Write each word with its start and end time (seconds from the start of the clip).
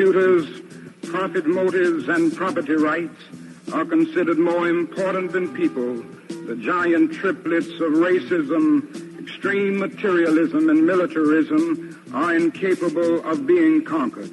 computers, 0.00 0.62
profit 1.02 1.44
motives 1.44 2.08
and 2.08 2.34
property 2.34 2.72
rights 2.72 3.20
are 3.74 3.84
considered 3.84 4.38
more 4.38 4.66
important 4.66 5.30
than 5.30 5.52
people, 5.54 5.94
the 6.46 6.56
giant 6.56 7.12
triplets 7.12 7.68
of 7.68 7.92
racism, 7.92 9.20
extreme 9.20 9.78
materialism, 9.78 10.70
and 10.70 10.86
militarism 10.86 12.00
are 12.14 12.34
incapable 12.34 13.22
of 13.28 13.46
being 13.46 13.84
conquered. 13.84 14.30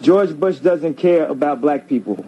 George 0.00 0.34
Bush 0.40 0.60
doesn't 0.60 0.94
care 0.94 1.26
about 1.26 1.60
black 1.60 1.88
people. 1.88 2.24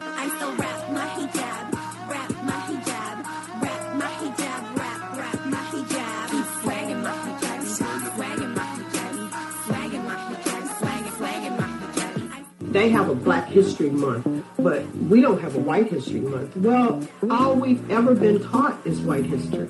They 12.79 12.91
have 12.91 13.09
a 13.09 13.15
Black 13.17 13.49
History 13.49 13.91
Month, 13.91 14.45
but 14.57 14.87
we 15.11 15.21
don't 15.21 15.41
have 15.41 15.57
a 15.57 15.59
White 15.59 15.91
History 15.91 16.21
Month. 16.21 16.57
Well, 16.59 17.03
all 17.29 17.57
we've 17.57 17.91
ever 17.91 18.15
been 18.15 18.41
taught 18.41 18.79
is 18.87 19.01
white 19.01 19.25
history. 19.25 19.69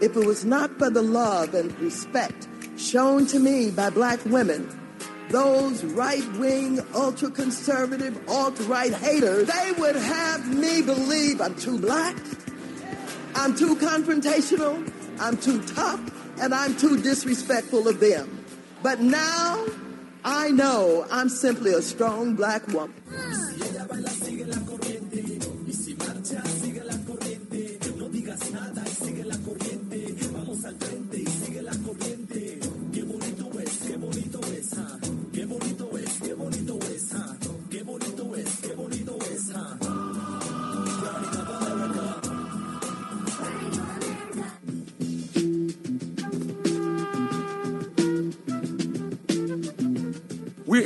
If 0.00 0.16
it 0.16 0.24
was 0.24 0.46
not 0.46 0.70
for 0.78 0.88
the 0.88 1.02
love 1.02 1.52
and 1.52 1.78
respect 1.80 2.48
shown 2.78 3.26
to 3.26 3.38
me 3.38 3.70
by 3.70 3.90
black 3.90 4.24
women, 4.24 4.66
those 5.28 5.84
right 5.84 6.26
wing, 6.38 6.80
ultra 6.94 7.30
conservative, 7.30 8.18
alt 8.26 8.58
right 8.68 8.94
haters, 8.94 9.48
they 9.48 9.72
would 9.72 9.96
have 9.96 10.48
me 10.48 10.80
believe 10.80 11.42
I'm 11.42 11.54
too 11.56 11.78
black, 11.78 12.16
I'm 13.34 13.54
too 13.54 13.76
confrontational, 13.76 14.90
I'm 15.20 15.36
too 15.36 15.60
tough, 15.64 16.00
and 16.40 16.54
I'm 16.54 16.76
too 16.76 17.00
disrespectful 17.00 17.86
of 17.86 18.00
them. 18.00 18.44
But 18.82 19.00
now 19.00 19.66
I 20.24 20.50
know 20.50 21.06
I'm 21.10 21.28
simply 21.28 21.72
a 21.72 21.82
strong 21.82 22.34
black 22.34 22.66
woman. 22.68 22.94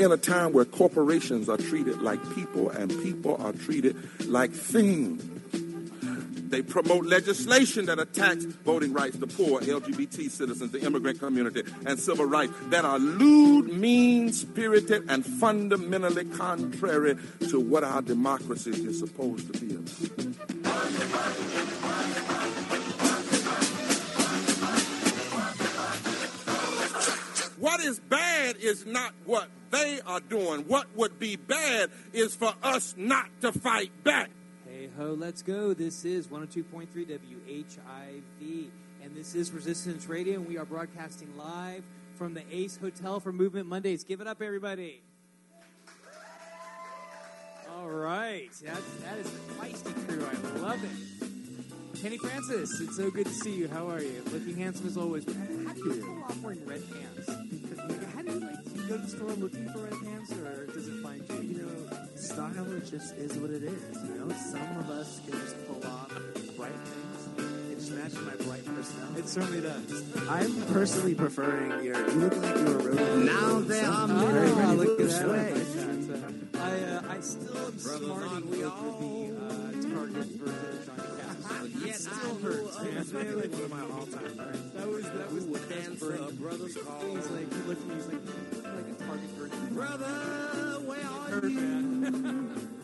In 0.04 0.12
a 0.12 0.16
time 0.18 0.52
where 0.52 0.66
corporations 0.66 1.48
are 1.48 1.56
treated 1.56 2.02
like 2.02 2.20
people 2.34 2.68
and 2.68 2.90
people 3.02 3.36
are 3.42 3.52
treated 3.52 3.96
like 4.28 4.52
things. 4.52 5.24
They 6.50 6.60
promote 6.62 7.06
legislation 7.06 7.86
that 7.86 7.98
attacks 7.98 8.44
voting 8.44 8.92
rights, 8.92 9.16
the 9.16 9.26
poor, 9.26 9.60
LGBT 9.60 10.30
citizens, 10.30 10.70
the 10.70 10.80
immigrant 10.82 11.18
community, 11.18 11.62
and 11.86 11.98
civil 11.98 12.26
rights 12.26 12.52
that 12.68 12.84
are 12.84 12.98
lewd, 12.98 13.72
mean 13.72 14.30
spirited, 14.32 15.06
and 15.08 15.24
fundamentally 15.24 16.26
contrary 16.26 17.16
to 17.48 17.58
what 17.58 17.82
our 17.82 18.02
democracy 18.02 18.70
is 18.70 18.98
supposed 18.98 19.52
to 19.52 19.60
be 19.60 19.74
about. 19.74 21.53
Is 28.64 28.86
not 28.86 29.12
what 29.24 29.48
they 29.70 30.00
are 30.06 30.20
doing. 30.20 30.62
What 30.62 30.86
would 30.96 31.18
be 31.18 31.36
bad 31.36 31.90
is 32.12 32.34
for 32.34 32.54
us 32.62 32.94
not 32.96 33.28
to 33.42 33.52
fight 33.52 33.92
back. 34.02 34.30
Hey 34.68 34.88
ho, 34.96 35.14
let's 35.14 35.42
go. 35.42 35.74
This 35.74 36.04
is 36.04 36.28
102.3 36.28 36.88
WHIV, 36.88 38.68
and 39.02 39.14
this 39.14 39.34
is 39.34 39.52
Resistance 39.52 40.08
Radio, 40.08 40.34
and 40.34 40.48
we 40.48 40.58
are 40.58 40.64
broadcasting 40.64 41.36
live 41.36 41.84
from 42.16 42.34
the 42.34 42.42
Ace 42.50 42.76
Hotel 42.76 43.20
for 43.20 43.32
Movement 43.32 43.66
Mondays. 43.66 44.04
Give 44.04 44.20
it 44.20 44.26
up, 44.26 44.40
everybody. 44.42 45.02
All 47.76 47.88
right, 47.88 48.48
that, 48.64 48.80
that 49.02 49.18
is 49.18 49.30
the 49.30 49.38
feisty 49.54 50.08
crew. 50.08 50.24
I 50.24 50.58
love 50.60 50.82
it. 50.84 52.00
Kenny 52.00 52.18
Francis, 52.18 52.80
it's 52.80 52.96
so 52.96 53.10
good 53.10 53.26
to 53.26 53.32
see 53.32 53.54
you. 53.54 53.68
How 53.68 53.88
are 53.88 54.00
you? 54.00 54.22
Looking 54.32 54.56
handsome 54.56 54.86
as 54.86 54.96
always. 54.96 55.24
How 55.26 55.32
do 55.32 55.84
you 55.84 56.02
pull 56.04 56.22
off 56.22 56.40
wearing 56.40 56.64
red 56.66 56.82
pants? 56.90 57.63
Like, 58.88 58.90
how 58.90 58.96
do 58.96 58.96
you 58.96 58.96
like? 58.96 58.96
Do 58.96 58.96
you 58.96 58.96
go 58.96 58.96
to 58.96 59.02
the 59.02 59.08
store 59.08 59.32
looking 59.32 59.68
for 59.72 59.78
red 59.78 59.92
pants, 60.04 60.32
or 60.32 60.66
does 60.66 60.88
it 60.88 61.02
find 61.02 61.24
you? 61.28 61.56
You 61.56 61.62
know, 61.62 61.98
style 62.16 62.72
is 62.72 62.90
just 62.90 63.14
is 63.16 63.36
what 63.38 63.50
it 63.50 63.62
is. 63.62 64.02
You 64.04 64.14
know, 64.18 64.28
some 64.34 64.78
of 64.78 64.90
us 64.90 65.20
can 65.24 65.32
just 65.40 65.56
pull 65.66 65.84
off 65.86 66.08
bright 66.56 66.72
things. 66.72 67.28
It 67.70 67.74
just 67.76 67.92
matches 67.92 68.20
my 68.20 68.36
bright 68.44 68.64
personality. 68.64 69.20
It 69.20 69.28
certainly 69.28 69.60
does. 69.60 70.28
I'm 70.28 70.62
personally 70.72 71.14
preferring 71.14 71.84
your. 71.84 71.98
You 72.10 72.14
look 72.16 72.36
like 72.36 72.56
you're 72.56 72.78
a 72.80 72.94
road. 72.94 73.24
Now 73.24 73.58
there 73.60 73.86
are 73.86 74.08
Oh, 74.10 74.56
many 74.56 74.76
look 74.76 74.90
at 74.90 74.98
ways 74.98 75.18
that. 75.18 75.24
I 75.24 75.32
way. 75.32 75.54
like 75.54 75.72
that. 75.72 75.84
Uh, 76.14 76.58
I, 76.58 76.70
uh, 76.70 77.02
I 77.16 77.20
still 77.20 77.56
am 77.58 77.78
smarting 77.78 78.10
over 78.10 78.44
the 78.46 79.36
uh, 79.36 79.94
Target 79.94 80.28
version 80.38 80.70
of 80.70 80.86
Johnny 80.86 81.08
Cash. 81.18 81.30
It 81.64 81.86
Yet 81.86 81.96
still 81.96 82.14
I 82.14 82.22
know 82.24 82.34
hurts, 82.40 82.78
man. 82.80 82.96
others 82.96 83.12
may 83.12 83.24
One 83.24 83.64
of 83.64 83.70
my 83.70 83.80
all-time 83.82 84.08
favorites. 84.24 84.70
That 84.74 84.88
was 84.88 85.02
that 85.04 85.32
was 85.32 85.44
would 85.44 85.62
the 85.62 85.74
best 85.74 85.86
dance 85.88 86.00
break. 86.00 86.20
a 86.20 86.32
brother's 86.34 86.76
call. 86.76 87.00
He's 87.16 87.30
like, 87.30 87.52
he 87.52 87.60
looked 87.68 87.82
at 87.82 87.88
me, 87.88 87.94
he's 87.94 88.06
like, 88.06 88.22
you 88.76 88.82
look 88.82 89.00
like 89.00 89.00
a 89.00 89.04
Target 89.04 89.30
version. 89.30 89.74
Brother, 89.74 90.06
where 90.86 91.00
are 91.06 91.30
Hurt, 91.30 91.44
you? 91.44 91.60
man. 91.60 92.50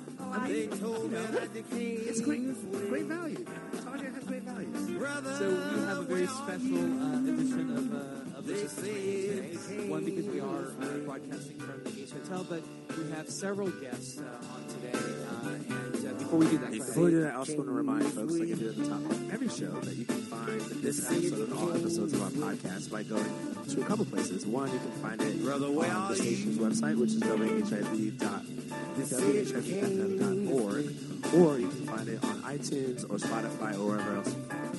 They 0.47 0.67
told 0.69 1.11
me 1.11 1.19
that 1.19 1.53
they 1.55 1.63
came. 1.63 2.01
It's 2.07 2.21
great, 2.21 2.43
great 2.89 3.05
value. 3.07 3.45
Target 3.85 4.15
has 4.15 4.25
great 4.25 4.43
values. 4.43 4.91
Brother, 4.99 5.35
So 5.37 5.49
we 5.49 5.81
have 5.87 5.99
a 5.99 6.03
very 6.03 6.27
special 6.27 7.03
uh, 7.03 7.19
edition 7.21 7.77
of, 7.77 7.95
uh, 7.95 8.39
of 8.39 8.47
They 8.47 8.53
Resistance 8.55 8.87
say 8.87 9.29
Radio 9.29 9.43
it 9.43 9.61
today. 9.63 9.89
One, 9.89 10.05
because 10.05 10.27
we 10.27 10.41
are 10.41 10.67
uh, 10.71 10.87
broadcasting 11.05 11.59
from 11.59 11.83
the 11.85 12.03
Ace 12.03 12.13
Hotel, 12.13 12.47
but 12.49 12.63
we 12.97 13.11
have 13.11 13.29
several 13.29 13.71
guests 13.71 14.19
uh, 14.21 14.55
on 14.55 14.67
today. 14.69 14.93
Uh, 14.95 15.49
and 15.51 16.07
uh, 16.07 16.13
before 16.15 16.39
we 16.39 16.47
do 16.49 16.59
that, 16.59 16.71
Before 16.73 17.05
we 17.05 17.11
do 17.11 17.21
that, 17.23 17.33
I 17.35 17.37
also 17.37 17.55
want 17.57 17.67
to 17.69 17.73
remind 17.75 18.05
folks, 18.07 18.35
like 18.35 18.51
I 18.51 18.55
do 18.55 18.69
at 18.71 18.77
the 18.77 18.89
top 18.89 19.01
of 19.01 19.33
every 19.33 19.49
show, 19.49 19.71
that 19.81 19.95
you 19.97 20.05
can 20.05 20.17
find 20.51 20.83
this 20.83 21.11
episode 21.11 21.49
and 21.49 21.59
all 21.59 21.71
episodes 21.73 22.13
of 22.13 22.23
our 22.23 22.31
podcast 22.31 22.91
by 22.91 23.03
going 23.03 23.25
to 23.69 23.81
a 23.81 23.85
couple 23.85 24.05
places. 24.05 24.45
One, 24.47 24.71
you 24.73 24.79
can 24.79 24.91
find 24.93 25.21
it 25.21 25.43
Brother, 25.43 25.67
on 25.67 26.09
the 26.09 26.17
station's 26.17 26.59
website, 26.59 26.99
which 26.99 27.11
is 27.11 27.21
whiv.whivfm.org, 27.21 28.15
or 31.35 31.59
you 31.59 31.69
can 31.69 31.87
find 31.87 32.09
it 32.09 32.25
on 32.25 32.43
iTunes 32.43 33.05
or 33.05 33.19
Spotify 33.19 33.79
or 33.79 33.87
wherever 33.87 34.17
else, 34.17 34.35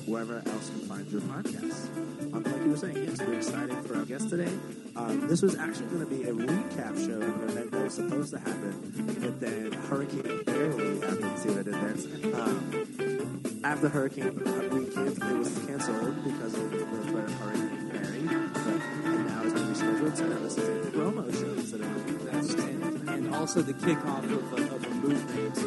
wherever 0.06 0.42
else 0.46 0.70
you 0.74 0.82
find 0.86 1.10
your 1.10 1.22
podcasts. 1.22 1.88
Um, 2.34 2.42
like 2.42 2.62
you 2.62 2.70
were 2.70 2.76
saying, 2.76 2.96
yes, 2.96 3.20
we're 3.20 3.34
excited 3.34 3.76
for 3.86 3.96
our 3.96 4.04
guest 4.04 4.28
today. 4.30 4.52
Um, 4.96 5.26
this 5.28 5.42
was 5.42 5.56
actually 5.56 5.86
going 5.86 6.00
to 6.00 6.06
be 6.06 6.24
a 6.24 6.32
recap 6.32 6.96
show 6.96 7.20
event 7.20 7.70
that 7.70 7.82
was 7.82 7.94
supposed 7.94 8.32
to 8.32 8.38
happen, 8.38 9.16
but 9.20 9.40
then 9.40 9.72
Hurricane 9.72 10.42
barely 10.44 11.00
happened. 11.00 11.38
See 11.38 11.48
what 11.48 11.58
I 11.58 11.62
did 11.62 11.74
there? 11.74 11.96
Um, 12.40 13.01
after 13.64 13.88
Hurricane 13.88 14.42
uh, 14.44 14.74
weekend, 14.74 15.16
it 15.16 15.38
was 15.38 15.58
canceled 15.66 16.24
because 16.24 16.54
of 16.54 16.70
the 16.70 16.78
threat 16.84 17.24
of 17.24 17.34
Hurricane 17.34 17.88
Barry, 17.88 18.20
but 18.22 18.66
and 18.66 19.26
now 19.26 19.42
it's 19.44 19.52
going 19.52 19.66
to 19.66 19.68
be 19.68 19.74
scheduled. 19.74 20.16
So 20.16 20.28
this 20.28 20.58
is 20.58 20.86
a 20.86 20.90
promo 20.90 21.32
show 21.32 21.52
instead 21.52 21.80
of 21.80 22.24
That's 22.32 22.54
and, 22.54 23.08
and 23.08 23.34
also 23.34 23.62
the 23.62 23.74
kickoff 23.74 24.24
of 24.24 24.52
a, 24.52 24.74
of 24.74 24.84
a 24.84 24.90
movement 24.90 25.58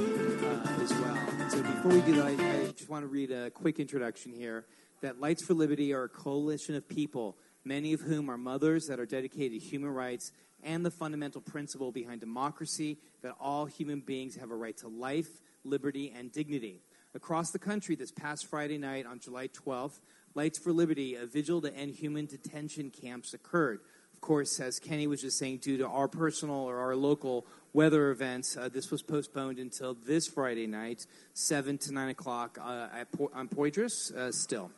uh, 0.44 0.84
as 0.84 0.94
well. 0.94 1.50
So 1.50 1.62
before 1.62 1.92
we 1.92 2.02
do 2.02 2.16
that, 2.16 2.26
I, 2.26 2.32
I 2.32 2.72
just 2.72 2.90
want 2.90 3.04
to 3.04 3.08
read 3.08 3.32
a 3.32 3.50
quick 3.52 3.80
introduction 3.80 4.34
here. 4.34 4.66
That 5.02 5.20
Lights 5.20 5.44
for 5.44 5.54
Liberty 5.54 5.94
are 5.94 6.04
a 6.04 6.10
coalition 6.10 6.76
of 6.76 6.88
people, 6.88 7.38
many 7.64 7.94
of 7.94 8.02
whom 8.02 8.30
are 8.30 8.38
mothers 8.38 8.88
that 8.88 9.00
are 9.00 9.06
dedicated 9.06 9.62
to 9.62 9.66
human 9.66 9.90
rights 9.90 10.32
and 10.64 10.86
the 10.86 10.92
fundamental 10.92 11.42
principle 11.42 11.92
behind 11.92 12.22
democracy 12.22 12.98
that 13.22 13.36
all 13.40 13.66
human 13.66 14.00
beings 14.00 14.36
have 14.36 14.52
a 14.52 14.56
right 14.56 14.76
to 14.78 14.88
life, 14.88 15.28
liberty, 15.64 16.12
and 16.18 16.32
dignity. 16.32 16.82
Across 17.16 17.52
the 17.52 17.60
country 17.60 17.96
this 17.96 18.12
past 18.12 18.46
Friday 18.46 18.78
night 18.78 19.06
on 19.06 19.20
July 19.20 19.48
12th, 19.48 20.00
Lights 20.34 20.60
for 20.60 20.74
Liberty, 20.74 21.16
a 21.16 21.26
vigil 21.26 21.62
to 21.62 21.74
end 21.74 21.96
human 21.96 22.26
detention 22.26 22.92
camps 22.92 23.34
occurred. 23.34 23.80
Of 24.14 24.20
course, 24.20 24.60
as 24.60 24.80
Kenny 24.80 25.08
was 25.08 25.22
just 25.22 25.38
saying, 25.38 25.60
due 25.60 25.78
to 25.78 25.88
our 25.88 26.10
personal 26.10 26.58
or 26.58 26.78
our 26.78 26.94
local 26.94 27.46
weather 27.72 28.12
events, 28.12 28.58
uh, 28.58 28.68
this 28.68 28.92
was 28.92 29.02
postponed 29.02 29.60
until 29.60 29.94
this 29.94 30.28
Friday 30.28 30.68
night, 30.68 31.06
7 31.34 31.78
to 31.78 31.94
9 31.94 32.10
o'clock 32.10 32.60
uh, 32.62 33.06
po- 33.18 33.32
on 33.34 33.48
Poydras 33.48 34.14
uh, 34.14 34.34
still. 34.34 34.72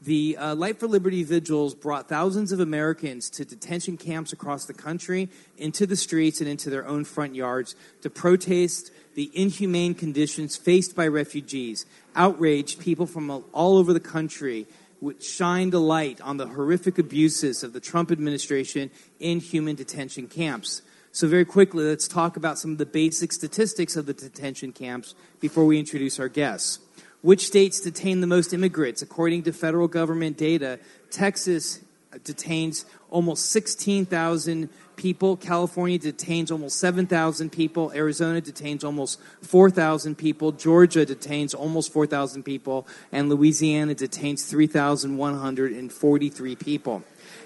The 0.00 0.36
uh, 0.38 0.54
Light 0.54 0.80
for 0.80 0.88
Liberty 0.88 1.22
vigils 1.22 1.74
brought 1.74 2.08
thousands 2.08 2.52
of 2.52 2.58
Americans 2.58 3.28
to 3.30 3.44
detention 3.44 3.98
camps 3.98 4.32
across 4.32 4.64
the 4.64 4.74
country, 4.74 5.28
into 5.58 5.86
the 5.86 5.94
streets, 5.94 6.40
and 6.40 6.48
into 6.48 6.70
their 6.70 6.86
own 6.86 7.04
front 7.04 7.34
yards 7.34 7.76
to 8.00 8.08
protest 8.08 8.90
the 9.14 9.30
inhumane 9.34 9.94
conditions 9.94 10.56
faced 10.56 10.96
by 10.96 11.06
refugees. 11.06 11.86
Outraged 12.16 12.80
people 12.80 13.06
from 13.06 13.30
all 13.52 13.76
over 13.76 13.92
the 13.92 14.00
country 14.00 14.66
which 15.02 15.24
shined 15.24 15.74
a 15.74 15.80
light 15.80 16.20
on 16.20 16.36
the 16.36 16.46
horrific 16.46 16.96
abuses 16.96 17.64
of 17.64 17.72
the 17.72 17.80
Trump 17.80 18.12
administration 18.12 18.88
in 19.18 19.40
human 19.40 19.74
detention 19.74 20.28
camps. 20.28 20.80
So, 21.10 21.26
very 21.26 21.44
quickly, 21.44 21.82
let's 21.82 22.06
talk 22.06 22.36
about 22.36 22.56
some 22.56 22.70
of 22.70 22.78
the 22.78 22.86
basic 22.86 23.32
statistics 23.32 23.96
of 23.96 24.06
the 24.06 24.14
detention 24.14 24.70
camps 24.72 25.16
before 25.40 25.66
we 25.66 25.80
introduce 25.80 26.20
our 26.20 26.28
guests. 26.28 26.78
Which 27.20 27.44
states 27.46 27.80
detain 27.80 28.20
the 28.20 28.28
most 28.28 28.54
immigrants? 28.54 29.02
According 29.02 29.42
to 29.42 29.52
federal 29.52 29.88
government 29.88 30.36
data, 30.36 30.78
Texas 31.10 31.80
uh, 32.12 32.18
detains 32.22 32.84
almost 33.10 33.46
16,000 33.50 34.68
people. 35.02 35.36
California 35.36 35.98
detains 35.98 36.52
almost 36.52 36.78
7,000 36.78 37.50
people. 37.50 37.90
Arizona 37.92 38.40
detains 38.40 38.84
almost 38.84 39.18
4,000 39.42 40.16
people. 40.16 40.52
Georgia 40.52 41.04
detains 41.04 41.54
almost 41.54 41.92
4,000 41.92 42.44
people. 42.44 42.86
And 43.10 43.28
Louisiana 43.28 43.94
detains 43.94 44.44
3,143 44.44 46.56
people. 46.56 47.02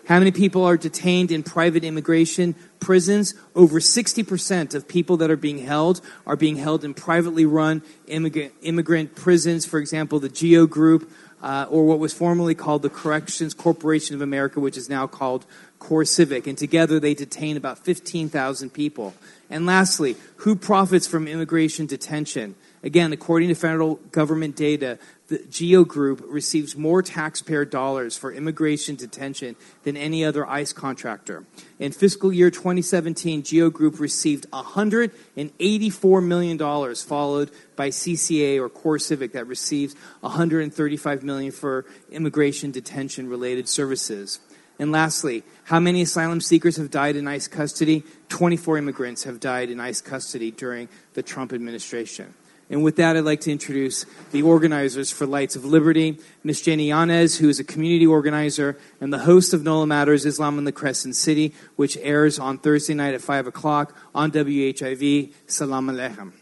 How 0.06 0.18
many 0.18 0.32
people 0.32 0.64
are 0.64 0.76
detained 0.76 1.32
in 1.32 1.42
private 1.42 1.82
immigration 1.82 2.54
prisons? 2.78 3.34
Over 3.54 3.80
60% 3.80 4.74
of 4.74 4.86
people 4.86 5.16
that 5.16 5.30
are 5.30 5.36
being 5.36 5.58
held 5.58 6.02
are 6.26 6.36
being 6.36 6.56
held 6.56 6.84
in 6.84 6.92
privately 6.94 7.46
run 7.46 7.82
immigrant, 8.06 8.52
immigrant 8.62 9.16
prisons. 9.16 9.64
For 9.64 9.78
example, 9.78 10.20
the 10.20 10.28
GEO 10.28 10.66
Group, 10.66 11.10
uh, 11.42 11.66
or 11.68 11.84
what 11.84 11.98
was 11.98 12.12
formerly 12.12 12.54
called 12.54 12.82
the 12.82 12.90
Corrections 12.90 13.54
Corporation 13.54 14.14
of 14.14 14.22
America, 14.22 14.60
which 14.60 14.76
is 14.76 14.88
now 14.88 15.06
called 15.06 15.44
CoreCivic. 15.80 16.46
And 16.46 16.56
together 16.56 16.98
they 16.98 17.14
detain 17.14 17.56
about 17.56 17.78
15,000 17.78 18.70
people. 18.70 19.14
And 19.50 19.66
lastly, 19.66 20.16
who 20.36 20.56
profits 20.56 21.06
from 21.06 21.28
immigration 21.28 21.86
detention? 21.86 22.54
Again, 22.86 23.12
according 23.12 23.48
to 23.48 23.56
federal 23.56 23.96
government 24.12 24.54
data, 24.54 25.00
the 25.26 25.44
GEO 25.50 25.82
Group 25.82 26.22
receives 26.24 26.76
more 26.76 27.02
taxpayer 27.02 27.64
dollars 27.64 28.16
for 28.16 28.32
immigration 28.32 28.94
detention 28.94 29.56
than 29.82 29.96
any 29.96 30.24
other 30.24 30.46
ICE 30.48 30.72
contractor. 30.72 31.44
In 31.80 31.90
fiscal 31.90 32.32
year 32.32 32.48
2017, 32.48 33.42
GEO 33.42 33.70
Group 33.70 33.98
received 33.98 34.48
$184 34.52 36.24
million, 36.24 36.94
followed 36.94 37.50
by 37.74 37.88
CCA 37.88 38.60
or 38.60 38.68
Core 38.68 39.00
Civic 39.00 39.32
that 39.32 39.48
receives 39.48 39.96
135 40.20 41.24
million 41.24 41.50
for 41.50 41.86
immigration 42.12 42.70
detention 42.70 43.28
related 43.28 43.68
services. 43.68 44.38
And 44.78 44.92
lastly, 44.92 45.42
how 45.64 45.80
many 45.80 46.02
asylum 46.02 46.40
seekers 46.40 46.76
have 46.76 46.92
died 46.92 47.16
in 47.16 47.26
ICE 47.26 47.48
custody? 47.48 48.04
24 48.28 48.78
immigrants 48.78 49.24
have 49.24 49.40
died 49.40 49.70
in 49.70 49.80
ICE 49.80 50.00
custody 50.02 50.52
during 50.52 50.88
the 51.14 51.22
Trump 51.24 51.52
administration. 51.52 52.32
And 52.68 52.82
with 52.82 52.96
that, 52.96 53.16
I'd 53.16 53.24
like 53.24 53.40
to 53.42 53.52
introduce 53.52 54.06
the 54.32 54.42
organizers 54.42 55.10
for 55.10 55.24
Lights 55.24 55.54
of 55.54 55.64
Liberty, 55.64 56.18
Ms. 56.42 56.62
Jenny 56.62 56.88
Yanez, 56.88 57.38
who 57.38 57.48
is 57.48 57.60
a 57.60 57.64
community 57.64 58.06
organizer 58.06 58.76
and 59.00 59.12
the 59.12 59.20
host 59.20 59.54
of 59.54 59.62
NOLA 59.62 59.86
Matters 59.86 60.26
Islam 60.26 60.58
in 60.58 60.64
the 60.64 60.72
Crescent 60.72 61.14
City, 61.14 61.54
which 61.76 61.96
airs 61.98 62.40
on 62.40 62.58
Thursday 62.58 62.94
night 62.94 63.14
at 63.14 63.20
5 63.20 63.46
o'clock 63.46 63.96
on 64.14 64.32
WHIV. 64.32 65.32
Salam 65.46 65.86
alaikum. 65.86 66.32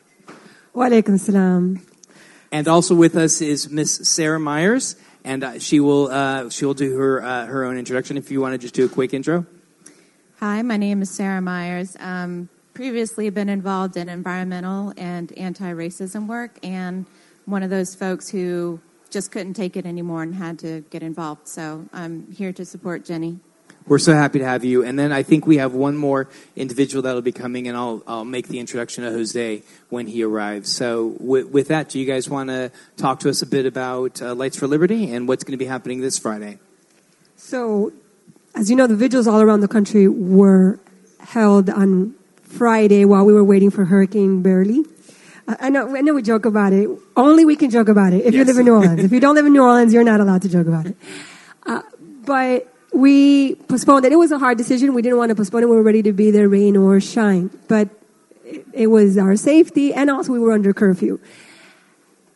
Wa 0.72 0.86
alaikum 0.86 1.20
salam. 1.20 1.86
And 2.50 2.68
also 2.68 2.94
with 2.94 3.16
us 3.16 3.42
is 3.42 3.68
Miss 3.68 3.96
Sarah 4.08 4.40
Myers, 4.40 4.96
and 5.24 5.44
uh, 5.44 5.58
she 5.58 5.80
will 5.80 6.08
uh, 6.08 6.48
she 6.50 6.64
will 6.64 6.74
do 6.74 6.96
her 6.96 7.22
uh, 7.22 7.46
her 7.46 7.64
own 7.64 7.76
introduction. 7.76 8.16
If 8.16 8.30
you 8.30 8.40
want 8.40 8.52
to 8.54 8.58
just 8.58 8.74
do 8.74 8.84
a 8.84 8.88
quick 8.88 9.12
intro. 9.12 9.44
Hi, 10.38 10.62
my 10.62 10.76
name 10.76 11.02
is 11.02 11.10
Sarah 11.10 11.40
Myers. 11.40 11.96
Um, 11.98 12.48
previously 12.74 13.30
been 13.30 13.48
involved 13.48 13.96
in 13.96 14.08
environmental 14.08 14.92
and 14.96 15.32
anti-racism 15.38 16.26
work, 16.26 16.58
and 16.62 17.06
one 17.46 17.62
of 17.62 17.70
those 17.70 17.94
folks 17.94 18.28
who 18.28 18.80
just 19.10 19.30
couldn't 19.30 19.54
take 19.54 19.76
it 19.76 19.86
anymore 19.86 20.22
and 20.24 20.34
had 20.34 20.58
to 20.58 20.80
get 20.90 21.02
involved. 21.02 21.46
So 21.46 21.86
I'm 21.92 22.30
here 22.32 22.52
to 22.52 22.64
support 22.64 23.04
Jenny. 23.04 23.38
We're 23.86 23.98
so 23.98 24.14
happy 24.14 24.38
to 24.38 24.44
have 24.46 24.64
you. 24.64 24.82
And 24.82 24.98
then 24.98 25.12
I 25.12 25.22
think 25.22 25.46
we 25.46 25.58
have 25.58 25.74
one 25.74 25.96
more 25.96 26.28
individual 26.56 27.02
that'll 27.02 27.22
be 27.22 27.32
coming, 27.32 27.68
and 27.68 27.76
I'll, 27.76 28.02
I'll 28.06 28.24
make 28.24 28.48
the 28.48 28.58
introduction 28.58 29.04
to 29.04 29.10
Jose 29.10 29.62
when 29.90 30.06
he 30.06 30.24
arrives. 30.24 30.72
So, 30.72 31.14
with, 31.20 31.48
with 31.48 31.68
that, 31.68 31.90
do 31.90 32.00
you 32.00 32.06
guys 32.06 32.28
want 32.28 32.48
to 32.48 32.72
talk 32.96 33.20
to 33.20 33.28
us 33.28 33.42
a 33.42 33.46
bit 33.46 33.66
about 33.66 34.22
uh, 34.22 34.34
Lights 34.34 34.56
for 34.56 34.66
Liberty 34.66 35.12
and 35.12 35.28
what's 35.28 35.44
going 35.44 35.52
to 35.52 35.58
be 35.58 35.66
happening 35.66 36.00
this 36.00 36.18
Friday? 36.18 36.58
So, 37.36 37.92
as 38.54 38.70
you 38.70 38.76
know, 38.76 38.86
the 38.86 38.96
vigils 38.96 39.28
all 39.28 39.42
around 39.42 39.60
the 39.60 39.68
country 39.68 40.08
were 40.08 40.80
held 41.20 41.68
on 41.68 42.14
Friday 42.56 43.04
while 43.04 43.24
we 43.24 43.32
were 43.32 43.44
waiting 43.44 43.70
for 43.70 43.84
Hurricane 43.84 44.42
Barely. 44.42 44.84
Uh, 45.46 45.56
I 45.60 45.70
know, 45.70 45.94
I 45.94 46.00
know 46.00 46.14
we 46.14 46.22
joke 46.22 46.46
about 46.46 46.72
it. 46.72 46.88
Only 47.16 47.44
we 47.44 47.56
can 47.56 47.70
joke 47.70 47.88
about 47.88 48.12
it 48.12 48.24
if 48.24 48.34
you 48.34 48.44
live 48.44 48.56
in 48.56 48.64
New 48.64 48.74
Orleans. 48.78 49.04
if 49.04 49.12
you 49.12 49.20
don't 49.20 49.34
live 49.34 49.46
in 49.46 49.52
New 49.52 49.62
Orleans, 49.62 49.92
you're 49.92 50.04
not 50.04 50.20
allowed 50.20 50.42
to 50.42 50.48
joke 50.48 50.66
about 50.66 50.86
it. 50.86 50.96
Uh, 51.66 51.82
but 52.24 52.72
we 52.92 53.56
postponed 53.56 54.04
it. 54.04 54.12
It 54.12 54.16
was 54.16 54.32
a 54.32 54.38
hard 54.38 54.56
decision. 54.56 54.94
We 54.94 55.02
didn't 55.02 55.18
want 55.18 55.30
to 55.30 55.34
postpone 55.34 55.64
it. 55.64 55.68
We 55.68 55.76
were 55.76 55.82
ready 55.82 56.02
to 56.02 56.12
be 56.12 56.30
there, 56.30 56.48
rain 56.48 56.76
or 56.76 57.00
shine. 57.00 57.50
But 57.68 57.90
it, 58.72 58.86
was 58.86 59.18
our 59.18 59.36
safety, 59.36 59.92
and 59.92 60.10
also 60.10 60.32
we 60.32 60.38
were 60.38 60.52
under 60.52 60.72
curfew. 60.72 61.18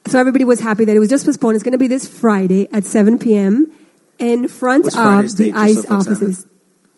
So 0.06 0.19
everybody 0.19 0.44
was 0.44 0.61
happy 0.61 0.85
that 0.85 0.97
it 0.97 0.99
was 0.99 1.09
just 1.09 1.26
postponed. 1.26 1.55
It's 1.55 1.62
going 1.62 1.73
to 1.73 1.79
be 1.79 1.87
this 1.87 2.09
Friday 2.09 2.69
at 2.73 2.85
7 2.85 3.19
p.m. 3.19 3.71
in 4.19 4.49
front 4.49 4.85
What's 4.85 4.97
of 4.97 5.03
Friday's 5.03 5.35
the 5.37 5.44
date, 5.44 5.55
ICE 5.55 5.82
so 5.82 5.94
offices. 5.94 6.47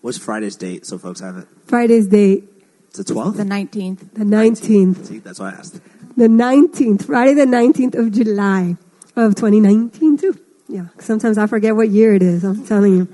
What's 0.00 0.18
Friday's 0.18 0.56
date 0.56 0.86
so 0.86 0.96
folks 0.96 1.20
have 1.20 1.36
it? 1.36 1.48
Friday's 1.66 2.06
date, 2.06 2.49
the 2.96 3.04
12th? 3.04 3.36
The 3.36 3.44
19th. 3.44 4.14
the 4.14 4.24
19th. 4.24 5.06
See, 5.06 5.18
that's 5.18 5.38
why 5.38 5.50
I 5.50 5.54
asked. 5.54 5.80
The 6.16 6.28
19th, 6.28 7.06
Friday 7.06 7.34
the 7.34 7.46
19th 7.46 7.94
of 7.94 8.12
July 8.12 8.76
of 9.16 9.34
2019 9.34 10.18
too. 10.18 10.38
Yeah, 10.68 10.86
sometimes 10.98 11.38
I 11.38 11.46
forget 11.46 11.74
what 11.74 11.88
year 11.88 12.14
it 12.14 12.22
is, 12.22 12.44
I'm 12.44 12.64
telling 12.64 12.96
you. 12.96 13.08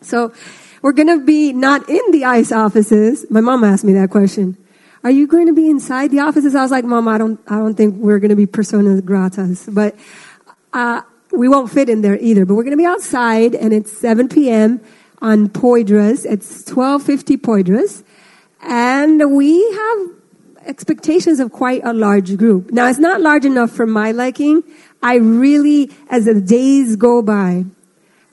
So 0.00 0.32
we're 0.82 0.92
going 0.92 1.08
to 1.08 1.24
be 1.24 1.52
not 1.52 1.88
in 1.88 2.10
the 2.10 2.24
ICE 2.24 2.50
offices. 2.52 3.26
My 3.30 3.40
mom 3.40 3.64
asked 3.64 3.84
me 3.84 3.92
that 3.94 4.10
question. 4.10 4.56
Are 5.04 5.10
you 5.10 5.26
going 5.26 5.46
to 5.46 5.52
be 5.52 5.68
inside 5.68 6.10
the 6.10 6.20
offices? 6.20 6.54
I 6.54 6.62
was 6.62 6.70
like, 6.70 6.84
Mom, 6.84 7.08
I 7.08 7.16
don't, 7.16 7.40
I 7.46 7.56
don't 7.56 7.74
think 7.74 7.96
we're 7.96 8.18
going 8.18 8.30
to 8.30 8.36
be 8.36 8.46
personas 8.46 9.00
gratas, 9.00 9.72
but, 9.72 9.96
uh, 10.72 11.02
we 11.32 11.48
won't 11.48 11.70
fit 11.70 11.88
in 11.88 12.02
there 12.02 12.18
either, 12.18 12.44
but 12.44 12.54
we're 12.54 12.64
going 12.64 12.76
to 12.76 12.82
be 12.82 12.86
outside 12.86 13.54
and 13.54 13.72
it's 13.72 13.96
7 13.96 14.28
p.m. 14.28 14.80
on 15.22 15.48
Poydras. 15.48 16.26
It's 16.26 16.66
1250 16.68 17.36
Poydras. 17.38 18.02
And 18.62 19.34
we 19.34 19.58
have 19.72 19.98
expectations 20.66 21.40
of 21.40 21.52
quite 21.52 21.82
a 21.84 21.92
large 21.92 22.36
group. 22.36 22.70
Now, 22.70 22.88
it's 22.88 22.98
not 22.98 23.20
large 23.20 23.44
enough 23.44 23.70
for 23.70 23.86
my 23.86 24.12
liking. 24.12 24.62
I 25.02 25.16
really, 25.16 25.90
as 26.10 26.26
the 26.26 26.40
days 26.40 26.96
go 26.96 27.22
by, 27.22 27.64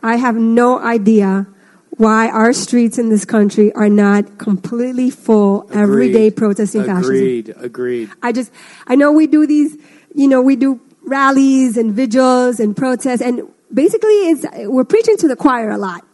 I 0.02 0.18
have 0.18 0.36
no 0.36 0.80
idea 0.80 1.48
why 1.92 2.30
our 2.30 2.54
streets 2.54 3.00
in 3.00 3.10
this 3.10 3.26
country 3.26 3.74
are 3.74 3.90
not 3.90 4.38
completely 4.38 5.10
full 5.10 5.68
every 5.74 6.12
day 6.12 6.30
protesting 6.30 6.84
fascism. 6.84 7.16
Agreed. 7.16 7.56
Agreed. 7.58 8.10
I 8.22 8.32
just, 8.32 8.52
I 8.86 8.96
know 8.96 9.12
we 9.12 9.26
do 9.26 9.48
these, 9.48 9.78
you 10.14 10.28
know, 10.28 10.42
we 10.42 10.56
do 10.56 10.80
rallies 11.04 11.78
and 11.78 11.94
vigils 11.94 12.60
and 12.60 12.76
protests, 12.76 13.22
and 13.22 13.42
basically, 13.74 14.10
it's 14.30 14.46
we're 14.68 14.84
preaching 14.84 15.18
to 15.18 15.28
the 15.28 15.36
choir 15.36 15.70
a 15.70 15.78
lot. 15.78 16.06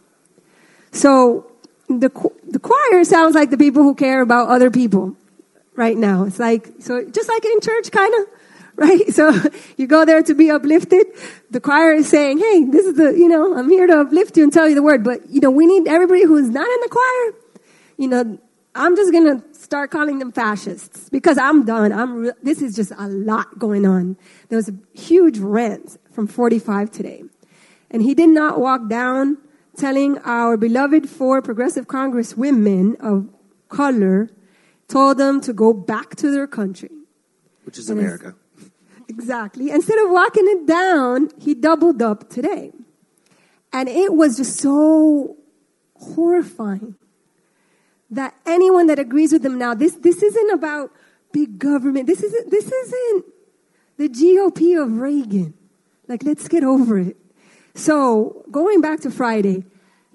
So 0.92 1.50
the 1.88 2.08
the 2.54 2.60
choir 2.60 3.02
sounds 3.02 3.34
like 3.34 3.50
the 3.50 3.58
people 3.58 3.82
who 3.82 3.96
care 3.96 4.22
about 4.22 4.48
other 4.48 4.70
people 4.70 5.16
right 5.74 5.96
now. 5.96 6.22
It's 6.22 6.38
like 6.38 6.68
so, 6.78 7.04
just 7.04 7.28
like 7.28 7.44
in 7.44 7.60
church, 7.60 7.90
kind 7.90 8.14
of. 8.14 8.28
Right? 8.76 9.14
So 9.14 9.32
you 9.76 9.86
go 9.86 10.04
there 10.04 10.20
to 10.20 10.34
be 10.34 10.50
uplifted. 10.50 11.06
The 11.52 11.60
choir 11.60 11.92
is 11.92 12.08
saying, 12.08 12.38
hey, 12.38 12.64
this 12.64 12.84
is 12.86 12.96
the, 12.96 13.16
you 13.16 13.28
know, 13.28 13.56
I'm 13.56 13.70
here 13.70 13.86
to 13.86 14.00
uplift 14.00 14.36
you 14.36 14.42
and 14.42 14.52
tell 14.52 14.68
you 14.68 14.74
the 14.74 14.82
word. 14.82 15.04
But, 15.04 15.30
you 15.30 15.40
know, 15.40 15.52
we 15.52 15.64
need 15.64 15.86
everybody 15.86 16.24
who's 16.24 16.50
not 16.50 16.66
in 16.66 16.80
the 16.80 16.88
choir. 16.88 17.62
You 17.98 18.08
know, 18.08 18.38
I'm 18.74 18.96
just 18.96 19.12
going 19.12 19.40
to 19.40 19.54
start 19.56 19.92
calling 19.92 20.18
them 20.18 20.32
fascists 20.32 21.08
because 21.08 21.38
I'm 21.38 21.64
done. 21.64 21.92
I'm, 21.92 22.16
re- 22.16 22.32
this 22.42 22.62
is 22.62 22.74
just 22.74 22.90
a 22.98 23.06
lot 23.06 23.60
going 23.60 23.86
on. 23.86 24.16
There 24.48 24.56
was 24.56 24.68
a 24.68 24.74
huge 24.92 25.38
rant 25.38 25.96
from 26.10 26.26
45 26.26 26.90
today. 26.90 27.22
And 27.92 28.02
he 28.02 28.12
did 28.12 28.30
not 28.30 28.58
walk 28.58 28.88
down 28.88 29.38
telling 29.76 30.18
our 30.18 30.56
beloved 30.56 31.08
four 31.08 31.42
progressive 31.42 31.88
Congress 31.88 32.36
women 32.36 32.96
of 33.00 33.28
color, 33.68 34.30
told 34.88 35.18
them 35.18 35.40
to 35.40 35.52
go 35.52 35.72
back 35.72 36.16
to 36.16 36.30
their 36.30 36.46
country. 36.46 36.90
Which 37.64 37.78
is 37.78 37.90
And 37.90 37.98
America. 37.98 38.34
Exactly. 39.06 39.70
Instead 39.70 39.98
of 39.98 40.10
walking 40.10 40.46
it 40.48 40.66
down, 40.66 41.28
he 41.38 41.54
doubled 41.54 42.00
up 42.00 42.30
today. 42.30 42.72
And 43.70 43.86
it 43.86 44.14
was 44.14 44.38
just 44.38 44.58
so 44.58 45.36
horrifying 45.94 46.94
that 48.10 48.34
anyone 48.46 48.86
that 48.86 48.98
agrees 48.98 49.30
with 49.30 49.44
him 49.44 49.58
now, 49.58 49.74
this, 49.74 49.94
this 49.96 50.22
isn't 50.22 50.50
about 50.50 50.90
big 51.32 51.58
government. 51.58 52.06
This 52.06 52.22
isn't, 52.22 52.50
this 52.50 52.70
isn't 52.72 53.24
the 53.98 54.08
GOP 54.08 54.82
of 54.82 54.98
Reagan. 54.98 55.52
Like, 56.08 56.22
let's 56.22 56.48
get 56.48 56.64
over 56.64 56.98
it. 56.98 57.16
So 57.74 58.44
going 58.50 58.80
back 58.80 59.00
to 59.00 59.10
Friday, 59.10 59.64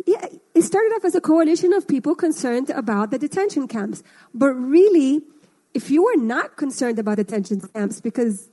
yeah, 0.06 0.25
it 0.56 0.62
started 0.63 0.94
off 0.94 1.06
as 1.06 1.13
a 1.13 1.22
coalition 1.22 1.74
of 1.74 1.88
people 1.88 2.16
concerned 2.16 2.70
about 2.70 3.12
the 3.12 3.20
detention 3.20 3.68
camps. 3.68 4.01
But 4.34 4.54
really, 4.54 5.22
if 5.74 5.92
you 5.92 6.08
are 6.08 6.16
not 6.16 6.56
concerned 6.56 7.00
about 7.00 7.18
detention 7.18 7.62
camps, 7.62 8.00
because 8.01 8.50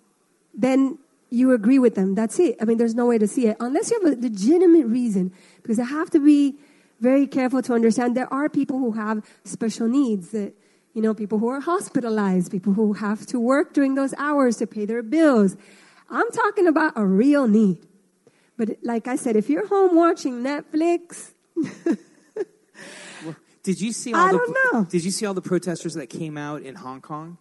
then 0.53 0.99
you 1.31 1.53
agree 1.53 1.79
with 1.79 1.95
them, 1.95 2.15
that's 2.15 2.39
it. 2.39 2.57
I 2.61 2.65
mean, 2.65 2.79
there's 2.79 2.95
no 2.95 3.07
way 3.07 3.19
to 3.19 3.29
see 3.29 3.47
it 3.47 3.57
unless 3.61 3.91
you 3.91 4.01
have 4.01 4.13
a 4.13 4.21
legitimate 4.21 4.87
reason. 4.87 5.33
Because 5.63 5.79
I 5.79 5.85
have 5.85 6.11
to 6.11 6.19
be 6.19 6.57
very 7.01 7.27
careful 7.27 7.63
to 7.63 7.75
understand 7.75 8.17
there 8.17 8.33
are 8.33 8.49
people 8.49 8.79
who 8.79 8.93
have 8.93 9.25
special 9.45 9.87
needs. 9.87 10.31
That, 10.31 10.53
you 10.95 11.03
know, 11.03 11.15
people 11.15 11.39
who 11.39 11.49
are 11.49 11.61
hospitalized, 11.61 12.51
people 12.51 12.73
who 12.73 12.95
have 12.95 13.25
to 13.27 13.39
work 13.39 13.73
during 13.73 13.95
those 13.95 14.15
hours 14.19 14.57
to 14.57 14.67
pay 14.67 14.85
their 14.85 15.03
bills. 15.03 15.57
I'm 16.11 16.31
talking 16.31 16.67
about 16.67 16.93
a 16.97 17.05
real 17.05 17.47
need. 17.47 17.86
But 18.57 18.79
like 18.83 19.07
I 19.07 19.17
said, 19.17 19.37
if 19.37 19.51
you're 19.51 19.67
home 19.67 19.97
watching 19.97 20.43
Netflix, 20.43 21.33
Did 23.67 23.81
you 23.81 23.91
see 23.93 24.13
all 24.13 24.21
I 24.21 24.31
the 24.31 24.39
don't 24.39 24.57
know. 24.73 24.85
Did 24.85 25.05
you 25.05 25.11
see 25.11 25.27
all 25.27 25.35
the 25.35 25.43
protesters 25.43 25.95
that 25.95 26.07
came 26.07 26.39
out 26.39 26.63
in 26.63 26.77
Hong 26.77 27.01
Kong? 27.01 27.37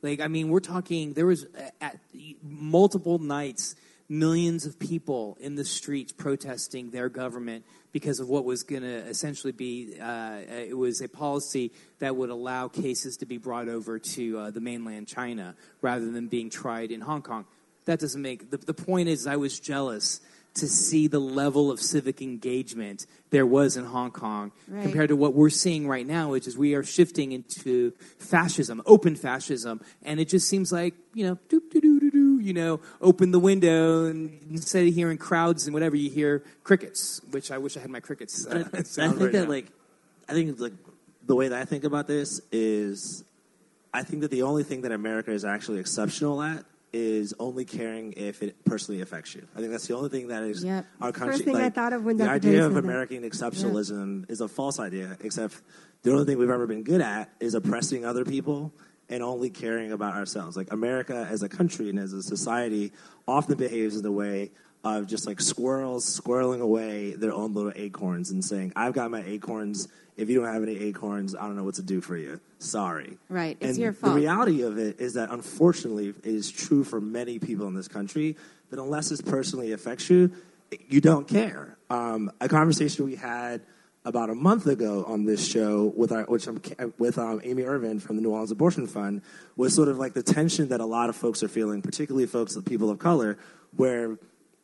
Like, 0.00 0.20
I 0.20 0.28
mean, 0.28 0.48
we're 0.48 0.60
talking. 0.60 1.14
There 1.14 1.26
was 1.26 1.44
at 1.80 1.98
multiple 2.40 3.18
nights 3.18 3.74
millions 4.08 4.64
of 4.64 4.78
people 4.78 5.36
in 5.40 5.56
the 5.56 5.64
streets 5.64 6.12
protesting 6.12 6.92
their 6.92 7.08
government 7.08 7.64
because 7.90 8.20
of 8.20 8.28
what 8.28 8.44
was 8.44 8.62
going 8.62 8.82
to 8.82 8.98
essentially 9.08 9.52
be. 9.52 9.98
Uh, 10.00 10.38
it 10.48 10.78
was 10.78 11.00
a 11.00 11.08
policy 11.08 11.72
that 11.98 12.14
would 12.14 12.30
allow 12.30 12.68
cases 12.68 13.16
to 13.16 13.26
be 13.26 13.38
brought 13.38 13.68
over 13.68 13.98
to 13.98 14.38
uh, 14.38 14.50
the 14.52 14.60
mainland 14.60 15.08
China 15.08 15.56
rather 15.82 16.12
than 16.12 16.28
being 16.28 16.48
tried 16.48 16.92
in 16.92 17.00
Hong 17.00 17.22
Kong. 17.22 17.44
That 17.88 17.98
doesn't 18.00 18.20
make 18.20 18.50
the, 18.50 18.58
the 18.58 18.74
point. 18.74 19.08
Is 19.08 19.26
I 19.26 19.36
was 19.36 19.58
jealous 19.58 20.20
to 20.54 20.66
see 20.68 21.06
the 21.06 21.18
level 21.20 21.70
of 21.70 21.80
civic 21.80 22.20
engagement 22.20 23.06
there 23.30 23.46
was 23.46 23.76
in 23.76 23.84
Hong 23.84 24.10
Kong 24.10 24.50
Right. 24.66 24.82
compared 24.82 25.08
to 25.08 25.16
what 25.16 25.32
we're 25.34 25.50
seeing 25.50 25.86
right 25.88 26.06
now, 26.06 26.30
which 26.30 26.46
is 26.48 26.56
we 26.58 26.74
are 26.74 26.82
shifting 26.82 27.32
into 27.32 27.92
fascism, 28.18 28.82
open 28.84 29.14
fascism, 29.16 29.80
and 30.02 30.18
it 30.20 30.28
just 30.28 30.48
seems 30.48 30.72
like 30.72 30.94
you 31.14 31.24
know, 31.26 31.36
doop 31.48 31.70
doo 31.70 31.80
doo 31.80 32.00
doo 32.00 32.10
doo, 32.10 32.38
you 32.40 32.52
know, 32.52 32.80
open 33.00 33.30
the 33.30 33.38
window, 33.38 34.04
and 34.06 34.38
instead 34.50 34.86
of 34.86 34.94
hearing 34.94 35.16
crowds 35.18 35.66
and 35.66 35.72
whatever, 35.74 35.96
you 35.96 36.10
hear 36.10 36.42
crickets, 36.64 37.20
which 37.30 37.50
I 37.50 37.58
wish 37.58 37.76
I 37.76 37.80
had 37.80 37.90
my 37.90 38.00
crickets. 38.00 38.46
Uh, 38.46 38.64
I 38.72 38.82
sound 38.82 39.12
think 39.12 39.22
right 39.22 39.32
that 39.32 39.44
now. 39.44 39.54
like 39.56 39.66
I 40.28 40.32
think 40.34 40.60
like 40.60 40.74
the 41.26 41.34
way 41.36 41.48
that 41.48 41.58
I 41.60 41.64
think 41.64 41.84
about 41.84 42.06
this 42.06 42.40
is 42.52 43.24
I 43.94 44.02
think 44.02 44.20
that 44.22 44.30
the 44.30 44.42
only 44.42 44.64
thing 44.64 44.82
that 44.82 44.92
America 44.92 45.30
is 45.30 45.44
actually 45.44 45.78
exceptional 45.80 46.42
at 46.42 46.64
is 46.92 47.34
only 47.38 47.64
caring 47.64 48.12
if 48.16 48.42
it 48.42 48.64
personally 48.64 49.00
affects 49.02 49.34
you. 49.34 49.46
I 49.54 49.58
think 49.60 49.70
that's 49.72 49.86
the 49.86 49.96
only 49.96 50.08
thing 50.08 50.28
that 50.28 50.42
is 50.42 50.64
Yep. 50.64 50.86
our 51.00 51.12
country. 51.12 51.34
First 51.34 51.44
thing 51.44 51.56
I 51.56 51.70
thought 51.70 51.92
of 51.92 52.04
when 52.04 52.16
the 52.16 52.28
idea 52.28 52.64
of 52.66 52.72
said 52.72 52.82
that. 52.82 52.84
American 52.88 53.22
exceptionalism 53.22 54.30
is 54.30 54.40
a 54.40 54.48
false 54.48 54.78
idea. 54.78 55.16
Except 55.20 55.60
the 56.02 56.12
only 56.12 56.24
thing 56.24 56.38
we've 56.38 56.50
ever 56.50 56.66
been 56.66 56.82
good 56.84 57.00
at 57.00 57.30
is 57.40 57.54
oppressing 57.54 58.04
other 58.04 58.24
people 58.24 58.72
and 59.10 59.22
only 59.22 59.50
caring 59.50 59.92
about 59.92 60.14
ourselves. 60.14 60.56
Like 60.56 60.72
America 60.72 61.26
as 61.30 61.42
a 61.42 61.48
country 61.48 61.88
and 61.90 61.98
as 61.98 62.12
a 62.12 62.22
society 62.22 62.92
often 63.26 63.56
behaves 63.56 63.96
in 63.96 64.02
the 64.02 64.12
way 64.12 64.50
of 64.84 65.06
just 65.06 65.26
like 65.26 65.40
squirrels 65.40 66.04
squirreling 66.20 66.60
away 66.60 67.12
their 67.12 67.32
own 67.32 67.52
little 67.52 67.72
acorns 67.74 68.30
and 68.30 68.44
saying, 68.44 68.72
"I've 68.76 68.92
got 68.94 69.10
my 69.10 69.22
acorns. 69.24 69.88
If 70.18 70.28
you 70.28 70.40
don't 70.40 70.52
have 70.52 70.62
any 70.62 70.78
acorns, 70.78 71.34
I 71.34 71.42
don't 71.42 71.56
know 71.56 71.64
what 71.64 71.76
to 71.76 71.82
do 71.82 72.00
for 72.00 72.16
you. 72.16 72.40
Sorry." 72.58 73.16
Right, 73.28 73.56
it's 73.60 73.70
and 73.70 73.78
your 73.78 73.92
fault. 73.92 74.14
The 74.14 74.20
reality 74.20 74.62
of 74.62 74.76
it 74.78 75.00
is 75.00 75.14
that 75.14 75.30
unfortunately, 75.30 76.08
it 76.08 76.26
is 76.26 76.50
true 76.50 76.84
for 76.84 77.00
many 77.00 77.38
people 77.38 77.66
in 77.66 77.74
this 77.74 77.88
country 77.88 78.36
that 78.70 78.78
unless 78.78 79.10
it 79.10 79.24
personally 79.24 79.72
affects 79.72 80.10
you, 80.10 80.30
you 80.88 81.00
don't 81.00 81.26
care. 81.26 81.78
Um, 81.88 82.30
a 82.40 82.48
conversation 82.48 83.06
we 83.06 83.16
had 83.16 83.62
about 84.04 84.30
a 84.30 84.34
month 84.34 84.66
ago 84.66 85.04
on 85.06 85.24
this 85.24 85.46
show 85.46 85.92
with 85.96 86.12
our, 86.12 86.24
which 86.24 86.46
I'm, 86.46 86.60
with 86.98 87.18
um, 87.18 87.40
Amy 87.44 87.62
Irvin 87.64 88.00
from 88.00 88.16
the 88.16 88.22
New 88.22 88.30
Orleans 88.30 88.50
Abortion 88.50 88.86
Fund 88.86 89.22
was 89.56 89.74
sort 89.74 89.88
of 89.88 89.98
like 89.98 90.14
the 90.14 90.22
tension 90.22 90.68
that 90.68 90.80
a 90.80 90.86
lot 90.86 91.08
of 91.08 91.16
folks 91.16 91.42
are 91.42 91.48
feeling, 91.48 91.82
particularly 91.82 92.26
folks, 92.26 92.56
with 92.56 92.64
people 92.64 92.90
of 92.90 92.98
color, 92.98 93.38
where 93.76 94.18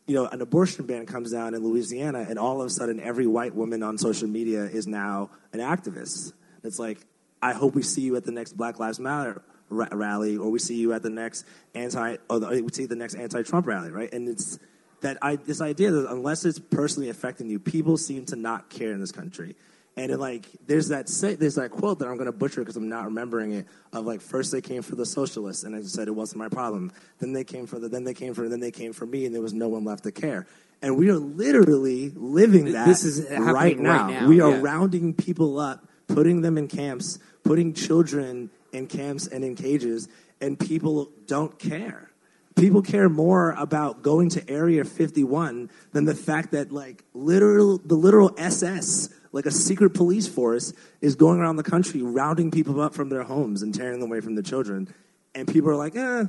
you 0.06 0.14
know, 0.14 0.26
an 0.26 0.42
abortion 0.42 0.86
ban 0.86 1.06
comes 1.06 1.32
down 1.32 1.54
in 1.54 1.64
Louisiana, 1.64 2.26
and 2.28 2.38
all 2.38 2.60
of 2.60 2.66
a 2.66 2.70
sudden, 2.70 3.00
every 3.00 3.26
white 3.26 3.54
woman 3.54 3.82
on 3.82 3.96
social 3.96 4.28
media 4.28 4.64
is 4.64 4.86
now 4.86 5.30
an 5.52 5.60
activist. 5.60 6.32
It's 6.62 6.78
like, 6.78 6.98
I 7.40 7.52
hope 7.52 7.74
we 7.74 7.82
see 7.82 8.02
you 8.02 8.16
at 8.16 8.24
the 8.24 8.32
next 8.32 8.52
Black 8.54 8.78
Lives 8.78 8.98
Matter 8.98 9.42
ra- 9.68 9.88
rally, 9.92 10.36
or 10.36 10.50
we 10.50 10.58
see 10.58 10.76
you 10.76 10.92
at 10.92 11.02
the 11.02 11.10
next 11.10 11.46
anti, 11.74 12.16
or 12.28 12.40
the, 12.40 12.62
we 12.62 12.72
see 12.72 12.86
the 12.86 12.96
next 12.96 13.14
anti-Trump 13.14 13.66
rally, 13.66 13.90
right? 13.90 14.12
And 14.12 14.28
it's 14.28 14.58
that 15.00 15.18
I, 15.20 15.36
this 15.36 15.60
idea 15.60 15.90
that 15.90 16.10
unless 16.10 16.44
it's 16.44 16.58
personally 16.58 17.08
affecting 17.08 17.48
you, 17.48 17.58
people 17.58 17.96
seem 17.96 18.24
to 18.26 18.36
not 18.36 18.70
care 18.70 18.92
in 18.92 19.00
this 19.00 19.12
country. 19.12 19.56
And 19.96 20.10
it, 20.10 20.18
like, 20.18 20.46
there's 20.66 20.88
that 20.88 21.08
say, 21.08 21.34
there's 21.34 21.54
that 21.54 21.70
quote 21.70 22.00
that 22.00 22.08
I'm 22.08 22.16
going 22.16 22.26
to 22.26 22.32
butcher 22.32 22.60
because 22.62 22.76
I'm 22.76 22.88
not 22.88 23.04
remembering 23.04 23.52
it. 23.52 23.66
Of 23.92 24.04
like, 24.04 24.20
first 24.20 24.50
they 24.50 24.60
came 24.60 24.82
for 24.82 24.96
the 24.96 25.06
socialists, 25.06 25.62
and 25.62 25.76
I 25.76 25.82
said 25.82 26.08
it 26.08 26.12
wasn't 26.12 26.38
my 26.38 26.48
problem. 26.48 26.90
Then 27.20 27.32
they 27.32 27.44
came 27.44 27.66
for 27.66 27.78
the, 27.78 27.88
then 27.88 28.02
they 28.02 28.14
came 28.14 28.34
for, 28.34 28.48
then 28.48 28.60
they 28.60 28.72
came 28.72 28.92
for 28.92 29.06
me, 29.06 29.24
and 29.24 29.34
there 29.34 29.42
was 29.42 29.54
no 29.54 29.68
one 29.68 29.84
left 29.84 30.02
to 30.04 30.12
care. 30.12 30.46
And 30.82 30.98
we 30.98 31.08
are 31.10 31.18
literally 31.18 32.10
living 32.14 32.72
that 32.72 32.86
This 32.86 33.04
is 33.04 33.28
happening 33.28 33.46
right 33.46 33.54
right 33.54 33.78
now. 33.78 34.08
now, 34.08 34.28
We 34.28 34.40
are 34.40 34.50
yeah. 34.50 34.60
rounding 34.60 35.14
people 35.14 35.58
up, 35.58 35.86
putting 36.08 36.42
them 36.42 36.58
in 36.58 36.68
camps, 36.68 37.18
putting 37.44 37.72
children 37.72 38.50
in 38.72 38.88
camps 38.88 39.26
and 39.28 39.44
in 39.44 39.54
cages, 39.54 40.08
and 40.40 40.58
people 40.58 41.10
don't 41.26 41.58
care. 41.58 42.10
People 42.56 42.82
care 42.82 43.08
more 43.08 43.52
about 43.52 44.02
going 44.02 44.28
to 44.30 44.50
Area 44.50 44.84
51 44.84 45.70
than 45.92 46.04
the 46.04 46.14
fact 46.14 46.52
that, 46.52 46.70
like, 46.70 47.02
literal 47.14 47.78
the 47.78 47.94
literal 47.94 48.34
SS, 48.36 49.08
like 49.34 49.46
a 49.46 49.50
secret 49.50 49.90
police 49.90 50.28
force, 50.28 50.72
is 51.00 51.16
going 51.16 51.40
around 51.40 51.56
the 51.56 51.64
country 51.64 52.00
rounding 52.02 52.52
people 52.52 52.80
up 52.80 52.94
from 52.94 53.08
their 53.08 53.24
homes 53.24 53.62
and 53.62 53.74
tearing 53.74 53.98
them 53.98 54.08
away 54.08 54.20
from 54.20 54.36
their 54.36 54.44
children. 54.44 54.88
And 55.34 55.48
people 55.48 55.70
are 55.70 55.76
like, 55.76 55.96
eh, 55.96 56.26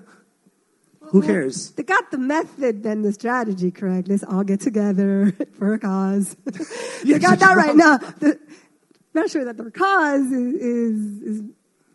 who 1.01 1.21
cares? 1.21 1.69
They 1.71 1.83
got 1.83 2.09
the 2.09 2.17
method 2.17 2.83
and 2.83 3.05
the 3.05 3.13
strategy 3.13 3.69
correct. 3.69 4.07
Let's 4.07 4.24
all 4.24 4.43
get 4.43 4.59
together 4.59 5.33
for 5.59 5.75
a 5.75 5.79
cause. 5.79 6.35
they 7.03 7.19
got 7.19 7.38
that 7.39 7.55
right 7.55 7.75
now. 7.75 7.97
The, 7.97 8.39
not 9.13 9.29
sure 9.29 9.45
that 9.45 9.57
their 9.57 9.69
cause 9.69 10.31
is, 10.31 10.55
is, 10.55 11.21
is, 11.21 11.43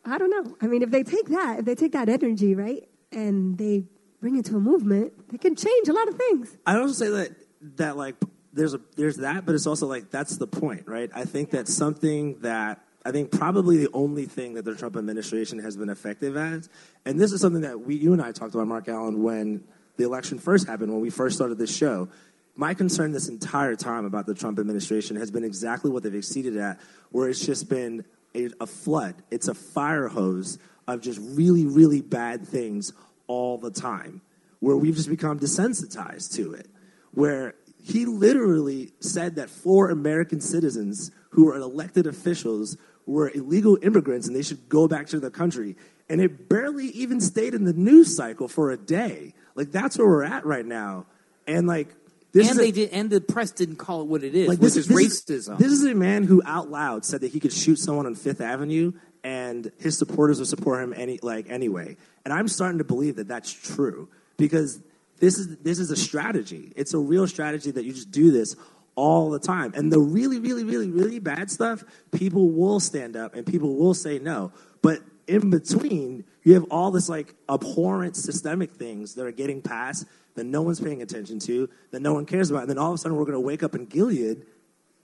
I 0.04 0.16
don't 0.16 0.30
know. 0.30 0.56
I 0.62 0.68
mean, 0.68 0.82
if 0.82 0.92
they 0.92 1.02
take 1.02 1.26
that, 1.26 1.58
if 1.58 1.64
they 1.64 1.74
take 1.74 1.92
that 1.92 2.08
energy, 2.08 2.54
right, 2.54 2.88
and 3.10 3.58
they 3.58 3.84
bring 4.20 4.36
it 4.36 4.44
to 4.46 4.56
a 4.56 4.60
movement, 4.60 5.28
they 5.28 5.38
can 5.38 5.56
change 5.56 5.88
a 5.88 5.92
lot 5.92 6.06
of 6.06 6.14
things. 6.14 6.56
I 6.64 6.78
also 6.78 6.94
say 6.94 7.10
that 7.10 7.32
that 7.76 7.96
like 7.96 8.14
there's 8.52 8.74
a 8.74 8.80
there's 8.96 9.16
that, 9.18 9.46
but 9.46 9.54
it's 9.54 9.66
also 9.66 9.86
like 9.86 10.10
that's 10.10 10.36
the 10.36 10.46
point, 10.46 10.86
right? 10.86 11.10
I 11.14 11.24
think 11.24 11.50
that 11.50 11.68
something 11.68 12.40
that 12.40 12.84
I 13.04 13.12
think 13.12 13.30
probably 13.30 13.78
the 13.78 13.90
only 13.92 14.26
thing 14.26 14.54
that 14.54 14.64
the 14.64 14.74
Trump 14.74 14.96
administration 14.96 15.58
has 15.60 15.76
been 15.76 15.88
effective 15.88 16.36
at, 16.36 16.68
and 17.04 17.18
this 17.18 17.32
is 17.32 17.40
something 17.40 17.62
that 17.62 17.80
we 17.80 17.96
you 17.96 18.12
and 18.12 18.20
I 18.20 18.32
talked 18.32 18.54
about, 18.54 18.66
Mark 18.66 18.88
Allen, 18.88 19.22
when 19.22 19.64
the 19.96 20.04
election 20.04 20.38
first 20.38 20.66
happened, 20.66 20.92
when 20.92 21.00
we 21.00 21.10
first 21.10 21.36
started 21.36 21.58
this 21.58 21.74
show. 21.74 22.08
My 22.56 22.74
concern 22.74 23.12
this 23.12 23.28
entire 23.28 23.76
time 23.76 24.04
about 24.04 24.26
the 24.26 24.34
Trump 24.34 24.58
administration 24.58 25.16
has 25.16 25.30
been 25.30 25.44
exactly 25.44 25.90
what 25.90 26.02
they've 26.02 26.14
exceeded 26.14 26.56
at, 26.58 26.78
where 27.10 27.28
it's 27.28 27.44
just 27.44 27.70
been 27.70 28.04
a, 28.34 28.50
a 28.60 28.66
flood. 28.66 29.14
It's 29.30 29.48
a 29.48 29.54
fire 29.54 30.08
hose 30.08 30.58
of 30.86 31.00
just 31.00 31.20
really, 31.22 31.64
really 31.64 32.00
bad 32.00 32.46
things 32.46 32.92
all 33.26 33.56
the 33.56 33.70
time, 33.70 34.20
where 34.58 34.76
we've 34.76 34.96
just 34.96 35.08
become 35.08 35.38
desensitized 35.38 36.34
to 36.34 36.52
it. 36.54 36.68
Where 37.12 37.54
he 37.82 38.06
literally 38.06 38.92
said 39.00 39.36
that 39.36 39.50
four 39.50 39.90
American 39.90 40.40
citizens 40.40 41.10
who 41.30 41.46
were 41.46 41.56
elected 41.56 42.06
officials 42.06 42.76
were 43.06 43.30
illegal 43.34 43.78
immigrants 43.82 44.26
and 44.26 44.36
they 44.36 44.42
should 44.42 44.68
go 44.68 44.86
back 44.86 45.06
to 45.08 45.20
their 45.20 45.30
country. 45.30 45.76
And 46.08 46.20
it 46.20 46.48
barely 46.48 46.86
even 46.88 47.20
stayed 47.20 47.54
in 47.54 47.64
the 47.64 47.72
news 47.72 48.16
cycle 48.16 48.48
for 48.48 48.70
a 48.70 48.76
day. 48.76 49.34
Like, 49.54 49.70
that's 49.70 49.98
where 49.98 50.06
we're 50.06 50.24
at 50.24 50.44
right 50.44 50.66
now. 50.66 51.06
And, 51.46 51.66
like, 51.66 51.88
this 52.32 52.50
and 52.50 52.60
is 52.60 52.68
a- 52.68 52.72
did, 52.72 52.90
and 52.90 53.10
the 53.10 53.20
press 53.20 53.50
didn't 53.50 53.76
call 53.76 54.02
it 54.02 54.06
what 54.06 54.22
it 54.22 54.34
is, 54.34 54.48
like 54.48 54.58
which 54.58 54.74
this, 54.74 54.76
is 54.76 54.86
this 54.86 55.22
racism. 55.22 55.58
this 55.58 55.72
is 55.72 55.84
a 55.84 55.94
man 55.94 56.24
who 56.24 56.42
out 56.44 56.70
loud 56.70 57.04
said 57.04 57.22
that 57.22 57.32
he 57.32 57.40
could 57.40 57.52
shoot 57.52 57.76
someone 57.76 58.06
on 58.06 58.14
Fifth 58.14 58.40
Avenue, 58.40 58.92
and 59.24 59.70
his 59.78 59.98
supporters 59.98 60.38
would 60.38 60.48
support 60.48 60.82
him 60.82 60.94
any 60.96 61.18
like 61.22 61.50
anyway. 61.50 61.96
And 62.24 62.32
I'm 62.32 62.48
starting 62.48 62.78
to 62.78 62.84
believe 62.84 63.16
that 63.16 63.28
that's 63.28 63.52
true 63.52 64.08
because 64.36 64.80
this 65.20 65.38
is 65.38 65.58
this 65.58 65.78
is 65.78 65.90
a 65.90 65.96
strategy. 65.96 66.72
It's 66.74 66.94
a 66.94 66.98
real 66.98 67.26
strategy 67.28 67.70
that 67.70 67.84
you 67.84 67.92
just 67.92 68.10
do 68.10 68.32
this 68.32 68.56
all 68.96 69.30
the 69.30 69.38
time. 69.38 69.72
And 69.74 69.92
the 69.92 70.00
really, 70.00 70.40
really, 70.40 70.64
really, 70.64 70.90
really 70.90 71.18
bad 71.18 71.50
stuff, 71.50 71.84
people 72.10 72.50
will 72.50 72.80
stand 72.80 73.16
up 73.16 73.34
and 73.34 73.46
people 73.46 73.76
will 73.76 73.94
say 73.94 74.18
no. 74.18 74.52
But 74.82 75.00
in 75.26 75.50
between, 75.50 76.24
you 76.42 76.54
have 76.54 76.64
all 76.70 76.90
this 76.90 77.08
like 77.08 77.34
abhorrent 77.48 78.16
systemic 78.16 78.72
things 78.72 79.14
that 79.14 79.24
are 79.24 79.32
getting 79.32 79.62
passed 79.62 80.06
that 80.34 80.44
no 80.44 80.62
one's 80.62 80.80
paying 80.80 81.02
attention 81.02 81.38
to, 81.40 81.68
that 81.90 82.00
no 82.00 82.14
one 82.14 82.26
cares 82.26 82.50
about. 82.50 82.62
And 82.62 82.70
then 82.70 82.78
all 82.78 82.90
of 82.90 82.94
a 82.94 82.98
sudden, 82.98 83.16
we're 83.16 83.24
going 83.24 83.34
to 83.34 83.40
wake 83.40 83.62
up 83.62 83.74
in 83.74 83.86
Gilead, 83.86 84.44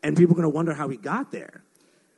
and 0.02 0.16
people 0.16 0.32
are 0.34 0.36
going 0.36 0.50
to 0.50 0.54
wonder 0.54 0.72
how 0.72 0.86
we 0.86 0.96
got 0.96 1.32
there. 1.32 1.62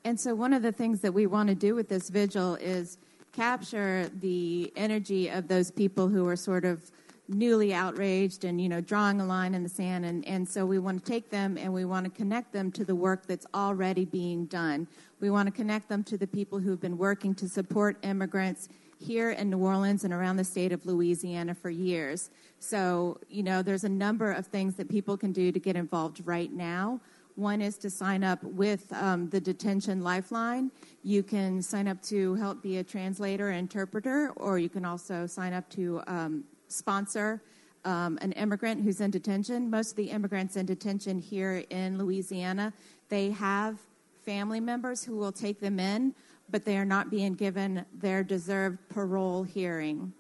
And 0.05 0.19
so, 0.19 0.35
one 0.35 0.53
of 0.53 0.63
the 0.63 0.73
things 0.73 1.01
that 1.01 1.13
we 1.13 1.27
want 1.27 1.49
to 1.49 1.55
do 1.55 1.75
with 1.75 1.89
this 1.89 2.11
vigil 2.11 2.55
is 2.57 2.99
capture 3.33 4.11
the 4.21 4.73
energy 4.77 5.29
of 5.29 5.49
those 5.49 5.71
people 5.71 6.09
who 6.09 6.27
are 6.29 6.37
sort 6.37 6.65
of 6.65 6.91
newly 7.29 7.75
outraged 7.75 8.45
and 8.45 8.61
you 8.61 8.69
know 8.69 8.81
drawing 8.81 9.21
a 9.21 9.27
line 9.27 9.55
in 9.55 9.63
the 9.63 9.69
sand. 9.69 10.05
And, 10.05 10.27
and 10.27 10.49
so 10.49 10.65
we 10.65 10.79
want 10.79 11.05
to 11.05 11.11
take 11.11 11.31
them 11.31 11.59
and 11.59 11.73
we 11.73 11.85
want 11.85 12.05
to 12.05 12.11
connect 12.11 12.53
them 12.53 12.73
to 12.73 12.85
the 12.85 12.95
work 12.95 13.27
that's 13.27 13.47
already 13.55 14.05
being 14.05 14.47
done. 14.47 14.89
We 15.21 15.31
want 15.31 15.47
to 15.47 15.53
connect 15.53 15.89
them 15.89 16.03
to 16.05 16.17
the 16.17 16.27
people 16.27 16.59
who've 16.59 16.81
been 16.81 16.97
working 16.97 17.35
to 17.37 17.49
support 17.49 17.99
immigrants 18.03 18.69
here 19.01 19.31
in 19.31 19.51
new 19.51 19.59
orleans 19.59 20.05
and 20.05 20.13
around 20.13 20.37
the 20.37 20.45
state 20.45 20.73
of 20.73 20.85
louisiana 20.87 21.55
for 21.55 21.71
years. 21.71 22.31
So 22.59 23.21
you 23.29 23.43
know 23.43 23.63
there's 23.63 23.85
a 23.85 23.89
number 23.89 24.33
of 24.33 24.47
things 24.47 24.75
that 24.77 24.89
people 24.89 25.17
can 25.17 25.33
do 25.33 25.53
to 25.53 25.61
get 25.61 25.77
involved 25.77 26.23
right 26.25 26.53
now. 26.53 27.01
One 27.37 27.63
is 27.63 27.79
to 27.79 27.91
sign 27.91 28.25
up 28.25 28.43
with 28.43 28.93
um, 28.93 29.29
the 29.29 29.41
Detention 29.41 30.03
Lifeline. 30.03 30.73
You 31.05 31.23
can 31.23 31.63
sign 31.63 31.87
up 31.87 32.03
to 32.03 32.35
help 32.35 32.65
be 32.65 32.79
a 32.79 32.83
translator 32.83 33.53
interpreter, 33.53 34.33
or 34.35 34.59
you 34.59 34.69
can 34.69 34.85
also 34.85 35.25
sign 35.25 35.53
up 35.53 35.71
to 35.71 36.03
um, 36.09 36.43
sponsor 36.69 37.43
um, 37.85 38.19
an 38.21 38.33
immigrant 38.33 38.83
who's 38.83 39.01
in 39.01 39.11
detention. 39.11 39.71
Most 39.71 39.91
of 39.91 39.97
the 39.97 40.11
immigrants 40.11 40.57
in 40.57 40.67
detention 40.67 41.19
here 41.19 41.65
in 41.71 41.99
Louisiana, 41.99 42.73
they 43.09 43.31
have 43.31 43.79
family 44.25 44.61
members 44.61 45.05
who 45.05 45.17
will 45.17 45.33
take 45.33 45.61
them 45.61 45.81
in, 45.81 46.15
but 46.51 46.65
they 46.65 46.77
are 46.77 46.85
not 46.85 47.11
being 47.11 47.35
given 47.35 47.85
their 47.95 48.23
deserved 48.23 48.79
parole 48.89 49.43
hearing. 49.43 50.13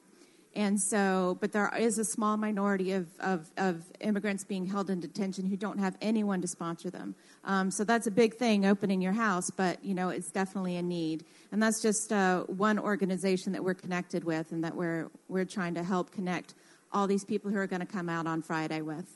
And 0.59 0.81
so, 0.81 1.39
but 1.41 1.53
there 1.53 1.73
is 1.79 1.99
a 1.99 2.05
small 2.05 2.37
minority 2.37 2.91
of, 2.91 3.07
of, 3.21 3.49
of 3.57 3.85
immigrants 4.01 4.43
being 4.43 4.67
held 4.67 4.91
in 4.91 4.99
detention 4.99 5.47
who 5.47 5.57
don't 5.57 5.79
have 5.79 5.97
anyone 6.01 6.43
to 6.43 6.49
sponsor 6.49 6.91
them. 6.91 7.15
Um, 7.45 7.71
so 7.71 7.85
that's 7.85 8.09
a 8.09 8.11
big 8.11 8.35
thing, 8.35 8.67
opening 8.67 9.01
your 9.01 9.13
house, 9.13 9.53
but 9.53 9.85
you 9.85 9.95
know, 9.95 10.09
it's 10.09 10.33
definitely 10.33 10.75
a 10.75 10.83
need. 10.83 11.25
And 11.53 11.63
that's 11.63 11.81
just 11.81 12.13
uh, 12.13 12.43
one 12.47 12.81
organization 12.81 13.53
that 13.53 13.63
we're 13.63 13.75
connected 13.75 14.25
with 14.25 14.51
and 14.51 14.65
that 14.65 14.75
we're, 14.75 15.13
we're 15.29 15.45
trying 15.45 15.75
to 15.75 15.85
help 15.85 16.11
connect 16.11 16.55
all 16.91 17.07
these 17.07 17.25
people 17.25 17.53
who 17.53 17.59
are 17.59 17.69
going 17.69 17.79
to 17.79 17.87
come 17.87 18.09
out 18.09 18.27
on 18.27 18.43
Friday 18.43 18.81
with. 18.81 19.07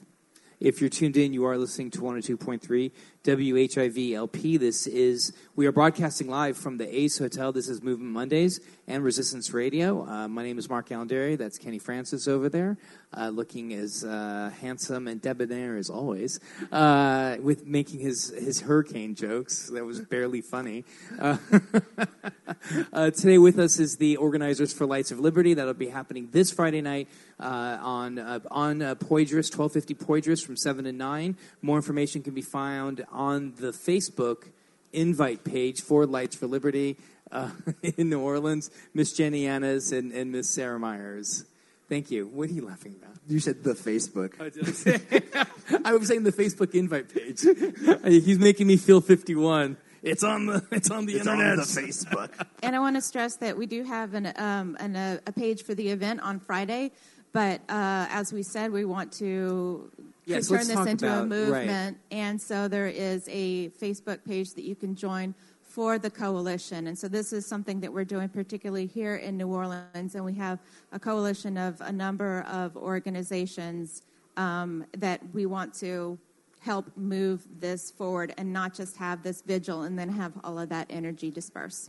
If 0.62 0.81
you're 0.81 0.90
tuned 0.90 1.16
in, 1.16 1.33
you 1.33 1.45
are 1.45 1.59
listening 1.59 1.90
to 1.90 2.02
102.3 2.02 2.92
WHIV 3.25 4.12
LP. 4.12 4.57
This 4.59 4.87
is, 4.87 5.33
we 5.57 5.66
are 5.66 5.73
broadcasting 5.73 6.28
live 6.28 6.57
from 6.57 6.78
the 6.78 6.87
Ace 6.97 7.19
Hotel. 7.19 7.50
This 7.50 7.69
is 7.69 7.83
Movement 7.83 8.12
Mondays 8.12 8.61
and 8.87 9.02
Resistance 9.02 9.52
Radio. 9.52 10.07
Uh, 10.07 10.28
my 10.28 10.45
name 10.45 10.61
is 10.61 10.71
Mark 10.71 10.90
Alendary. 10.90 11.37
That's 11.37 11.59
Kenny 11.59 11.81
Francis 11.81 12.28
over 12.28 12.49
there, 12.49 12.78
uh, 13.16 13.28
looking 13.28 13.73
as 13.75 14.04
uh, 14.04 14.50
handsome 14.61 15.09
and 15.09 15.21
debonair 15.21 15.76
as 15.76 15.90
always, 15.90 16.40
uh, 16.71 17.37
with 17.40 17.66
making 17.66 18.00
his, 18.00 18.31
his 18.31 18.61
hurricane 18.61 19.14
jokes. 19.14 19.69
That 19.69 19.85
was 19.85 20.00
barely 20.00 20.40
funny. 20.40 20.85
Uh, 21.19 21.37
uh, 22.92 23.11
today 23.11 23.38
with 23.38 23.59
us 23.59 23.78
is 23.78 23.97
the 23.97 24.16
organizers 24.16 24.73
for 24.73 24.87
Lights 24.87 25.11
of 25.11 25.21
Liberty. 25.21 25.54
That'll 25.54 25.75
be 25.75 25.88
happening 25.88 26.28
this 26.33 26.50
Friday 26.50 26.81
night 26.81 27.09
uh, 27.38 27.78
on 27.81 28.19
on 28.50 28.81
Poydras, 28.81 29.50
1250 29.50 29.95
Poydras 29.95 30.45
from 30.45 30.57
7 30.57 30.85
to 30.85 30.92
9. 30.92 31.37
More 31.61 31.76
information 31.76 32.23
can 32.23 32.35
be 32.35 32.42
found 32.42 33.04
on 33.11 33.54
the 33.57 33.73
Facebook 33.73 34.49
invite 34.92 35.45
page 35.45 35.81
for 35.81 36.07
Lights 36.07 36.37
for 36.37 36.47
Liberty 36.47 36.97
in 37.83 38.11
New 38.11 38.21
Orleans. 38.21 38.71
Miss 38.95 39.13
Jenny 39.13 39.45
Yanez 39.45 39.93
and, 39.93 40.13
and 40.13 40.30
Miss 40.32 40.50
Sarah 40.50 40.78
Myers. 40.78 41.45
Thank 41.88 42.10
you. 42.10 42.26
What 42.26 42.49
are 42.49 42.52
you 42.52 42.66
laughing 42.66 42.97
about? 43.00 43.16
You 43.28 43.38
said 43.38 43.62
the 43.62 43.75
Facebook. 43.75 44.34
Oh, 44.40 44.49
did 44.49 44.66
I, 44.68 44.73
say? 44.73 45.00
I 45.84 45.92
was 45.95 46.08
saying 46.08 46.23
the 46.25 46.32
Facebook 46.32 46.75
invite 46.75 47.12
page. 47.12 47.40
He's 48.25 48.38
making 48.38 48.66
me 48.66 48.76
feel 48.76 49.00
51. 49.00 49.76
It's 50.02 50.25
on 50.25 50.47
the 50.47 50.64
it's 50.73 50.90
on 50.90 51.06
the 51.06 51.14
It's 51.14 51.26
on 51.26 51.38
the 51.38 51.62
Facebook. 51.62 52.30
And 52.62 52.75
I 52.75 52.80
want 52.80 52.97
to 52.97 53.02
stress 53.02 53.36
that 53.36 53.56
we 53.56 53.66
do 53.66 53.84
have 53.84 54.14
an, 54.14 54.32
um, 54.36 54.76
an, 54.80 54.97
a, 54.97 55.21
a 55.26 55.32
page 55.32 55.62
for 55.64 55.75
the 55.75 55.88
event 55.90 56.21
on 56.21 56.40
Friday, 56.40 56.92
but 57.32 57.60
uh, 57.68 58.06
as 58.10 58.32
we 58.32 58.42
said, 58.42 58.73
we 58.73 58.84
want 58.84 59.12
to 59.14 59.90
Yes, 60.25 60.49
turn 60.49 60.58
let's 60.58 60.68
this 60.68 60.76
talk 60.76 60.86
into 60.88 61.06
a 61.06 61.23
about- 61.25 61.50
right. 61.52 61.66
movement. 61.66 61.99
And 62.10 62.40
so 62.40 62.68
there 62.68 62.86
is 62.88 63.28
a 63.30 63.71
Facebook 63.71 64.25
page 64.25 64.54
that 64.54 64.62
you 64.62 64.75
can 64.76 64.95
join 64.95 65.34
for 65.73 65.99
the 65.99 66.11
coalition. 66.11 66.87
And 66.87 66.99
so 66.99 67.08
this 67.08 67.32
is 67.32 67.47
something 67.47 67.80
that 67.80 67.91
we're 67.91 68.04
doing 68.04 68.28
particularly 68.28 68.87
here 68.87 69.17
in 69.17 69.39
New 69.39 69.49
Orleans. 69.49 70.15
And 70.15 70.23
we 70.23 70.35
have 70.35 70.58
a 70.93 70.99
coalition 70.99 71.56
of 71.56 71.80
a 71.80 71.91
number 71.91 72.43
of 72.43 72.76
organizations 72.76 74.02
um, 74.37 74.85
that 74.99 75.21
we 75.32 75.47
want 75.47 75.73
to 75.80 76.19
help 76.61 76.95
move 76.95 77.47
this 77.58 77.91
forward 77.91 78.35
and 78.37 78.52
not 78.52 78.75
just 78.75 78.99
have 78.99 79.23
this 79.23 79.41
vigil 79.41 79.82
and 79.82 79.99
then 79.99 80.11
have 80.11 80.32
all 80.45 80.58
of 80.58 80.69
that 80.69 80.89
energy 80.91 81.30
disperse. 81.30 81.89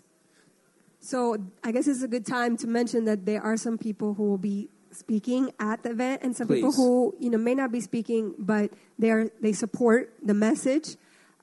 So 1.02 1.38
I 1.62 1.74
guess 1.74 1.86
it's 1.86 2.04
a 2.04 2.08
good 2.08 2.26
time 2.26 2.56
to 2.58 2.67
mention 2.67 3.04
that 3.04 3.26
there 3.26 3.41
are 3.41 3.58
some 3.58 3.78
people 3.78 4.13
who 4.13 4.24
will 4.30 4.38
be 4.38 4.69
speaking 4.91 5.52
at 5.60 5.84
the 5.84 5.91
event, 5.91 6.22
and 6.24 6.36
some 6.36 6.48
people 6.48 6.72
who 6.72 7.13
you 7.19 7.30
know 7.30 7.38
may 7.38 7.56
not 7.56 7.72
be 7.72 7.82
speaking, 7.82 8.34
but 8.39 8.72
they 8.98 9.10
are 9.10 9.30
they 9.41 9.52
support 9.52 10.13
the 10.24 10.34
message 10.34 10.96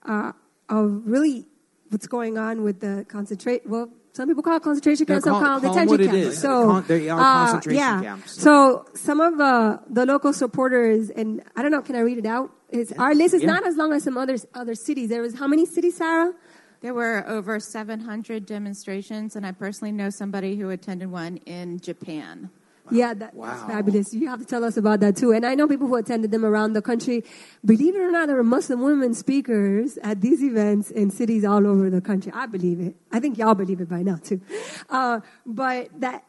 uh, 0.07 0.31
of 0.67 1.03
really 1.05 1.45
what's 1.91 2.07
going 2.07 2.37
on 2.37 2.63
with 2.63 2.79
the 2.79 3.05
concentrate. 3.07 3.67
Well, 3.67 3.89
some 4.13 4.27
people 4.27 4.43
call 4.43 4.57
it 4.57 4.63
concentration 4.63 5.05
camps, 5.05 5.23
some 5.23 5.33
call- 5.33 5.41
call 5.43 5.57
it 5.57 5.61
detention 5.61 5.87
what 5.87 6.01
it 6.01 6.07
camps. 6.11 6.35
is. 6.35 6.41
So 6.41 6.65
Con- 6.67 6.85
they 6.87 7.09
are 7.09 7.19
uh, 7.19 7.23
concentration 7.45 7.79
yeah. 7.79 8.01
camps. 8.01 8.41
So 8.41 8.85
some 8.95 9.21
of 9.21 9.39
uh, 9.39 9.77
the 9.89 10.05
local 10.05 10.33
supporters, 10.33 11.09
and 11.11 11.41
I 11.55 11.61
don't 11.61 11.71
know, 11.71 11.81
can 11.81 11.95
I 11.95 11.99
read 11.99 12.17
it 12.17 12.25
out? 12.25 12.51
It's, 12.69 12.91
our 12.93 13.13
list 13.13 13.33
is 13.33 13.41
Yeah. 13.43 13.47
not 13.53 13.65
as 13.67 13.75
long 13.77 13.93
as 13.93 14.03
some 14.03 14.17
other 14.17 14.37
other 14.53 14.75
cities. 14.75 15.09
There 15.09 15.21
was 15.21 15.35
how 15.35 15.47
many 15.47 15.65
cities, 15.65 15.97
Sarah? 15.97 16.33
There 16.81 16.93
were 16.95 17.23
over 17.27 17.59
700 17.59 18.45
demonstrations, 18.45 19.35
and 19.35 19.45
I 19.45 19.51
personally 19.51 19.91
know 19.91 20.09
somebody 20.09 20.55
who 20.55 20.69
attended 20.71 21.11
one 21.11 21.37
in 21.45 21.79
Japan. 21.79 22.49
Yeah, 22.91 23.13
that, 23.13 23.33
that's 23.35 23.63
fabulous. 23.63 24.13
You 24.13 24.27
have 24.27 24.39
to 24.39 24.45
tell 24.45 24.63
us 24.63 24.77
about 24.77 24.99
that 24.99 25.15
too. 25.15 25.31
And 25.31 25.45
I 25.45 25.55
know 25.55 25.67
people 25.67 25.87
who 25.87 25.95
attended 25.95 26.31
them 26.31 26.45
around 26.45 26.73
the 26.73 26.81
country. 26.81 27.23
Believe 27.63 27.95
it 27.95 27.99
or 27.99 28.11
not, 28.11 28.27
there 28.27 28.37
are 28.37 28.43
Muslim 28.43 28.81
women 28.81 29.13
speakers 29.13 29.97
at 30.03 30.21
these 30.21 30.43
events 30.43 30.91
in 30.91 31.09
cities 31.09 31.45
all 31.45 31.65
over 31.65 31.89
the 31.89 32.01
country. 32.01 32.31
I 32.35 32.45
believe 32.45 32.79
it. 32.79 32.95
I 33.11 33.19
think 33.19 33.37
y'all 33.37 33.55
believe 33.55 33.81
it 33.81 33.89
by 33.89 34.01
now 34.01 34.17
too. 34.17 34.41
Uh, 34.89 35.21
but 35.45 35.89
that 36.01 36.25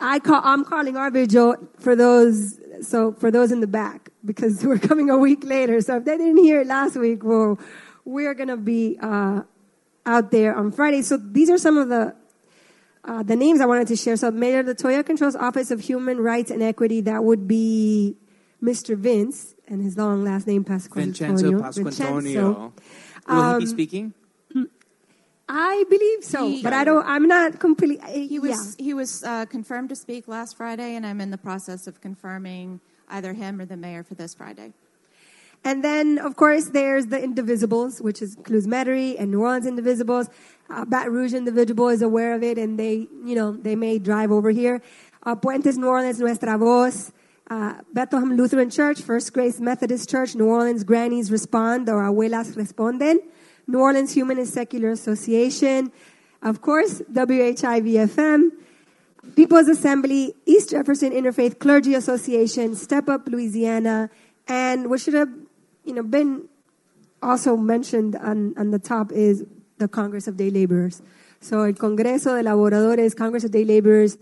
I 0.00 0.18
call, 0.18 0.40
I'm 0.44 0.64
calling 0.64 0.96
our 0.96 1.10
vigil 1.10 1.56
for 1.78 1.96
those. 1.96 2.60
So 2.82 3.12
for 3.12 3.30
those 3.30 3.52
in 3.52 3.60
the 3.60 3.66
back, 3.66 4.10
because 4.24 4.64
we're 4.64 4.78
coming 4.78 5.10
a 5.10 5.16
week 5.16 5.44
later. 5.44 5.80
So 5.80 5.96
if 5.96 6.04
they 6.04 6.16
didn't 6.16 6.38
hear 6.38 6.60
it 6.60 6.66
last 6.66 6.96
week, 6.96 7.24
well, 7.24 7.58
we're 8.04 8.34
gonna 8.34 8.56
be 8.56 8.98
uh, 9.00 9.42
out 10.04 10.30
there 10.30 10.54
on 10.54 10.72
Friday. 10.72 11.02
So 11.02 11.16
these 11.16 11.50
are 11.50 11.58
some 11.58 11.78
of 11.78 11.88
the 11.88 12.14
uh, 13.06 13.22
the 13.22 13.36
names 13.36 13.60
I 13.60 13.66
wanted 13.66 13.88
to 13.88 13.96
share. 13.96 14.16
So 14.16 14.30
Mayor 14.30 14.62
Latoya 14.64 15.02
Cantrell's 15.04 15.36
Office 15.36 15.70
of 15.70 15.80
Human 15.80 16.18
Rights 16.18 16.50
and 16.50 16.62
Equity. 16.62 17.00
That 17.02 17.24
would 17.24 17.46
be 17.48 18.16
Mr. 18.62 18.96
Vince, 18.96 19.54
and 19.68 19.82
his 19.82 19.96
long 19.96 20.24
last 20.24 20.46
name 20.46 20.64
Vincenzo 20.64 21.52
Pasquantonio. 21.52 21.60
Pasquantonio. 21.60 22.72
Will 23.28 23.34
he 23.34 23.40
Um, 23.54 23.58
be 23.60 23.66
speaking? 23.66 24.14
I 25.48 25.84
believe 25.88 26.24
so, 26.24 26.48
He- 26.48 26.62
but 26.62 26.72
I 26.72 26.82
don't. 26.82 27.06
I'm 27.06 27.28
not 27.28 27.60
completely. 27.60 28.26
He 28.26 28.38
was 28.40 28.74
he 28.78 28.94
was 28.94 29.22
uh, 29.22 29.46
confirmed 29.46 29.90
to 29.90 29.96
speak 29.96 30.26
last 30.26 30.56
Friday, 30.56 30.96
and 30.96 31.06
I'm 31.06 31.20
in 31.20 31.30
the 31.30 31.38
process 31.38 31.86
of 31.86 32.00
confirming 32.00 32.80
either 33.08 33.32
him 33.32 33.60
or 33.60 33.64
the 33.64 33.76
mayor 33.76 34.02
for 34.02 34.14
this 34.16 34.34
Friday. 34.34 34.72
And 35.64 35.82
then, 35.82 36.18
of 36.18 36.36
course, 36.36 36.66
there's 36.66 37.06
the 37.06 37.18
Indivisibles, 37.18 38.00
which 38.00 38.22
includes 38.22 38.66
Metairie 38.66 39.16
and 39.18 39.30
New 39.30 39.40
Orleans 39.40 39.66
Indivisibles. 39.66 40.28
Uh, 40.70 40.84
Baton 40.84 41.12
Rouge 41.12 41.34
Indivisible 41.34 41.88
is 41.88 42.02
aware 42.02 42.34
of 42.34 42.42
it, 42.42 42.58
and 42.58 42.78
they, 42.78 43.08
you 43.24 43.34
know, 43.34 43.52
they 43.52 43.74
may 43.74 43.98
drive 43.98 44.30
over 44.30 44.50
here. 44.50 44.80
Uh, 45.24 45.34
Puentes 45.34 45.76
New 45.76 45.88
Orleans, 45.88 46.20
Nuestra 46.20 46.58
Voz. 46.58 47.12
Uh, 47.48 47.74
Bethlehem 47.92 48.36
Lutheran 48.36 48.70
Church, 48.70 49.00
First 49.02 49.32
Grace 49.32 49.60
Methodist 49.60 50.10
Church, 50.10 50.34
New 50.34 50.46
Orleans 50.46 50.82
Grannies 50.82 51.30
Respond, 51.30 51.88
or 51.88 52.02
Abuelas 52.02 52.56
Responden. 52.56 53.18
New 53.68 53.78
Orleans 53.78 54.12
Human 54.14 54.38
and 54.38 54.48
Secular 54.48 54.90
Association. 54.90 55.92
Of 56.42 56.60
course, 56.60 57.02
WHIV-FM. 57.12 58.50
People's 59.34 59.68
Assembly, 59.68 60.34
East 60.44 60.70
Jefferson 60.70 61.12
Interfaith 61.12 61.58
Clergy 61.58 61.94
Association, 61.94 62.74
Step 62.74 63.08
Up 63.08 63.28
Louisiana, 63.28 64.10
and 64.46 64.88
what 64.88 65.00
should 65.00 65.14
have, 65.14 65.32
you 65.86 65.94
know, 65.94 66.02
been 66.02 66.48
also 67.22 67.56
mentioned 67.56 68.16
on, 68.16 68.54
on 68.58 68.70
the 68.70 68.78
top 68.78 69.12
is 69.12 69.44
the 69.78 69.88
Congress 69.88 70.26
of 70.26 70.36
Day 70.36 70.50
Laborers. 70.50 71.00
So, 71.40 71.62
el 71.62 71.74
Congreso 71.74 72.36
de 72.36 72.42
Laboradores, 72.48 73.16
Congress 73.16 73.44
of 73.44 73.52
Day 73.52 73.64
Laborers, 73.64 74.18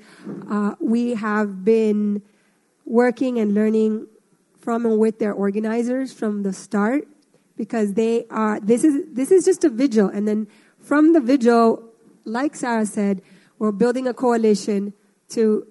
uh, 0.50 0.74
we 0.78 1.14
have 1.14 1.64
been 1.64 2.22
working 2.84 3.38
and 3.38 3.54
learning 3.54 4.06
from 4.58 4.86
and 4.86 4.98
with 4.98 5.18
their 5.18 5.32
organizers 5.32 6.12
from 6.12 6.42
the 6.42 6.52
start 6.52 7.06
because 7.56 7.94
they 7.94 8.26
are 8.30 8.58
this 8.60 8.82
is 8.84 9.02
this 9.12 9.30
is 9.30 9.44
just 9.44 9.64
a 9.64 9.68
vigil 9.68 10.08
and 10.08 10.26
then 10.26 10.46
from 10.78 11.12
the 11.12 11.20
vigil 11.20 11.82
like 12.24 12.56
sarah 12.56 12.86
said 12.86 13.22
we're 13.58 13.72
building 13.72 14.06
a 14.08 14.14
coalition 14.14 14.92
to 15.28 15.66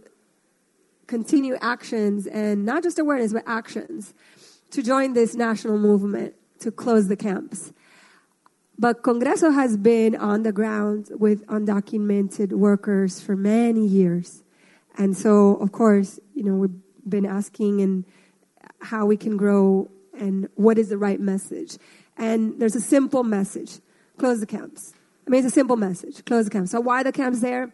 continue 1.07 1.57
actions 1.59 2.27
and 2.27 2.65
not 2.65 2.83
just 2.83 2.99
awareness 2.99 3.33
but 3.33 3.43
actions 3.45 4.13
to 4.73 4.83
join 4.83 5.13
this 5.13 5.35
national 5.35 5.77
movement 5.77 6.33
to 6.59 6.71
close 6.71 7.07
the 7.07 7.15
camps 7.15 7.71
but 8.77 9.03
congreso 9.03 9.53
has 9.53 9.77
been 9.77 10.15
on 10.15 10.43
the 10.43 10.51
ground 10.51 11.09
with 11.25 11.45
undocumented 11.47 12.51
workers 12.51 13.21
for 13.21 13.35
many 13.35 13.85
years 13.85 14.43
and 14.97 15.15
so 15.15 15.55
of 15.57 15.71
course 15.71 16.19
you 16.33 16.43
know 16.43 16.55
we've 16.55 16.79
been 17.07 17.25
asking 17.25 17.81
and 17.81 18.05
how 18.83 19.05
we 19.05 19.17
can 19.17 19.37
grow 19.37 19.89
and 20.17 20.47
what 20.55 20.77
is 20.77 20.89
the 20.89 20.97
right 20.97 21.19
message. 21.19 21.77
And 22.17 22.59
there's 22.59 22.75
a 22.75 22.81
simple 22.81 23.23
message 23.23 23.79
close 24.17 24.39
the 24.39 24.45
camps. 24.45 24.93
I 25.25 25.29
mean, 25.29 25.39
it's 25.39 25.51
a 25.51 25.55
simple 25.55 25.77
message 25.77 26.23
close 26.25 26.45
the 26.45 26.51
camps. 26.51 26.71
So, 26.71 26.79
why 26.79 27.03
the 27.03 27.11
camps 27.11 27.41
there? 27.41 27.73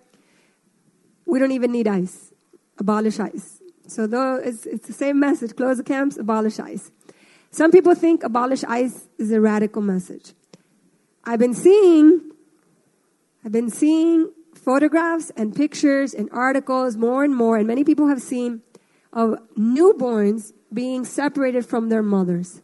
We 1.26 1.40
don't 1.40 1.52
even 1.52 1.72
need 1.72 1.88
ICE, 1.88 2.34
abolish 2.78 3.20
ICE. 3.20 3.59
So, 3.89 4.06
though 4.06 4.36
it's, 4.36 4.65
it's 4.65 4.86
the 4.86 4.93
same 4.93 5.19
message 5.19 5.56
close 5.56 5.78
the 5.78 5.84
camps, 5.84 6.17
abolish 6.17 6.60
ICE. 6.60 6.91
Some 7.52 7.71
people 7.71 7.95
think 7.95 8.23
abolish 8.23 8.63
ICE 8.63 9.08
is 9.17 9.32
a 9.32 9.41
radical 9.41 9.82
message. 9.82 10.34
I've 11.23 11.39
been 11.39 11.56
seeing, 11.56 12.32
I've 13.43 13.52
been 13.52 13.71
seeing 13.71 14.32
photographs 14.54 15.32
and 15.36 15.56
pictures 15.56 16.13
and 16.13 16.30
articles 16.32 16.97
more 16.97 17.23
and 17.23 17.36
more, 17.36 17.58
and 17.58 17.65
many 17.65 17.84
people 17.84 18.08
have 18.08 18.21
seen 18.21 18.62
of 19.12 19.39
newborns 19.58 20.54
being 20.71 21.04
separated 21.04 21.65
from 21.65 21.89
their 21.89 22.04
mothers. 22.04 22.62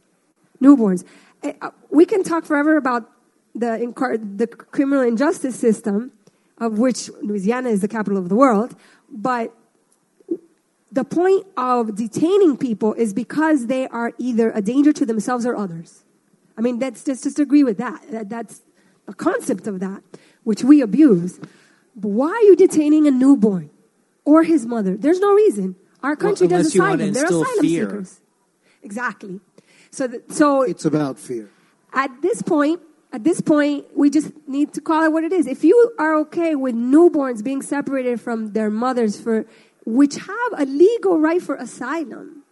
Newborns. 0.62 1.04
Eh, 1.42 1.54
uh, 1.62 1.72
We 1.90 2.06
can 2.06 2.24
talk 2.24 2.46
forever 2.46 2.78
about 2.78 3.10
the, 3.56 3.92
the 4.36 4.48
criminal 4.48 5.02
injustice 5.02 5.56
system, 5.56 6.12
of 6.60 6.78
which 6.78 7.10
Louisiana 7.24 7.70
is 7.70 7.82
the 7.82 7.88
capital 7.88 8.20
of 8.20 8.30
the 8.30 8.36
world, 8.36 8.76
but 9.10 9.52
the 10.96 11.04
point 11.04 11.46
of 11.58 11.96
detaining 11.96 12.56
people 12.58 12.94
is 12.94 13.14
because 13.14 13.68
they 13.68 13.88
are 13.90 14.14
either 14.18 14.52
a 14.52 14.62
danger 14.62 14.94
to 14.94 15.06
themselves 15.06 15.46
or 15.46 15.56
others. 15.56 16.04
I 16.58 16.62
mean, 16.62 16.80
that's 16.80 17.04
just, 17.04 17.24
just 17.26 17.38
agree 17.38 17.64
with 17.64 17.78
that. 17.78 18.00
that. 18.12 18.30
That's 18.30 18.62
a 19.08 19.14
concept 19.14 19.68
of 19.68 19.80
that, 19.82 20.02
which 20.44 20.64
we 20.64 20.82
abuse. 20.82 21.38
But 21.96 22.10
why 22.10 22.30
are 22.30 22.46
you 22.50 22.56
detaining 22.56 23.08
a 23.08 23.12
newborn 23.12 23.70
or 24.24 24.44
his 24.44 24.66
mother? 24.66 24.96
There's 24.96 25.20
no 25.20 25.34
reason. 25.34 25.76
Our 26.02 26.16
country 26.16 26.48
unless 26.48 26.68
does 26.68 26.76
you 26.76 26.82
want 26.82 27.00
to 27.00 27.10
asylum. 27.10 27.14
They're 27.14 27.42
asylum 27.42 27.66
fear. 27.66 27.86
seekers. 27.90 28.22
Exactly. 28.84 29.40
So, 29.92 30.08
th- 30.08 30.24
so 30.30 30.62
It's 30.62 30.86
about 30.86 31.20
fear. 31.20 31.50
at 31.94 32.22
this 32.22 32.42
point, 32.42 32.80
at 33.12 33.24
this 33.24 33.42
point, 33.42 33.86
we 33.96 34.10
just 34.10 34.32
need 34.48 34.74
to 34.74 34.82
call 34.82 35.04
it 35.04 35.12
what 35.12 35.24
it 35.24 35.34
is. 35.34 35.46
If 35.48 35.64
you 35.64 35.76
are 36.00 36.16
okay 36.24 36.56
with 36.56 36.76
newborns 36.76 37.44
being 37.44 37.62
separated 37.62 38.22
from 38.22 38.54
their 38.54 38.70
mothers 38.70 39.20
for 39.20 39.46
which 39.86 40.16
have 40.16 40.52
a 40.58 40.66
legal 40.66 41.20
right 41.20 41.42
for 41.42 41.56
asylum, 41.56 42.44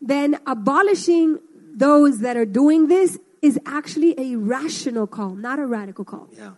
then 0.00 0.38
abolishing 0.46 1.38
those 1.74 2.20
that 2.20 2.36
are 2.36 2.46
doing 2.46 2.88
this 2.88 3.18
is 3.42 3.58
actually 3.66 4.18
a 4.18 4.36
rational 4.36 5.06
call, 5.06 5.34
not 5.34 5.58
a 5.58 5.66
radical 5.66 6.04
call. 6.04 6.28
Yeah. 6.32 6.52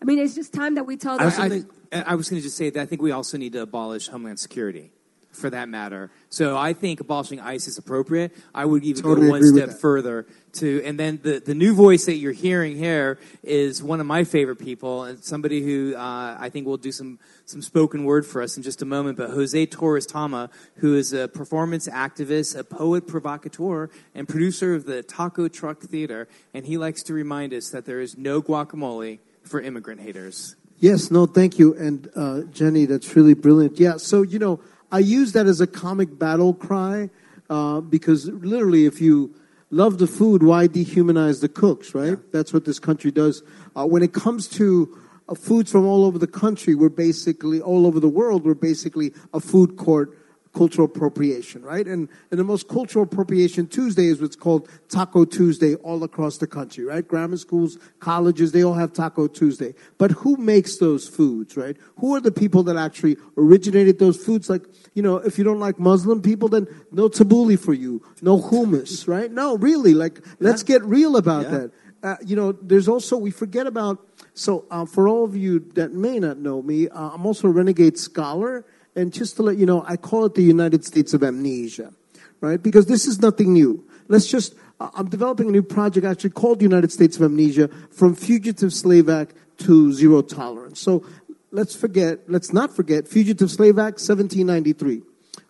I 0.00 0.04
mean, 0.04 0.18
it's 0.18 0.34
just 0.34 0.52
time 0.52 0.76
that 0.76 0.84
we 0.86 0.96
tell 0.96 1.20
I 1.20 1.24
was, 1.24 1.36
them. 1.36 1.66
gonna, 1.90 2.04
I 2.06 2.14
was 2.14 2.30
going 2.30 2.40
to 2.40 2.46
just 2.46 2.56
say 2.56 2.70
that 2.70 2.80
I 2.80 2.86
think 2.86 3.02
we 3.02 3.10
also 3.10 3.36
need 3.36 3.52
to 3.54 3.62
abolish 3.62 4.08
Homeland 4.08 4.38
Security, 4.38 4.92
for 5.38 5.50
that 5.50 5.68
matter. 5.68 6.10
So 6.28 6.56
I 6.56 6.72
think 6.72 7.00
abolishing 7.00 7.40
ICE 7.40 7.66
is 7.66 7.78
appropriate. 7.78 8.36
I 8.54 8.64
would 8.64 8.84
even 8.84 9.02
Totally 9.02 9.26
go 9.26 9.30
one 9.30 9.44
step 9.44 9.70
further 9.70 10.26
to, 10.54 10.82
and 10.84 10.98
then 10.98 11.20
the, 11.22 11.40
the 11.40 11.54
new 11.54 11.74
voice 11.74 12.06
that 12.06 12.16
you're 12.16 12.32
hearing 12.32 12.76
here 12.76 13.18
is 13.42 13.82
one 13.82 14.00
of 14.00 14.06
my 14.06 14.24
favorite 14.24 14.56
people, 14.56 15.04
and 15.04 15.22
somebody 15.22 15.62
who 15.62 15.94
uh, 15.96 16.36
I 16.38 16.48
think 16.50 16.66
will 16.66 16.76
do 16.76 16.92
some 16.92 17.18
some 17.44 17.62
spoken 17.62 18.04
word 18.04 18.26
for 18.26 18.42
us 18.42 18.56
in 18.56 18.62
just 18.62 18.82
a 18.82 18.84
moment. 18.84 19.16
But 19.16 19.30
Jose 19.30 19.66
Torres 19.66 20.06
Tama, 20.06 20.50
who 20.76 20.96
is 20.96 21.12
a 21.12 21.28
performance 21.28 21.88
activist, 21.88 22.58
a 22.58 22.64
poet 22.64 23.06
provocateur, 23.06 23.88
and 24.14 24.28
producer 24.28 24.74
of 24.74 24.84
the 24.84 25.02
Taco 25.02 25.48
Truck 25.48 25.80
Theater, 25.80 26.28
and 26.52 26.66
he 26.66 26.76
likes 26.76 27.02
to 27.04 27.14
remind 27.14 27.54
us 27.54 27.70
that 27.70 27.86
there 27.86 28.00
is 28.00 28.18
no 28.18 28.42
guacamole 28.42 29.20
for 29.42 29.60
immigrant 29.60 30.00
haters. 30.00 30.56
Yes, 30.80 31.10
no, 31.10 31.26
thank 31.26 31.58
you. 31.58 31.74
And 31.74 32.08
uh, 32.14 32.42
Jenny, 32.52 32.86
that's 32.86 33.16
really 33.16 33.34
brilliant. 33.34 33.80
Yeah, 33.80 33.96
so, 33.96 34.22
you 34.22 34.38
know, 34.38 34.60
I 34.90 35.00
use 35.00 35.32
that 35.32 35.46
as 35.46 35.60
a 35.60 35.66
comic 35.66 36.18
battle 36.18 36.54
cry 36.54 37.10
uh, 37.50 37.80
because 37.80 38.26
literally, 38.26 38.86
if 38.86 39.00
you 39.00 39.34
love 39.70 39.98
the 39.98 40.06
food, 40.06 40.42
why 40.42 40.66
dehumanize 40.66 41.40
the 41.40 41.48
cooks, 41.48 41.94
right? 41.94 42.16
That's 42.32 42.52
what 42.52 42.64
this 42.64 42.78
country 42.78 43.10
does. 43.10 43.42
Uh, 43.76 43.86
when 43.86 44.02
it 44.02 44.12
comes 44.12 44.48
to 44.48 44.98
uh, 45.28 45.34
foods 45.34 45.70
from 45.70 45.86
all 45.86 46.04
over 46.04 46.18
the 46.18 46.26
country, 46.26 46.74
we're 46.74 46.88
basically, 46.88 47.60
all 47.60 47.86
over 47.86 48.00
the 48.00 48.08
world, 48.08 48.44
we're 48.44 48.54
basically 48.54 49.12
a 49.34 49.40
food 49.40 49.76
court 49.76 50.17
cultural 50.54 50.86
appropriation, 50.86 51.62
right? 51.62 51.86
And, 51.86 52.08
and 52.30 52.40
the 52.40 52.44
most 52.44 52.68
cultural 52.68 53.04
appropriation 53.04 53.66
Tuesday 53.66 54.06
is 54.06 54.20
what's 54.20 54.36
called 54.36 54.68
Taco 54.88 55.24
Tuesday 55.24 55.74
all 55.76 56.02
across 56.02 56.38
the 56.38 56.46
country, 56.46 56.84
right? 56.84 57.06
Grammar 57.06 57.36
schools, 57.36 57.78
colleges, 58.00 58.52
they 58.52 58.64
all 58.64 58.74
have 58.74 58.92
Taco 58.92 59.28
Tuesday. 59.28 59.74
But 59.98 60.10
who 60.12 60.36
makes 60.36 60.78
those 60.78 61.06
foods, 61.08 61.56
right? 61.56 61.76
Who 61.98 62.14
are 62.14 62.20
the 62.20 62.32
people 62.32 62.62
that 62.64 62.76
actually 62.76 63.16
originated 63.36 63.98
those 63.98 64.16
foods? 64.16 64.48
Like, 64.50 64.62
you 64.94 65.02
know, 65.02 65.16
if 65.16 65.38
you 65.38 65.44
don't 65.44 65.60
like 65.60 65.78
Muslim 65.78 66.22
people, 66.22 66.48
then 66.48 66.66
no 66.90 67.08
tabbouleh 67.08 67.58
for 67.58 67.74
you, 67.74 68.02
no 68.22 68.38
hummus, 68.38 69.06
right? 69.14 69.30
No, 69.30 69.56
really, 69.56 69.94
like, 69.94 70.20
let's 70.40 70.62
get 70.62 70.82
real 70.84 71.16
about 71.16 71.42
Yeah. 71.44 71.50
that. 71.58 71.70
Uh, 72.00 72.16
you 72.24 72.36
know, 72.36 72.52
there's 72.52 72.86
also, 72.86 73.16
we 73.16 73.30
forget 73.30 73.66
about, 73.66 73.98
so 74.32 74.64
uh, 74.70 74.86
for 74.86 75.08
all 75.08 75.24
of 75.24 75.34
you 75.34 75.58
that 75.74 75.92
may 75.92 76.20
not 76.20 76.38
know 76.38 76.62
me, 76.62 76.88
uh, 76.88 77.10
I'm 77.10 77.26
also 77.26 77.48
a 77.48 77.50
renegade 77.50 77.98
scholar. 77.98 78.64
And 78.98 79.12
just 79.12 79.36
to 79.36 79.44
let 79.44 79.58
you 79.58 79.64
know, 79.64 79.84
I 79.86 79.96
call 79.96 80.24
it 80.24 80.34
the 80.34 80.42
United 80.42 80.84
States 80.84 81.14
of 81.14 81.22
Amnesia, 81.22 81.92
right? 82.40 82.60
Because 82.60 82.86
this 82.86 83.06
is 83.06 83.20
nothing 83.20 83.52
new. 83.52 83.84
Let's 84.08 84.26
just, 84.26 84.56
I'm 84.80 85.08
developing 85.08 85.48
a 85.48 85.52
new 85.52 85.62
project 85.62 86.04
actually 86.04 86.30
called 86.30 86.58
the 86.58 86.64
United 86.64 86.90
States 86.90 87.16
of 87.16 87.22
Amnesia 87.22 87.68
from 87.92 88.16
Fugitive 88.16 88.72
Slave 88.72 89.08
Act 89.08 89.34
to 89.58 89.92
Zero 89.92 90.20
Tolerance. 90.20 90.80
So 90.80 91.06
let's 91.52 91.76
forget, 91.76 92.28
let's 92.28 92.52
not 92.52 92.74
forget 92.74 93.06
Fugitive 93.06 93.52
Slave 93.52 93.78
Act 93.78 94.00
1793. 94.00 95.02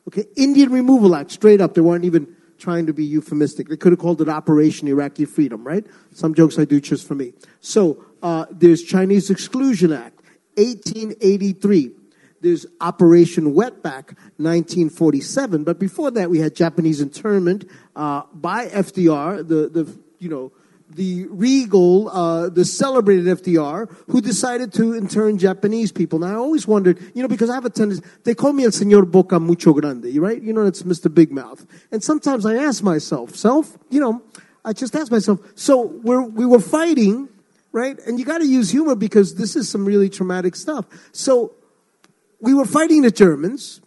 Okay, 0.09 0.27
Indian 0.37 0.71
Removal 0.71 1.15
Act, 1.15 1.31
straight 1.31 1.63
up. 1.63 1.73
They 1.73 1.81
weren't 1.81 2.05
even 2.05 2.37
trying 2.59 2.85
to 2.85 2.93
be 2.93 3.07
euphemistic. 3.07 3.71
They 3.71 3.79
could 3.79 3.93
have 3.93 3.99
called 3.99 4.21
it 4.21 4.29
Operation 4.29 4.89
Iraqi 4.89 5.25
Freedom, 5.25 5.67
right? 5.67 5.87
Some 6.13 6.35
jokes 6.35 6.59
I 6.59 6.67
do 6.67 6.83
just 6.83 7.09
for 7.09 7.15
me. 7.15 7.33
So 7.63 8.05
uh, 8.23 8.45
there's 8.51 8.83
Chinese 8.83 9.31
Exclusion 9.31 9.91
Act, 9.91 10.21
1883. 10.57 11.93
There's 12.41 12.67
Operation 12.81 13.55
Wetback, 13.55 14.17
1947. 14.37 15.65
But 15.65 15.79
before 15.79 16.11
that, 16.13 16.31
we 16.31 16.39
had 16.39 16.55
Japanese 16.55 17.01
internment 17.01 17.69
uh, 17.97 18.23
by 18.33 18.67
FDR, 18.67 19.39
the, 19.39 19.69
the 19.69 19.99
you 20.19 20.29
know, 20.29 20.53
the 20.91 21.27
regal, 21.27 22.09
uh, 22.09 22.49
the 22.49 22.65
celebrated 22.65 23.27
FDR, 23.27 23.95
who 24.09 24.21
decided 24.21 24.73
to 24.75 24.95
intern 24.95 25.39
Japanese 25.39 25.93
people. 25.93 26.19
Now, 26.19 26.29
I 26.29 26.35
always 26.35 26.67
wondered, 26.67 26.99
you 27.15 27.23
know, 27.23 27.29
because 27.29 27.51
I 27.51 27.55
have 27.55 27.65
a 27.65 27.71
tendency, 27.71 28.03
they 28.25 28.35
call 28.35 28.53
me 28.53 28.65
El 28.65 28.71
Señor 28.71 29.11
Boca 29.11 29.39
Mucho 29.39 29.73
Grande, 29.75 30.17
right? 30.17 30.41
You 30.41 30.53
know, 30.53 30.65
it's 30.65 30.83
Mr. 30.83 31.13
Big 31.13 31.31
Mouth. 31.31 31.67
And 31.93 32.03
sometimes 32.03 32.47
I 32.47 32.57
ask 32.57 32.83
myself, 32.83 33.37
self, 33.37 33.77
you 33.91 34.01
know, 34.01 34.23
I 34.65 34.73
just 34.73 34.95
ask 34.97 35.11
myself, 35.11 35.41
so 35.55 35.83
we're, 35.83 36.23
we 36.23 36.47
were 36.47 36.61
fighting, 36.61 37.29
right? 37.73 37.99
And 38.07 38.19
you 38.19 38.25
got 38.25 38.39
to 38.39 38.47
use 38.47 38.71
humor 38.71 38.95
because 38.95 39.35
this 39.35 39.57
is 39.57 39.69
some 39.69 39.85
really 39.85 40.09
traumatic 40.09 40.57
stuff. 40.57 40.87
So 41.13 41.53
we 42.41 42.55
were 42.55 42.65
fighting 42.65 43.03
the 43.03 43.11
Germans, 43.11 43.81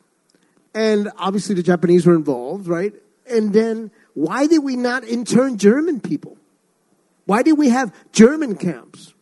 and 0.74 1.12
obviously 1.18 1.56
the 1.56 1.64
Japanese 1.64 2.06
were 2.06 2.16
involved, 2.16 2.68
right? 2.68 2.94
And 3.30 3.54
then 3.54 3.92
why 4.14 4.48
did 4.48 4.60
we 4.60 4.76
not 4.76 5.04
intern 5.04 5.58
German 5.58 6.00
people? 6.00 6.38
Why 7.26 7.44
did 7.44 7.54
we 7.54 7.70
have 7.70 7.94
German 8.12 8.56
camps? 8.56 9.14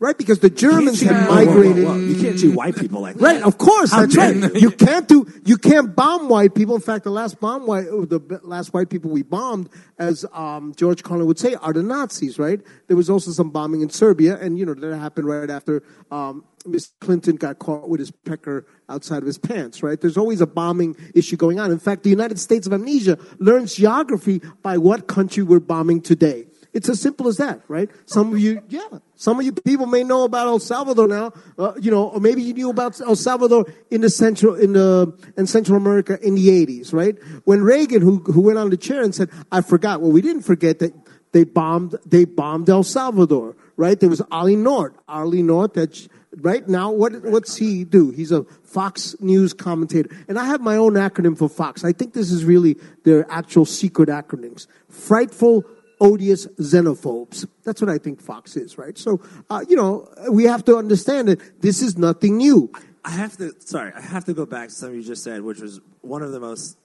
Right? 0.00 0.16
Because 0.16 0.38
the 0.38 0.50
Germans 0.50 1.00
had 1.00 1.26
whoa, 1.26 1.44
whoa, 1.44 1.46
whoa, 1.46 1.54
migrated. 1.54 1.84
whoa. 1.84 1.96
You 1.96 2.22
can't 2.22 2.38
treat 2.38 2.54
white 2.54 2.76
people 2.76 3.00
like 3.00 3.16
that. 3.16 3.22
Right, 3.22 3.42
of 3.42 3.58
course, 3.58 3.90
that's 3.90 4.16
right. 4.16 4.36
you. 4.54 4.70
Can't 4.70 5.08
do, 5.08 5.26
you 5.44 5.58
can't 5.58 5.96
bomb 5.96 6.28
white 6.28 6.54
people. 6.54 6.76
In 6.76 6.80
fact, 6.80 7.02
the 7.02 7.10
last 7.10 7.40
bomb 7.40 7.66
white, 7.66 7.86
the 7.86 8.40
last 8.44 8.72
white 8.72 8.90
people 8.90 9.10
we 9.10 9.22
bombed, 9.22 9.68
as 9.98 10.24
um, 10.32 10.72
George 10.76 11.02
Carlin 11.02 11.26
would 11.26 11.38
say, 11.38 11.54
are 11.54 11.72
the 11.72 11.82
Nazis. 11.82 12.38
Right? 12.38 12.60
There 12.86 12.96
was 12.96 13.10
also 13.10 13.32
some 13.32 13.50
bombing 13.50 13.80
in 13.80 13.90
Serbia, 13.90 14.38
and 14.38 14.56
you 14.56 14.64
know 14.66 14.74
that 14.74 14.96
happened 14.98 15.26
right 15.26 15.50
after 15.50 15.82
um, 16.12 16.44
Miss 16.64 16.92
Clinton 17.00 17.34
got 17.34 17.58
caught 17.58 17.88
with 17.88 17.98
his 17.98 18.12
pecker 18.12 18.66
outside 18.88 19.18
of 19.18 19.26
his 19.26 19.38
pants. 19.38 19.82
Right? 19.82 20.00
There's 20.00 20.16
always 20.16 20.40
a 20.40 20.46
bombing 20.46 20.94
issue 21.12 21.36
going 21.36 21.58
on. 21.58 21.72
In 21.72 21.80
fact, 21.80 22.04
the 22.04 22.10
United 22.10 22.38
States 22.38 22.68
of 22.68 22.72
Amnesia 22.72 23.18
learns 23.40 23.74
geography 23.74 24.42
by 24.62 24.78
what 24.78 25.08
country 25.08 25.42
we're 25.42 25.58
bombing 25.58 26.00
today. 26.02 26.46
It's 26.78 26.88
as 26.88 27.00
simple 27.00 27.26
as 27.26 27.38
that, 27.38 27.60
right? 27.66 27.90
Some 28.06 28.32
of 28.32 28.38
you, 28.38 28.62
yeah, 28.68 28.86
some 29.16 29.40
of 29.40 29.44
you 29.44 29.50
people 29.50 29.86
may 29.86 30.04
know 30.04 30.22
about 30.22 30.46
El 30.46 30.60
Salvador 30.60 31.08
now, 31.08 31.32
uh, 31.58 31.72
you 31.80 31.90
know, 31.90 32.10
or 32.10 32.20
maybe 32.20 32.40
you 32.40 32.54
knew 32.54 32.70
about 32.70 33.00
El 33.00 33.16
Salvador 33.16 33.66
in 33.90 34.00
the 34.00 34.08
central, 34.08 34.54
in 34.54 34.74
the, 34.74 35.12
in 35.36 35.48
Central 35.48 35.76
America 35.76 36.20
in 36.22 36.36
the 36.36 36.46
80s, 36.46 36.92
right? 36.92 37.16
When 37.42 37.62
Reagan, 37.62 38.00
who, 38.00 38.18
who 38.18 38.42
went 38.42 38.58
on 38.58 38.70
the 38.70 38.76
chair 38.76 39.02
and 39.02 39.12
said, 39.12 39.28
I 39.50 39.60
forgot, 39.60 40.00
well, 40.00 40.12
we 40.12 40.22
didn't 40.22 40.42
forget 40.42 40.78
that 40.78 40.94
they 41.32 41.42
bombed, 41.42 41.96
they 42.06 42.24
bombed 42.24 42.70
El 42.70 42.84
Salvador, 42.84 43.56
right? 43.76 43.98
There 43.98 44.08
was 44.08 44.22
Ollie 44.30 44.54
North, 44.54 44.92
Ollie 45.08 45.42
North 45.42 45.72
that, 45.72 46.08
right 46.36 46.68
now, 46.68 46.92
what, 46.92 47.24
what's 47.24 47.56
he 47.56 47.82
do? 47.82 48.10
He's 48.12 48.30
a 48.30 48.44
Fox 48.62 49.16
News 49.18 49.52
commentator. 49.52 50.10
And 50.28 50.38
I 50.38 50.44
have 50.44 50.60
my 50.60 50.76
own 50.76 50.92
acronym 50.92 51.36
for 51.36 51.48
Fox. 51.48 51.84
I 51.84 51.90
think 51.92 52.14
this 52.14 52.30
is 52.30 52.44
really 52.44 52.76
their 53.02 53.28
actual 53.28 53.64
secret 53.64 54.08
acronyms. 54.08 54.68
Frightful, 54.88 55.64
odious 56.00 56.46
xenophobes. 56.46 57.46
That's 57.64 57.80
what 57.80 57.90
I 57.90 57.98
think 57.98 58.20
Fox 58.20 58.56
is, 58.56 58.78
right? 58.78 58.96
So, 58.96 59.20
uh, 59.50 59.64
you 59.68 59.76
know, 59.76 60.08
we 60.30 60.44
have 60.44 60.64
to 60.66 60.76
understand 60.76 61.28
that 61.28 61.60
this 61.60 61.82
is 61.82 61.98
nothing 61.98 62.36
new. 62.36 62.72
I 63.04 63.10
have 63.10 63.36
to, 63.38 63.54
sorry, 63.60 63.92
I 63.94 64.00
have 64.00 64.24
to 64.26 64.34
go 64.34 64.46
back 64.46 64.68
to 64.68 64.74
something 64.74 64.96
you 64.96 65.04
just 65.04 65.24
said, 65.24 65.42
which 65.42 65.60
was 65.60 65.80
one 66.02 66.22
of 66.22 66.32
the 66.32 66.40
most 66.40 66.76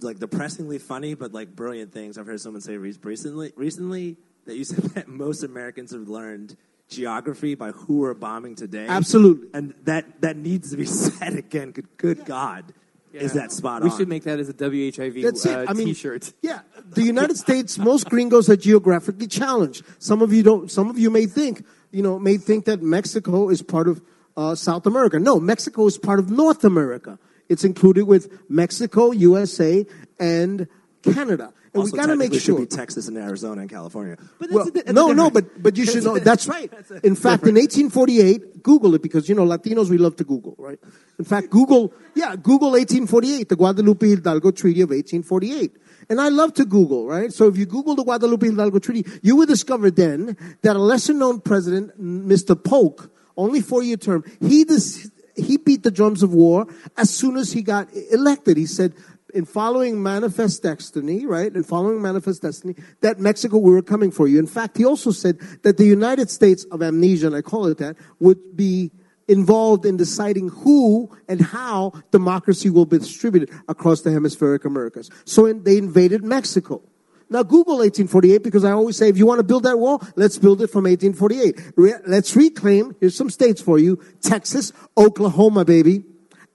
like 0.00 0.18
depressingly 0.18 0.78
funny 0.78 1.14
but 1.14 1.32
like 1.32 1.54
brilliant 1.54 1.92
things 1.92 2.18
I've 2.18 2.26
heard 2.26 2.40
someone 2.40 2.60
say 2.60 2.76
recently. 2.76 3.52
Recently, 3.56 4.16
that 4.46 4.56
you 4.56 4.64
said 4.64 4.78
that 4.94 5.08
most 5.08 5.44
Americans 5.44 5.92
have 5.92 6.08
learned 6.08 6.56
geography 6.88 7.54
by 7.54 7.70
who 7.70 7.98
we're 7.98 8.14
bombing 8.14 8.54
today. 8.56 8.86
Absolutely. 8.88 9.48
and 9.54 9.74
that 9.84 10.20
that 10.22 10.36
needs 10.36 10.70
to 10.70 10.76
be 10.76 10.84
said 10.86 11.34
again. 11.34 11.70
Good, 11.70 11.96
good 11.96 12.24
God, 12.24 12.72
is 13.20 13.32
that 13.34 13.52
spot 13.52 13.82
We 13.82 13.90
should 13.90 14.08
make 14.08 14.24
that 14.24 14.38
as 14.38 14.48
a 14.48 14.54
WHIV 14.54 15.22
That's 15.22 15.44
it. 15.46 15.54
uh, 15.54 15.66
I 15.68 15.72
mean, 15.72 15.86
T-shirt. 15.88 16.32
Yeah, 16.42 16.60
the 16.90 17.02
United 17.14 17.36
States, 17.36 17.78
most 17.78 18.08
gringos 18.08 18.48
are 18.48 18.56
geographically 18.56 19.26
challenged. 19.26 19.84
Some 19.98 20.22
of 20.22 20.32
you 20.32 20.42
don't. 20.42 20.70
Some 20.70 20.88
of 20.90 20.98
you 20.98 21.10
may 21.10 21.26
think, 21.26 21.64
you 21.90 22.02
know, 22.02 22.18
may 22.18 22.36
think 22.36 22.64
that 22.66 22.82
Mexico 22.82 23.48
is 23.48 23.62
part 23.62 23.88
of 23.88 24.02
uh, 24.36 24.54
South 24.54 24.86
America. 24.86 25.18
No, 25.18 25.40
Mexico 25.40 25.86
is 25.86 25.98
part 25.98 26.18
of 26.18 26.30
North 26.30 26.64
America. 26.64 27.18
It's 27.48 27.64
included 27.64 28.04
with 28.04 28.30
Mexico, 28.48 29.10
USA, 29.10 29.86
and 30.20 30.68
Canada. 31.02 31.52
And 31.74 31.82
also, 31.82 31.92
we 31.92 31.98
got 31.98 32.06
to 32.06 32.16
make 32.16 32.32
technically 32.32 32.38
should 32.40 32.56
be 32.56 32.66
Texas 32.66 33.08
and 33.08 33.16
Arizona 33.18 33.60
and 33.60 33.70
California. 33.70 34.16
But 34.38 34.50
Well, 34.50 34.64
that's 34.64 34.68
a 34.68 34.72
that's 34.72 34.90
a 34.90 34.92
no, 34.92 35.12
no, 35.12 35.30
but 35.30 35.62
but 35.62 35.76
you 35.76 35.84
should 35.84 35.96
that's 35.96 36.06
know 36.06 36.18
that's 36.18 36.46
right. 36.46 36.70
that's 36.70 36.90
In 37.04 37.14
fact, 37.14 37.44
in 37.44 37.54
1848, 37.56 38.62
Google 38.62 38.94
it 38.94 39.02
because 39.02 39.28
you 39.28 39.34
know 39.34 39.44
Latinos 39.44 39.90
we 39.90 39.98
love 39.98 40.16
to 40.16 40.24
Google, 40.24 40.54
right? 40.58 40.78
In 41.18 41.24
fact, 41.24 41.50
Google, 41.50 41.92
yeah, 42.14 42.36
Google 42.36 42.70
1848, 42.72 43.48
the 43.48 43.56
Guadalupe 43.56 44.06
Hidalgo 44.06 44.50
Treaty 44.50 44.80
of 44.80 44.90
1848. 44.90 45.76
And 46.10 46.20
I 46.20 46.28
love 46.28 46.54
to 46.54 46.64
Google, 46.64 47.06
right? 47.06 47.32
So 47.32 47.48
if 47.48 47.58
you 47.58 47.66
Google 47.66 47.94
the 47.94 48.04
Guadalupe 48.04 48.46
Hidalgo 48.46 48.78
Treaty, 48.78 49.04
you 49.22 49.36
will 49.36 49.46
discover 49.46 49.90
then 49.90 50.36
that 50.62 50.74
a 50.74 50.78
lesser 50.78 51.12
known 51.12 51.40
president, 51.40 52.00
Mr. 52.00 52.62
Polk, 52.62 53.10
only 53.36 53.60
four 53.60 53.82
year 53.82 53.96
term, 53.96 54.24
he 54.40 54.64
dis- 54.64 55.10
he 55.36 55.56
beat 55.56 55.82
the 55.82 55.90
drums 55.90 56.22
of 56.22 56.32
war 56.34 56.66
as 56.96 57.10
soon 57.10 57.36
as 57.36 57.52
he 57.52 57.62
got 57.62 57.88
elected. 58.10 58.56
He 58.56 58.66
said, 58.66 58.94
in 59.34 59.44
following 59.44 60.02
manifest 60.02 60.62
destiny, 60.62 61.26
right, 61.26 61.54
In 61.54 61.62
following 61.62 62.00
manifest 62.00 62.42
destiny, 62.42 62.74
that 63.00 63.18
Mexico, 63.18 63.58
we 63.58 63.72
were 63.72 63.82
coming 63.82 64.10
for 64.10 64.26
you. 64.26 64.38
In 64.38 64.46
fact, 64.46 64.76
he 64.78 64.84
also 64.84 65.10
said 65.10 65.38
that 65.62 65.76
the 65.76 65.84
United 65.84 66.30
States 66.30 66.64
of 66.70 66.82
amnesia, 66.82 67.26
and 67.26 67.36
I 67.36 67.42
call 67.42 67.66
it 67.66 67.78
that, 67.78 67.96
would 68.18 68.56
be 68.56 68.90
involved 69.28 69.84
in 69.84 69.96
deciding 69.96 70.48
who 70.48 71.14
and 71.28 71.40
how 71.40 71.92
democracy 72.10 72.70
will 72.70 72.86
be 72.86 72.98
distributed 72.98 73.50
across 73.68 74.00
the 74.00 74.10
hemispheric 74.10 74.64
Americas. 74.64 75.10
So 75.24 75.44
in, 75.44 75.62
they 75.62 75.76
invaded 75.76 76.24
Mexico. 76.24 76.82
Now 77.30 77.42
Google 77.42 77.76
1848 77.76 78.42
because 78.42 78.64
I 78.64 78.72
always 78.72 78.96
say 78.96 79.10
if 79.10 79.18
you 79.18 79.26
want 79.26 79.38
to 79.38 79.44
build 79.44 79.64
that 79.64 79.78
wall, 79.78 80.02
let's 80.16 80.38
build 80.38 80.62
it 80.62 80.68
from 80.68 80.84
1848. 80.84 81.72
Re- 81.76 81.92
let's 82.06 82.34
reclaim, 82.34 82.96
here's 83.00 83.14
some 83.14 83.28
states 83.28 83.60
for 83.60 83.78
you, 83.78 84.02
Texas, 84.22 84.72
Oklahoma, 84.96 85.66
baby, 85.66 86.04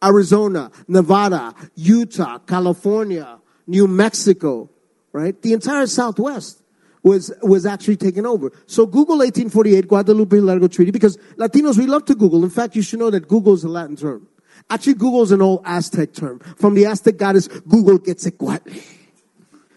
Arizona, 0.03 0.71
Nevada, 0.87 1.53
Utah, 1.75 2.39
California, 2.39 3.39
New 3.67 3.87
Mexico, 3.87 4.69
right? 5.11 5.39
The 5.41 5.53
entire 5.53 5.87
Southwest 5.87 6.63
was, 7.03 7.33
was 7.41 7.65
actually 7.65 7.97
taken 7.97 8.25
over. 8.25 8.51
So 8.65 8.85
Google 8.85 9.17
1848, 9.17 9.87
Guadalupe 9.87 10.35
Hidalgo 10.35 10.67
Treaty, 10.67 10.91
because 10.91 11.17
Latinos, 11.37 11.77
we 11.77 11.85
love 11.85 12.05
to 12.05 12.15
Google. 12.15 12.43
In 12.43 12.49
fact, 12.49 12.75
you 12.75 12.81
should 12.81 12.99
know 12.99 13.09
that 13.09 13.27
Google 13.27 13.53
is 13.53 13.63
a 13.63 13.69
Latin 13.69 13.95
term. 13.95 14.27
Actually, 14.69 14.93
Google 14.95 15.23
is 15.23 15.31
an 15.31 15.41
old 15.41 15.61
Aztec 15.65 16.13
term. 16.13 16.39
From 16.57 16.73
the 16.75 16.85
Aztec 16.85 17.17
goddess, 17.17 17.47
Google 17.47 17.97
gets 17.97 18.25
it 18.25 18.37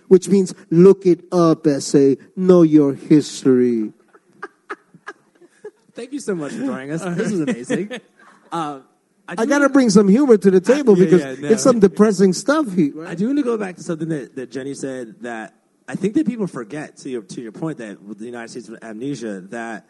which 0.08 0.28
means 0.28 0.54
look 0.70 1.04
it 1.06 1.24
up, 1.32 1.66
essay, 1.66 2.16
know 2.36 2.62
your 2.62 2.94
history. 2.94 3.92
Thank 5.94 6.12
you 6.12 6.20
so 6.20 6.34
much 6.34 6.52
for 6.52 6.58
joining 6.58 6.92
us. 6.92 7.02
This 7.16 7.32
is 7.32 7.40
amazing. 7.48 7.90
Uh, 8.52 8.80
I 9.28 9.46
gotta 9.46 9.68
bring 9.68 9.90
some 9.90 10.08
humor 10.08 10.36
to 10.36 10.50
the 10.50 10.60
table 10.60 10.96
Yeah, 10.96 11.04
because 11.04 11.20
yeah, 11.20 11.48
no. 11.48 11.48
it's 11.54 11.62
some 11.62 11.80
depressing 11.80 12.32
stuff 12.32 12.72
here. 12.72 13.06
I 13.06 13.14
do 13.14 13.26
want 13.26 13.38
to 13.38 13.44
go 13.44 13.56
back 13.56 13.76
to 13.76 13.82
something 13.82 14.08
that, 14.08 14.36
that 14.36 14.50
Jenny 14.50 14.74
said 14.74 15.20
that 15.22 15.54
I 15.88 15.94
think 15.94 16.14
that 16.14 16.26
people 16.26 16.46
forget 16.46 16.96
to 16.98 17.10
your 17.10 17.22
to 17.22 17.40
your 17.40 17.52
point 17.52 17.78
that 17.78 18.02
with 18.02 18.18
the 18.18 18.26
United 18.26 18.50
States 18.50 18.68
of 18.68 18.78
amnesia 18.82 19.40
that 19.50 19.88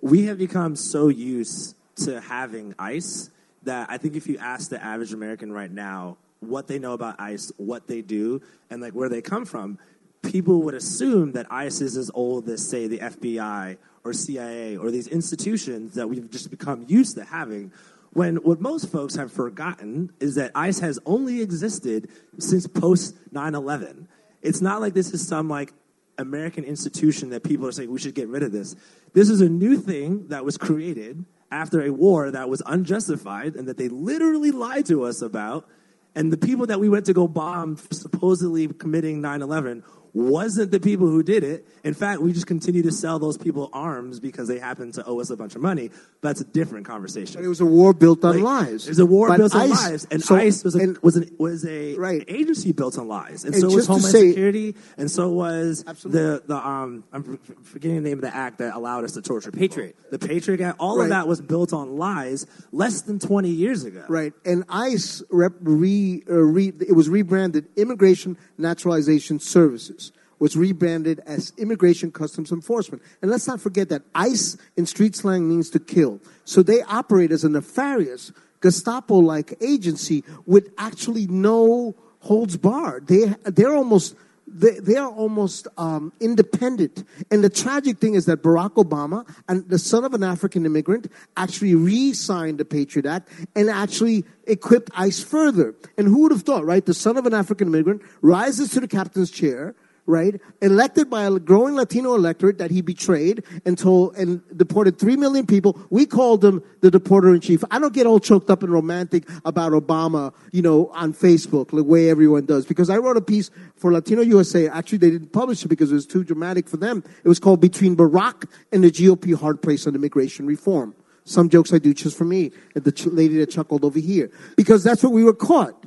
we 0.00 0.26
have 0.26 0.38
become 0.38 0.76
so 0.76 1.08
used 1.08 1.76
to 1.96 2.20
having 2.20 2.74
ICE 2.78 3.30
that 3.64 3.88
I 3.90 3.98
think 3.98 4.16
if 4.16 4.26
you 4.26 4.38
ask 4.38 4.70
the 4.70 4.82
average 4.82 5.12
American 5.12 5.52
right 5.52 5.70
now 5.70 6.16
what 6.40 6.66
they 6.66 6.78
know 6.78 6.92
about 6.92 7.20
ICE, 7.20 7.52
what 7.56 7.86
they 7.86 8.02
do, 8.02 8.42
and 8.68 8.82
like 8.82 8.94
where 8.94 9.08
they 9.08 9.22
come 9.22 9.44
from, 9.44 9.78
people 10.22 10.62
would 10.62 10.74
assume 10.74 11.32
that 11.32 11.46
ICE 11.50 11.80
is 11.80 11.96
as 11.96 12.10
old 12.14 12.48
as 12.48 12.68
say 12.68 12.88
the 12.88 12.98
FBI 12.98 13.76
or 14.04 14.12
CIA 14.12 14.76
or 14.76 14.90
these 14.90 15.06
institutions 15.06 15.94
that 15.94 16.08
we've 16.08 16.28
just 16.30 16.50
become 16.50 16.84
used 16.88 17.16
to 17.16 17.24
having. 17.24 17.72
When 18.12 18.36
what 18.36 18.60
most 18.60 18.90
folks 18.92 19.14
have 19.16 19.32
forgotten 19.32 20.12
is 20.20 20.34
that 20.34 20.52
ICE 20.54 20.78
has 20.80 20.98
only 21.06 21.40
existed 21.40 22.08
since 22.38 22.66
post 22.66 23.16
9 23.32 23.54
11. 23.54 24.08
It's 24.42 24.60
not 24.60 24.80
like 24.80 24.92
this 24.92 25.12
is 25.12 25.26
some 25.26 25.48
like 25.48 25.72
American 26.18 26.64
institution 26.64 27.30
that 27.30 27.42
people 27.42 27.66
are 27.66 27.72
saying 27.72 27.90
we 27.90 27.98
should 27.98 28.14
get 28.14 28.28
rid 28.28 28.42
of 28.42 28.52
this. 28.52 28.76
This 29.14 29.30
is 29.30 29.40
a 29.40 29.48
new 29.48 29.78
thing 29.78 30.28
that 30.28 30.44
was 30.44 30.58
created 30.58 31.24
after 31.50 31.82
a 31.82 31.90
war 31.90 32.30
that 32.30 32.48
was 32.48 32.62
unjustified 32.66 33.54
and 33.54 33.68
that 33.68 33.78
they 33.78 33.88
literally 33.88 34.50
lied 34.50 34.86
to 34.86 35.04
us 35.04 35.22
about. 35.22 35.66
And 36.14 36.30
the 36.30 36.36
people 36.36 36.66
that 36.66 36.80
we 36.80 36.90
went 36.90 37.06
to 37.06 37.14
go 37.14 37.26
bomb 37.26 37.78
supposedly 37.90 38.68
committing 38.68 39.22
9 39.22 39.40
11 39.40 39.84
wasn't 40.14 40.70
the 40.70 40.80
people 40.80 41.06
who 41.06 41.22
did 41.22 41.42
it. 41.42 41.66
In 41.84 41.94
fact, 41.94 42.20
we 42.20 42.32
just 42.32 42.46
continue 42.46 42.82
to 42.82 42.92
sell 42.92 43.18
those 43.18 43.38
people 43.38 43.70
arms 43.72 44.20
because 44.20 44.46
they 44.46 44.58
happen 44.58 44.92
to 44.92 45.04
owe 45.06 45.20
us 45.20 45.30
a 45.30 45.36
bunch 45.36 45.54
of 45.56 45.62
money. 45.62 45.90
That's 46.20 46.40
a 46.40 46.44
different 46.44 46.86
conversation. 46.86 47.36
But 47.36 47.44
it 47.44 47.48
was 47.48 47.60
a 47.60 47.66
war 47.66 47.92
built 47.94 48.24
on 48.24 48.34
Like, 48.42 48.68
lies. 48.68 48.86
It 48.86 48.90
was 48.90 48.98
a 48.98 49.06
war 49.06 49.28
But 49.28 49.38
built 49.38 49.54
on 49.54 49.70
lies, 49.70 50.06
and 50.10 50.22
so- 50.22 50.36
ICE 50.36 50.62
was 50.64 50.74
a, 50.74 50.78
and- 50.80 50.98
was, 50.98 51.16
an, 51.16 51.34
was 51.38 51.64
a 51.66 51.94
right. 51.96 52.22
agency 52.28 52.72
built 52.72 52.98
on 52.98 53.08
lies, 53.08 53.44
and, 53.44 53.54
And 53.54 53.62
so 53.62 53.70
was 53.74 53.86
Homeland 53.86 54.12
say- 54.12 54.28
Security, 54.30 54.76
and 54.98 55.10
so 55.10 55.30
was 55.30 55.82
the 55.84 56.42
the 56.46 56.56
um 56.56 57.04
I'm 57.12 57.38
forgetting 57.64 57.96
the 58.02 58.08
name 58.08 58.18
of 58.18 58.22
the 58.22 58.34
act 58.34 58.58
that 58.58 58.74
allowed 58.74 59.04
us 59.04 59.12
to 59.12 59.22
torture. 59.22 59.50
Patriot, 59.50 59.96
the 60.10 60.18
Patriot 60.18 60.60
Act. 60.60 60.78
All 60.78 60.98
Right. 60.98 61.04
of 61.04 61.08
that 61.10 61.26
was 61.26 61.40
built 61.40 61.72
on 61.72 61.96
lies 61.96 62.46
less 62.70 63.02
than 63.02 63.18
20 63.18 63.48
years 63.48 63.84
ago. 63.84 64.04
Right, 64.08 64.32
and 64.44 64.64
ICE 64.68 65.22
rep, 65.30 65.52
re, 65.62 66.22
uh, 66.30 66.34
re, 66.34 66.72
it 66.80 66.94
was 66.94 67.08
rebranded 67.08 67.66
Immigration 67.76 68.36
Naturalization 68.62 69.38
Services. 69.38 70.12
Was 70.38 70.56
rebranded 70.56 71.20
as 71.24 71.52
Immigration 71.56 72.10
Customs 72.10 72.50
Enforcement. 72.50 73.00
And 73.20 73.30
let's 73.30 73.46
not 73.46 73.60
forget 73.60 73.88
that 73.90 74.02
ICE 74.12 74.56
in 74.76 74.86
street 74.86 75.14
slang 75.14 75.48
means 75.48 75.70
to 75.70 75.78
kill. 75.78 76.20
So 76.44 76.64
they 76.64 76.82
operate 76.82 77.30
as 77.30 77.44
a 77.44 77.48
nefarious 77.48 78.32
Gestapo-like 78.60 79.54
agency 79.60 80.24
with 80.44 80.72
actually 80.78 81.28
no 81.28 81.94
holds 82.20 82.56
barred. 82.56 83.06
They 83.06 83.36
they're 83.44 83.74
almost 83.74 84.16
they, 84.52 84.78
they 84.78 84.96
are 84.96 85.10
almost 85.10 85.66
um, 85.76 86.12
independent. 86.20 87.04
And 87.30 87.42
the 87.42 87.48
tragic 87.48 87.98
thing 87.98 88.14
is 88.14 88.26
that 88.26 88.42
Barack 88.42 88.74
Obama, 88.74 89.26
and 89.48 89.68
the 89.68 89.78
son 89.78 90.04
of 90.04 90.14
an 90.14 90.22
African 90.22 90.66
immigrant, 90.66 91.10
actually 91.36 91.74
re-signed 91.74 92.58
the 92.58 92.64
Patriot 92.64 93.06
Act 93.06 93.28
and 93.56 93.70
actually 93.70 94.24
equipped 94.46 94.90
ICE 94.94 95.22
further. 95.22 95.74
And 95.96 96.06
who 96.08 96.22
would 96.22 96.32
have 96.32 96.42
thought, 96.42 96.64
right? 96.64 96.84
The 96.84 96.94
son 96.94 97.16
of 97.16 97.26
an 97.26 97.34
African 97.34 97.68
immigrant 97.68 98.02
rises 98.20 98.70
to 98.70 98.80
the 98.80 98.88
captain's 98.88 99.30
chair, 99.30 99.74
right? 100.06 100.40
Elected 100.60 101.08
by 101.08 101.24
a 101.24 101.38
growing 101.38 101.74
Latino 101.74 102.14
electorate 102.14 102.58
that 102.58 102.70
he 102.70 102.82
betrayed 102.82 103.44
and 103.64 103.78
told 103.78 104.16
and 104.16 104.42
deported 104.56 104.98
three 104.98 105.16
million 105.16 105.46
people. 105.46 105.80
We 105.90 106.06
called 106.06 106.44
him 106.44 106.62
the 106.80 106.90
deporter 106.90 107.34
in 107.34 107.40
chief. 107.40 107.62
I 107.70 107.78
don't 107.78 107.94
get 107.94 108.06
all 108.06 108.18
choked 108.18 108.50
up 108.50 108.62
and 108.62 108.72
romantic 108.72 109.28
about 109.44 109.72
Obama, 109.72 110.34
you 110.50 110.62
know, 110.62 110.88
on 110.88 111.14
Facebook 111.14 111.70
the 111.70 111.84
way 111.84 112.10
everyone 112.10 112.46
does 112.46 112.66
because 112.66 112.90
I 112.90 112.98
wrote 112.98 113.16
a 113.16 113.22
piece 113.22 113.50
for 113.76 113.92
Latino 113.92 114.22
USA. 114.22 114.68
Actually, 114.68 114.98
they 114.98 115.10
didn't 115.10 115.32
publish 115.32 115.64
it 115.64 115.68
because 115.68 115.92
it 115.92 115.94
was 115.94 116.06
too 116.06 116.24
dramatic 116.24 116.68
for 116.68 116.76
them. 116.76 117.04
It 117.24 117.28
was 117.28 117.38
called 117.38 117.60
"Between 117.60 117.96
Barack 117.96 118.48
and 118.72 118.82
the 118.82 118.90
GOP 118.90 119.34
Hard 119.38 119.62
Place 119.62 119.86
on 119.86 119.94
Immigration 119.94 120.46
Reform." 120.46 120.94
Some 121.24 121.48
jokes 121.48 121.72
I 121.72 121.78
do 121.78 121.94
just 121.94 122.18
for 122.18 122.24
me, 122.24 122.50
and 122.74 122.82
the 122.82 122.90
ch- 122.90 123.06
lady 123.06 123.36
that 123.38 123.50
chuckled 123.50 123.84
over 123.84 124.00
here, 124.00 124.30
because 124.56 124.82
that's 124.82 125.04
what 125.04 125.12
we 125.12 125.22
were 125.22 125.32
caught. 125.32 125.81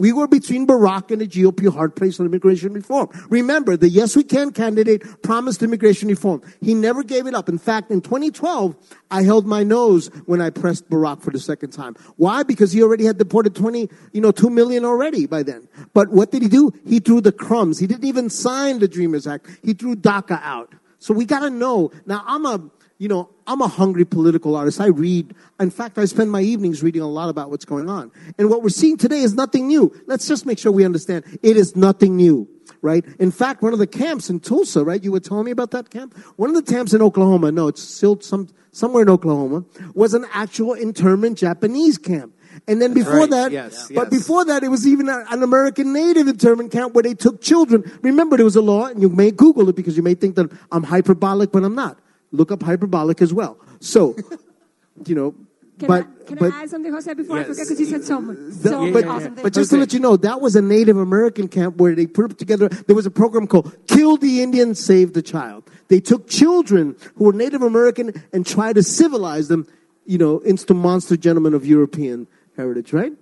We 0.00 0.14
were 0.14 0.26
between 0.26 0.66
Barack 0.66 1.10
and 1.10 1.20
the 1.20 1.28
GOP 1.28 1.70
hard 1.70 1.94
place 1.94 2.18
on 2.18 2.24
immigration 2.24 2.72
reform. 2.72 3.10
Remember, 3.28 3.76
the 3.76 3.90
Yes 3.90 4.16
We 4.16 4.24
Can 4.24 4.50
candidate 4.50 5.02
promised 5.22 5.62
immigration 5.62 6.08
reform. 6.08 6.40
He 6.62 6.72
never 6.72 7.02
gave 7.02 7.26
it 7.26 7.34
up. 7.34 7.50
In 7.50 7.58
fact, 7.58 7.90
in 7.90 8.00
2012, 8.00 8.74
I 9.10 9.22
held 9.22 9.46
my 9.46 9.62
nose 9.62 10.08
when 10.24 10.40
I 10.40 10.48
pressed 10.48 10.88
Barack 10.88 11.20
for 11.20 11.32
the 11.32 11.38
second 11.38 11.72
time. 11.72 11.96
Why? 12.16 12.42
Because 12.44 12.72
he 12.72 12.82
already 12.82 13.04
had 13.04 13.18
deported 13.18 13.54
20, 13.54 13.90
you 14.12 14.22
know, 14.22 14.32
2 14.32 14.48
million 14.48 14.86
already 14.86 15.26
by 15.26 15.42
then. 15.42 15.68
But 15.92 16.08
what 16.08 16.30
did 16.30 16.40
he 16.40 16.48
do? 16.48 16.72
He 16.86 17.00
threw 17.00 17.20
the 17.20 17.30
crumbs. 17.30 17.78
He 17.78 17.86
didn't 17.86 18.06
even 18.06 18.30
sign 18.30 18.78
the 18.78 18.88
Dreamers 18.88 19.26
Act. 19.26 19.48
He 19.62 19.74
threw 19.74 19.96
DACA 19.96 20.40
out. 20.42 20.72
So 20.98 21.12
we 21.12 21.26
gotta 21.26 21.50
know. 21.50 21.92
Now, 22.06 22.24
I'm 22.26 22.46
a, 22.46 22.70
you 22.96 23.08
know, 23.08 23.28
I'm 23.50 23.60
a 23.60 23.66
hungry 23.66 24.04
political 24.04 24.54
artist. 24.54 24.80
I 24.80 24.86
read. 24.86 25.34
In 25.58 25.70
fact, 25.70 25.98
I 25.98 26.04
spend 26.04 26.30
my 26.30 26.40
evenings 26.40 26.84
reading 26.84 27.02
a 27.02 27.08
lot 27.08 27.28
about 27.30 27.50
what's 27.50 27.64
going 27.64 27.90
on. 27.90 28.12
And 28.38 28.48
what 28.48 28.62
we're 28.62 28.68
seeing 28.68 28.96
today 28.96 29.22
is 29.22 29.34
nothing 29.34 29.66
new. 29.66 29.92
Let's 30.06 30.28
just 30.28 30.46
make 30.46 30.56
sure 30.56 30.70
we 30.70 30.84
understand. 30.84 31.24
It 31.42 31.56
is 31.56 31.74
nothing 31.74 32.14
new, 32.16 32.48
right? 32.80 33.04
In 33.18 33.32
fact, 33.32 33.60
one 33.60 33.72
of 33.72 33.80
the 33.80 33.88
camps 33.88 34.30
in 34.30 34.38
Tulsa, 34.38 34.84
right? 34.84 35.02
You 35.02 35.10
were 35.10 35.18
telling 35.18 35.46
me 35.46 35.50
about 35.50 35.72
that 35.72 35.90
camp? 35.90 36.16
One 36.36 36.48
of 36.48 36.64
the 36.64 36.72
camps 36.72 36.94
in 36.94 37.02
Oklahoma, 37.02 37.50
no, 37.50 37.66
it's 37.66 37.82
still 37.82 38.20
some, 38.20 38.50
somewhere 38.70 39.02
in 39.02 39.10
Oklahoma, 39.10 39.64
was 39.94 40.14
an 40.14 40.26
actual 40.32 40.74
internment 40.74 41.36
Japanese 41.36 41.98
camp. 41.98 42.32
And 42.68 42.80
then 42.80 42.94
before 42.94 43.26
right. 43.26 43.30
that, 43.30 43.50
Yes, 43.50 43.88
but 43.92 44.12
yes. 44.12 44.20
before 44.20 44.44
that, 44.44 44.62
it 44.62 44.68
was 44.68 44.86
even 44.86 45.08
an 45.08 45.42
American 45.42 45.92
Native 45.92 46.28
internment 46.28 46.70
camp 46.70 46.94
where 46.94 47.02
they 47.02 47.14
took 47.14 47.42
children. 47.42 47.82
Remember, 48.02 48.36
there 48.36 48.44
was 48.44 48.54
a 48.54 48.62
law, 48.62 48.86
and 48.86 49.02
you 49.02 49.08
may 49.08 49.32
Google 49.32 49.68
it 49.68 49.74
because 49.74 49.96
you 49.96 50.04
may 50.04 50.14
think 50.14 50.36
that 50.36 50.52
I'm 50.70 50.84
hyperbolic, 50.84 51.50
but 51.50 51.64
I'm 51.64 51.74
not. 51.74 51.98
Look 52.32 52.52
up 52.52 52.62
hyperbolic 52.62 53.20
as 53.22 53.32
well. 53.34 53.58
So, 53.80 54.14
you 55.06 55.14
know, 55.14 55.34
Can, 55.78 55.88
but 55.88 56.06
I, 56.06 56.24
can 56.26 56.36
but 56.38 56.52
I 56.52 56.62
add 56.62 56.70
something, 56.70 56.92
Jose, 56.92 57.12
before 57.14 57.36
I 57.36 57.40
Yes. 57.40 57.48
forget? 57.48 57.66
Because 57.66 57.80
you 57.80 57.86
said 57.86 58.04
so 58.04 58.20
much. 58.20 58.36
the- 58.36 58.68
So 58.68 58.92
but, 58.92 59.04
awesome 59.06 59.34
things. 59.34 59.42
but 59.42 59.52
just 59.52 59.70
to 59.70 59.76
let 59.78 59.92
you 59.92 59.98
know, 60.00 60.16
that 60.16 60.40
was 60.40 60.54
a 60.54 60.62
Native 60.62 60.96
American 60.96 61.48
camp 61.48 61.76
where 61.78 61.94
they 61.94 62.06
put 62.06 62.38
together, 62.38 62.68
there 62.68 62.94
was 62.94 63.06
a 63.06 63.10
program 63.10 63.46
called 63.46 63.74
Kill 63.88 64.16
the 64.16 64.42
Indian, 64.42 64.74
Save 64.74 65.12
the 65.14 65.22
Child. 65.22 65.64
They 65.88 65.98
took 66.00 66.28
children 66.28 66.96
who 67.16 67.24
were 67.24 67.32
Native 67.32 67.62
American 67.62 68.22
and 68.32 68.46
tried 68.46 68.74
to 68.74 68.82
civilize 68.82 69.48
them, 69.48 69.66
you 70.06 70.18
know, 70.18 70.38
into 70.40 70.72
monster 70.74 71.16
gentlemen 71.16 71.54
of 71.54 71.66
European 71.66 72.28
heritage, 72.56 72.92
right? 72.92 73.12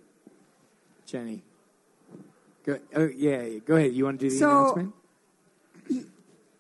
Jenny. 1.06 1.42
Go, 2.66 2.78
oh, 2.94 3.06
yeah, 3.16 3.42
yeah, 3.42 3.58
go 3.60 3.76
ahead. 3.76 3.94
You 3.94 4.04
want 4.04 4.20
to 4.20 4.26
do 4.26 4.30
the 4.30 4.36
So- 4.36 4.50
announcement? 4.50 4.92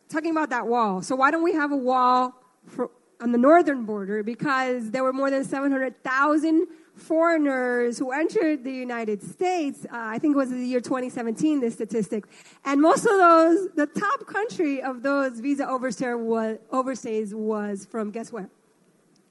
talking 0.08 0.30
about 0.30 0.48
that 0.48 0.66
wall. 0.66 1.02
So 1.02 1.14
why 1.16 1.30
don't 1.30 1.42
we 1.42 1.52
have 1.52 1.70
a 1.70 1.76
wall 1.76 2.34
for, 2.68 2.90
on 3.20 3.32
the 3.32 3.38
northern 3.38 3.84
border? 3.84 4.22
Because 4.22 4.90
there 4.90 5.02
were 5.02 5.12
more 5.12 5.30
than 5.30 5.44
700,000 5.44 6.66
foreigners 6.94 7.98
who 7.98 8.10
entered 8.10 8.64
the 8.64 8.72
United 8.72 9.22
States. 9.22 9.84
Uh, 9.86 9.96
I 9.96 10.18
think 10.18 10.34
it 10.34 10.38
was 10.38 10.50
the 10.50 10.58
year 10.58 10.80
2017, 10.80 11.60
this 11.60 11.74
statistic. 11.74 12.24
And 12.64 12.80
most 12.80 13.04
of 13.04 13.12
those, 13.12 13.68
the 13.74 13.86
top 13.86 14.26
country 14.26 14.82
of 14.82 15.02
those 15.02 15.40
visa 15.40 15.68
overstay 15.68 16.14
was, 16.14 16.58
overstays 16.72 17.32
was 17.34 17.86
from, 17.90 18.10
guess 18.10 18.32
where? 18.32 18.50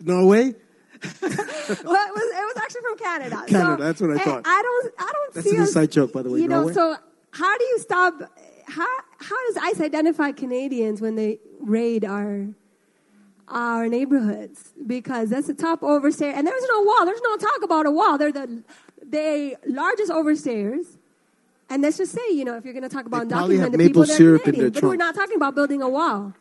Norway? 0.02 0.56
well, 1.04 1.32
it 1.32 1.84
was, 1.84 1.84
it 1.84 1.86
was 1.86 2.58
actually 2.58 2.82
from 2.82 2.97
Canada. 2.97 3.43
Canada, 3.47 3.84
that's 3.84 4.02
what 4.02 4.12
I 4.12 4.17
thought. 4.17 4.41
I 4.45 4.62
don't, 4.62 4.93
I 4.97 5.12
don't 5.12 5.34
That's 5.34 5.50
see 5.50 5.56
an 5.56 5.62
us- 5.62 5.69
inside 5.69 5.91
joke, 5.91 6.13
by 6.13 6.23
the 6.23 6.32
way, 6.32 6.39
You 6.39 6.47
know, 6.47 6.71
so 6.71 6.95
how 7.32 7.58
do 7.58 7.63
you 7.65 7.80
stop? 7.80 8.19
How 8.67 8.88
how 9.19 9.47
does 9.47 9.58
ICE 9.58 9.82
identify 9.82 10.32
Canadians 10.32 11.00
when 11.00 11.15
they 11.15 11.39
raid 11.60 12.04
our 12.04 12.47
our 13.48 13.88
neighborhoods? 13.88 14.74
Because 14.86 15.30
that's 15.30 15.48
the 15.48 15.54
top 15.54 15.82
overstayer, 15.82 16.34
and 16.34 16.46
there's 16.48 16.66
no 16.70 16.82
wall. 16.84 17.06
There's 17.06 17.22
no 17.22 17.38
talk 17.38 17.62
about 17.64 17.86
a 17.86 17.92
wall. 17.92 18.18
They're 18.18 18.32
the 18.32 18.64
the 19.04 19.56
largest 19.68 20.12
overstayers. 20.12 20.86
And 21.70 21.82
let's 21.82 21.98
just 21.98 22.14
say, 22.14 22.32
you 22.32 22.46
know, 22.46 22.56
if 22.56 22.64
you're 22.64 22.74
going 22.74 22.88
to 22.88 22.90
talk 22.90 23.06
about 23.06 23.28
They 23.28 23.36
probably 23.36 23.58
have 23.58 23.72
undocumented 23.74 23.78
maple 23.78 23.88
people, 23.88 24.06
they're 24.06 24.16
syrup 24.16 24.42
in 24.48 24.54
Canadian. 24.54 24.72
their 24.74 24.82
But 24.84 24.88
we're 24.88 24.96
not 24.96 25.16
talking 25.16 25.36
about 25.36 25.54
building 25.54 25.82
a 25.82 25.90
wall. 25.90 26.34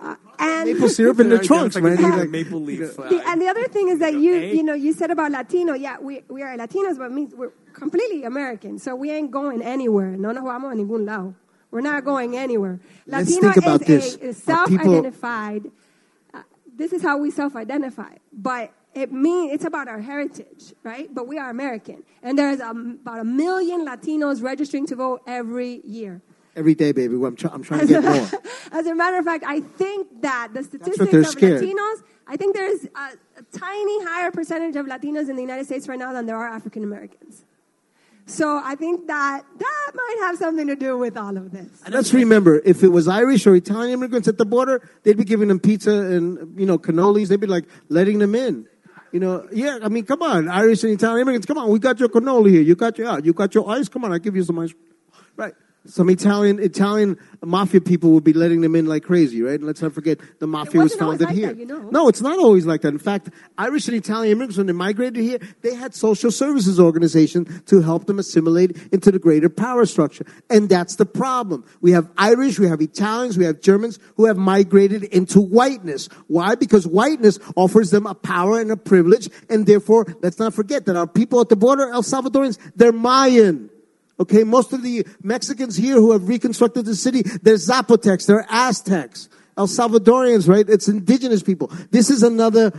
Uh, 0.00 0.14
and 0.38 0.70
Maple 0.72 0.88
syrup 0.88 1.18
in 1.18 1.28
the 1.28 1.38
trunks, 1.40 1.74
man. 1.74 1.96
like 1.96 1.98
You 2.00 2.10
like- 2.16 2.30
maple 2.30 2.60
leaf. 2.60 2.78
The, 2.96 3.22
and 3.26 3.42
the 3.42 3.48
other 3.48 3.66
thing 3.66 3.88
is 3.88 3.98
that 3.98 4.14
you, 4.14 4.34
you 4.34 4.62
know, 4.62 4.74
you 4.74 4.92
said 4.92 5.10
about 5.10 5.32
Latino. 5.32 5.74
Yeah, 5.74 5.98
we, 5.98 6.22
we 6.28 6.42
are 6.42 6.56
Latinos, 6.56 6.96
but 6.98 7.10
means 7.10 7.34
we're 7.34 7.50
completely 7.72 8.22
American. 8.22 8.78
So 8.78 8.94
we 8.94 9.10
ain't 9.10 9.32
going 9.32 9.62
anywhere. 9.62 10.10
No 10.16 10.30
nos 10.30 10.44
vamos 10.44 10.72
a 10.72 10.76
ningún 10.76 11.04
lado. 11.04 11.34
We're 11.70 11.80
not 11.82 12.04
going 12.04 12.36
anywhere. 12.36 12.80
Let's 13.06 13.28
Latino 13.30 13.52
think 13.52 13.64
about 13.64 13.82
is 13.82 13.86
this. 13.86 14.16
a 14.16 14.20
is 14.28 14.48
Are 14.48 14.66
people- 14.66 14.84
self-identified. 14.84 15.70
Uh, 16.32 16.42
this 16.76 16.92
is 16.92 17.02
how 17.02 17.18
we 17.18 17.30
self-identify. 17.30 18.14
But 18.32 18.72
it 18.94 19.12
mean 19.12 19.50
it's 19.50 19.64
about 19.64 19.86
our 19.88 20.00
heritage, 20.00 20.72
right? 20.82 21.12
But 21.14 21.28
we 21.28 21.38
are 21.38 21.50
American, 21.50 22.02
and 22.22 22.38
there's 22.38 22.60
um, 22.60 22.98
about 23.02 23.20
a 23.20 23.24
million 23.24 23.86
Latinos 23.86 24.42
registering 24.42 24.86
to 24.86 24.96
vote 24.96 25.22
every 25.26 25.82
year. 25.84 26.22
Every 26.56 26.74
day, 26.74 26.90
baby. 26.92 27.14
I'm, 27.14 27.36
try- 27.36 27.50
I'm 27.52 27.62
trying 27.62 27.80
to 27.80 27.86
get 27.86 28.02
more. 28.02 28.28
As 28.72 28.86
a 28.86 28.94
matter 28.94 29.18
of 29.18 29.24
fact, 29.24 29.44
I 29.46 29.60
think 29.60 30.22
that 30.22 30.48
the 30.54 30.64
statistics 30.64 31.12
of 31.12 31.26
scared. 31.26 31.62
Latinos, 31.62 32.02
I 32.26 32.36
think 32.36 32.56
there's 32.56 32.84
a, 32.84 33.38
a 33.38 33.42
tiny 33.56 34.04
higher 34.04 34.32
percentage 34.32 34.74
of 34.74 34.86
Latinos 34.86 35.28
in 35.28 35.36
the 35.36 35.42
United 35.42 35.66
States 35.66 35.86
right 35.86 35.98
now 35.98 36.12
than 36.12 36.26
there 36.26 36.36
are 36.36 36.48
African 36.48 36.82
Americans. 36.82 37.44
So 38.28 38.60
I 38.62 38.74
think 38.74 39.06
that 39.06 39.42
that 39.58 39.90
might 39.94 40.16
have 40.20 40.36
something 40.36 40.66
to 40.66 40.76
do 40.76 40.98
with 40.98 41.16
all 41.16 41.34
of 41.36 41.50
this. 41.50 41.82
Let's 41.88 42.12
remember, 42.12 42.60
if 42.62 42.82
it 42.82 42.88
was 42.88 43.08
Irish 43.08 43.46
or 43.46 43.54
Italian 43.56 43.94
immigrants 43.94 44.28
at 44.28 44.36
the 44.36 44.44
border, 44.44 44.86
they'd 45.02 45.16
be 45.16 45.24
giving 45.24 45.48
them 45.48 45.58
pizza 45.58 45.90
and, 45.90 46.60
you 46.60 46.66
know, 46.66 46.78
cannolis. 46.78 47.28
They'd 47.28 47.40
be 47.40 47.46
like 47.46 47.64
letting 47.88 48.18
them 48.18 48.34
in. 48.34 48.66
You 49.12 49.20
know, 49.20 49.48
yeah, 49.50 49.78
I 49.82 49.88
mean, 49.88 50.04
come 50.04 50.20
on, 50.20 50.50
Irish 50.50 50.84
and 50.84 50.92
Italian 50.92 51.22
immigrants, 51.22 51.46
come 51.46 51.56
on, 51.56 51.70
we 51.70 51.78
got 51.78 51.98
your 51.98 52.10
cannoli 52.10 52.50
here. 52.50 52.60
You 52.60 52.74
got 52.74 52.98
your, 52.98 53.08
uh, 53.08 53.18
you 53.18 53.32
got 53.32 53.54
your 53.54 53.68
ice. 53.70 53.88
Come 53.88 54.04
on, 54.04 54.12
I'll 54.12 54.18
give 54.18 54.36
you 54.36 54.44
some 54.44 54.58
ice. 54.58 54.74
Right. 55.34 55.54
Some 55.88 56.10
Italian, 56.10 56.58
Italian 56.58 57.16
mafia 57.42 57.80
people 57.80 58.10
would 58.10 58.22
be 58.22 58.34
letting 58.34 58.60
them 58.60 58.76
in 58.76 58.84
like 58.84 59.04
crazy, 59.04 59.40
right? 59.40 59.54
And 59.54 59.64
let's 59.64 59.80
not 59.80 59.94
forget 59.94 60.18
the 60.38 60.46
mafia 60.46 60.82
was 60.82 60.94
founded 60.94 61.28
like 61.28 61.34
here. 61.34 61.46
that, 61.48 61.56
you 61.56 61.64
know. 61.64 61.88
No, 61.90 62.08
it's 62.08 62.20
not 62.20 62.38
always 62.38 62.66
like 62.66 62.82
that. 62.82 62.88
In 62.88 62.98
fact, 62.98 63.30
Irish 63.56 63.88
and 63.88 63.96
Italian 63.96 64.32
immigrants, 64.32 64.58
when 64.58 64.66
they 64.66 64.74
migrated 64.74 65.22
here, 65.22 65.38
they 65.62 65.74
had 65.74 65.94
social 65.94 66.30
services 66.30 66.78
organizations 66.78 67.62
to 67.66 67.80
help 67.80 68.04
them 68.04 68.18
assimilate 68.18 68.76
into 68.92 69.10
the 69.10 69.18
greater 69.18 69.48
power 69.48 69.86
structure. 69.86 70.26
And 70.50 70.68
that's 70.68 70.96
the 70.96 71.06
problem. 71.06 71.64
We 71.80 71.92
have 71.92 72.10
Irish, 72.18 72.58
we 72.58 72.68
have 72.68 72.82
Italians, 72.82 73.38
we 73.38 73.46
have 73.46 73.62
Germans 73.62 73.98
who 74.16 74.26
have 74.26 74.36
migrated 74.36 75.04
into 75.04 75.40
whiteness. 75.40 76.10
Why? 76.26 76.54
Because 76.54 76.86
whiteness 76.86 77.38
offers 77.56 77.90
them 77.90 78.06
a 78.06 78.14
power 78.14 78.60
and 78.60 78.70
a 78.70 78.76
privilege. 78.76 79.30
And 79.48 79.64
therefore, 79.64 80.04
let's 80.20 80.38
not 80.38 80.52
forget 80.52 80.84
that 80.84 80.96
our 80.96 81.06
people 81.06 81.40
at 81.40 81.48
the 81.48 81.56
border, 81.56 81.88
El 81.90 82.02
Salvadorians, 82.02 82.58
they're 82.76 82.92
Mayan. 82.92 83.70
Okay, 84.20 84.44
most 84.44 84.72
of 84.72 84.82
the 84.82 85.06
Mexicans 85.22 85.76
here 85.76 85.94
who 85.94 86.12
have 86.12 86.28
reconstructed 86.28 86.84
the 86.84 86.96
city, 86.96 87.22
they're 87.42 87.54
Zapotecs, 87.54 88.26
they're 88.26 88.46
Aztecs, 88.48 89.28
El 89.56 89.68
Salvadorians, 89.68 90.48
right? 90.48 90.68
It's 90.68 90.88
indigenous 90.88 91.42
people. 91.42 91.70
This 91.90 92.10
is 92.10 92.22
another 92.22 92.72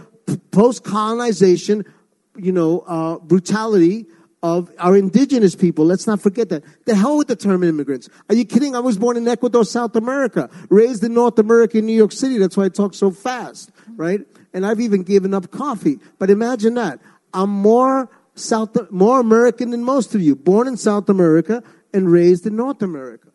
post-colonization, 0.52 1.86
you 2.36 2.52
know, 2.52 2.80
uh, 2.82 3.20
brutality 3.20 4.08
of 4.42 4.72
our 4.80 4.96
indigenous 4.96 5.56
people. 5.56 5.86
Let's 5.86 6.08
not 6.08 6.22
forget 6.22 6.50
that. 6.50 6.64
The 6.86 6.96
hell 6.96 7.18
with 7.18 7.28
the 7.28 7.36
term 7.36 7.64
immigrants. 7.64 8.10
Are 8.30 8.36
you 8.36 8.46
kidding? 8.46 8.76
I 8.76 8.80
was 8.80 8.98
born 8.98 9.18
in 9.18 9.28
Ecuador, 9.28 9.66
South 9.66 9.96
America, 9.96 10.50
raised 10.70 11.04
in 11.04 11.14
North 11.14 11.40
America, 11.40 11.78
in 11.78 11.86
New 11.86 11.96
York 11.96 12.12
City. 12.12 12.38
That's 12.38 12.56
why 12.56 12.66
I 12.66 12.70
talk 12.70 12.94
so 12.94 13.12
fast, 13.12 13.72
right? 13.96 14.22
And 14.54 14.66
I've 14.66 14.80
even 14.80 15.04
given 15.04 15.34
up 15.34 15.52
coffee. 15.52 16.00
But 16.18 16.30
imagine 16.30 16.76
that. 16.76 17.00
I'm 17.34 17.50
more 17.50 18.10
South, 18.40 18.92
more 18.92 19.20
American 19.20 19.72
than 19.72 19.84
most 19.84 20.16
of 20.16 20.22
you, 20.22 20.36
born 20.36 20.68
in 20.68 20.78
South 20.78 21.10
America 21.10 21.64
and 21.94 22.12
raised 22.12 22.46
in 22.46 22.56
North 22.56 22.82
America. 22.82 23.28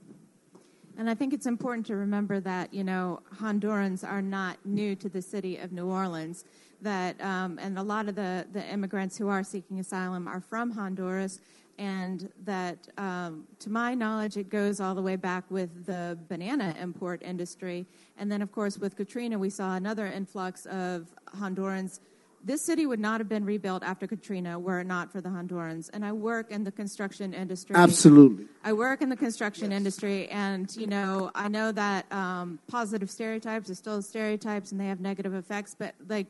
And 0.97 1.11
I 1.11 1.15
think 1.15 1.33
it's 1.33 1.47
important 1.47 1.87
to 1.87 1.97
remember 1.97 2.41
that, 2.41 2.73
you 2.73 2.85
know, 2.85 3.21
Hondurans 3.37 4.09
are 4.09 4.23
not 4.23 4.59
new 4.65 4.95
to 4.97 5.09
the 5.09 5.21
city 5.21 5.57
of 5.57 5.73
New 5.73 5.87
Orleans. 5.87 6.45
That, 6.83 7.21
um, 7.21 7.59
and 7.61 7.79
a 7.79 7.83
lot 7.83 8.09
of 8.09 8.15
the, 8.15 8.47
the 8.53 8.65
immigrants 8.71 9.17
who 9.17 9.29
are 9.29 9.43
seeking 9.43 9.81
asylum 9.81 10.29
are 10.29 10.41
from 10.41 10.71
Honduras. 10.71 11.41
And 11.79 12.31
that, 12.45 12.89
um, 12.99 13.45
to 13.59 13.71
my 13.71 13.95
knowledge, 13.95 14.37
it 14.37 14.49
goes 14.49 14.79
all 14.79 14.95
the 14.95 15.03
way 15.03 15.17
back 15.17 15.45
with 15.51 15.87
the 15.87 16.17
banana 16.29 16.77
import 16.81 17.23
industry. 17.25 17.87
And 18.17 18.31
then, 18.31 18.43
of 18.43 18.53
course, 18.53 18.79
with 18.79 18.95
Katrina, 18.95 19.37
we 19.37 19.51
saw 19.51 19.75
another 19.75 20.07
influx 20.07 20.67
of 20.67 21.09
Hondurans 21.37 21.99
this 22.45 22.63
city 22.63 22.85
would 22.85 23.01
not 23.01 23.21
have 23.21 23.29
been 23.29 23.45
rebuilt 23.45 23.83
after 23.83 24.07
Katrina 24.07 24.59
were 24.59 24.81
it 24.81 24.87
not 24.87 25.11
for 25.11 25.21
the 25.21 25.31
Hondurans. 25.31 25.89
And 25.93 26.05
I 26.05 26.13
work 26.13 26.51
in 26.51 26.63
the 26.63 26.71
construction 26.71 27.33
industry. 27.33 27.75
Absolutely. 27.75 28.45
I 28.63 28.75
work 28.75 29.01
in 29.01 29.09
the 29.09 29.17
construction 29.17 29.73
industry, 29.73 30.29
and 30.29 30.75
you 30.77 30.87
know, 30.87 31.31
I 31.35 31.49
know 31.49 31.73
that 31.73 32.11
um, 32.13 32.59
positive 32.69 33.11
stereotypes 33.11 33.71
are 33.71 33.75
still 33.75 34.03
stereotypes, 34.03 34.73
and 34.73 34.81
they 34.81 34.89
have 34.89 35.01
negative 35.01 35.35
effects. 35.35 35.75
But 35.79 35.95
like 36.07 36.27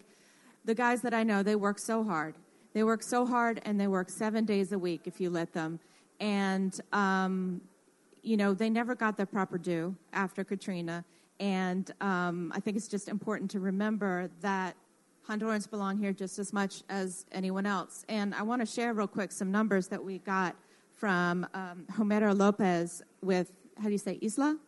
the 0.64 0.74
guys 0.74 1.02
that 1.02 1.12
I 1.12 1.24
know, 1.24 1.42
they 1.42 1.56
work 1.56 1.78
so 1.80 2.04
hard. 2.04 2.36
They 2.72 2.84
work 2.84 3.02
so 3.02 3.26
hard, 3.26 3.60
and 3.64 3.80
they 3.80 3.88
work 3.88 4.08
seven 4.08 4.44
days 4.44 4.72
a 4.72 4.78
week 4.78 5.02
if 5.06 5.20
you 5.20 5.30
let 5.30 5.52
them. 5.52 5.80
And 6.20 6.78
um, 6.92 7.60
you 8.22 8.36
know, 8.36 8.54
they 8.54 8.70
never 8.70 8.94
got 8.94 9.16
their 9.16 9.26
proper 9.26 9.58
due 9.58 9.96
after 10.12 10.44
Katrina. 10.44 11.04
And 11.40 11.90
um, 12.00 12.52
I 12.54 12.60
think 12.60 12.76
it's 12.76 12.88
just 12.88 13.08
important 13.08 13.50
to 13.50 13.60
remember 13.60 14.30
that 14.40 14.76
Hondurans 15.28 15.68
belong 15.68 15.98
here 15.98 16.12
just 16.12 16.38
as 16.38 16.52
much 16.52 16.82
as 16.88 17.24
anyone 17.32 17.66
else. 17.66 18.04
And 18.08 18.34
I 18.34 18.42
want 18.42 18.60
to 18.60 18.66
share 18.66 18.92
real 18.92 19.06
quick 19.06 19.32
some 19.32 19.50
numbers 19.50 19.88
that 19.88 20.02
we 20.02 20.18
got 20.18 20.54
from 20.92 21.46
um, 21.54 21.86
Homero 21.92 22.36
Lopez 22.36 23.02
with, 23.22 23.50
how 23.78 23.84
do 23.84 23.92
you 23.92 23.98
say, 23.98 24.18
Isla? 24.22 24.58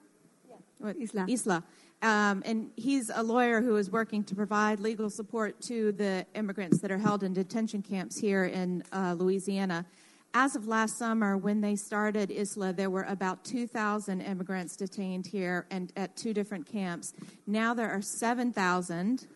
What? 0.79 0.97
Isla. 0.97 1.27
Isla. 1.29 1.65
Um, 2.03 2.43
and 2.45 2.71
he's 2.77 3.11
a 3.15 3.23
lawyer 3.23 3.61
who 3.61 3.77
is 3.77 3.91
working 3.91 4.23
to 4.25 4.35
provide 4.35 4.81
legal 4.81 5.09
support 5.09 5.61
to 5.63 5.93
the 5.93 6.27
immigrants 6.35 6.79
that 6.81 6.91
are 6.91 6.99
held 6.99 7.23
in 7.23 7.33
detention 7.33 7.83
camps 7.83 8.19
here 8.19 8.45
in 8.45 8.83
uh, 8.93 9.15
Louisiana. 9.19 9.87
As 10.35 10.55
of 10.55 10.69
last 10.69 10.99
summer, 10.99 11.39
when 11.39 11.63
they 11.63 11.77
started 11.77 12.31
Isla, 12.31 12.75
there 12.75 12.91
were 12.91 13.05
about 13.05 13.45
2,000 13.45 14.21
immigrants 14.21 14.77
detained 14.77 15.27
here 15.27 15.67
and 15.71 15.93
at 15.97 16.15
two 16.17 16.35
different 16.35 16.67
camps. 16.67 17.15
Now 17.47 17.73
there 17.73 17.91
are 17.91 18.03
7,000 18.03 19.27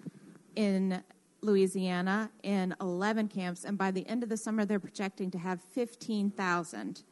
in 0.57 1.03
Louisiana 1.43 2.31
in 2.43 2.75
11 2.81 3.29
camps, 3.29 3.65
and 3.65 3.79
by 3.79 3.91
the 3.91 4.07
end 4.07 4.23
of 4.23 4.29
the 4.29 4.37
summer, 4.37 4.65
they're 4.65 4.79
projecting 4.79 5.31
to 5.31 5.39
have 5.39 5.61
15,000. 5.61 7.03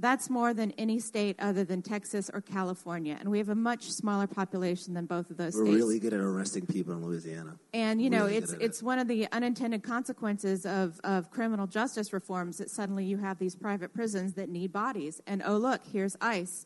That's 0.00 0.30
more 0.30 0.54
than 0.54 0.70
any 0.78 1.00
state 1.00 1.34
other 1.40 1.64
than 1.64 1.82
Texas 1.82 2.30
or 2.32 2.40
California, 2.40 3.16
and 3.18 3.28
we 3.28 3.38
have 3.38 3.48
a 3.48 3.54
much 3.56 3.90
smaller 3.90 4.28
population 4.28 4.94
than 4.94 5.06
both 5.06 5.28
of 5.28 5.36
those 5.36 5.56
We're 5.56 5.64
states. 5.64 5.76
really 5.76 5.98
good 5.98 6.12
at 6.12 6.20
arresting 6.20 6.66
people 6.66 6.94
in 6.94 7.04
Louisiana. 7.04 7.58
And 7.74 8.00
you 8.00 8.08
know, 8.08 8.26
Really 8.26 8.36
it's 8.36 8.52
it's 8.52 8.80
one 8.80 9.00
of 9.00 9.08
the 9.08 9.26
unintended 9.32 9.82
consequences 9.82 10.64
of, 10.66 11.00
of 11.02 11.32
criminal 11.32 11.66
justice 11.66 12.12
reforms 12.12 12.58
that 12.58 12.70
suddenly 12.70 13.04
you 13.06 13.16
have 13.16 13.40
these 13.40 13.56
private 13.56 13.92
prisons 13.92 14.34
that 14.34 14.48
need 14.48 14.72
bodies. 14.72 15.20
And 15.26 15.42
oh 15.44 15.56
look, 15.56 15.80
here's 15.92 16.16
ICE. 16.20 16.64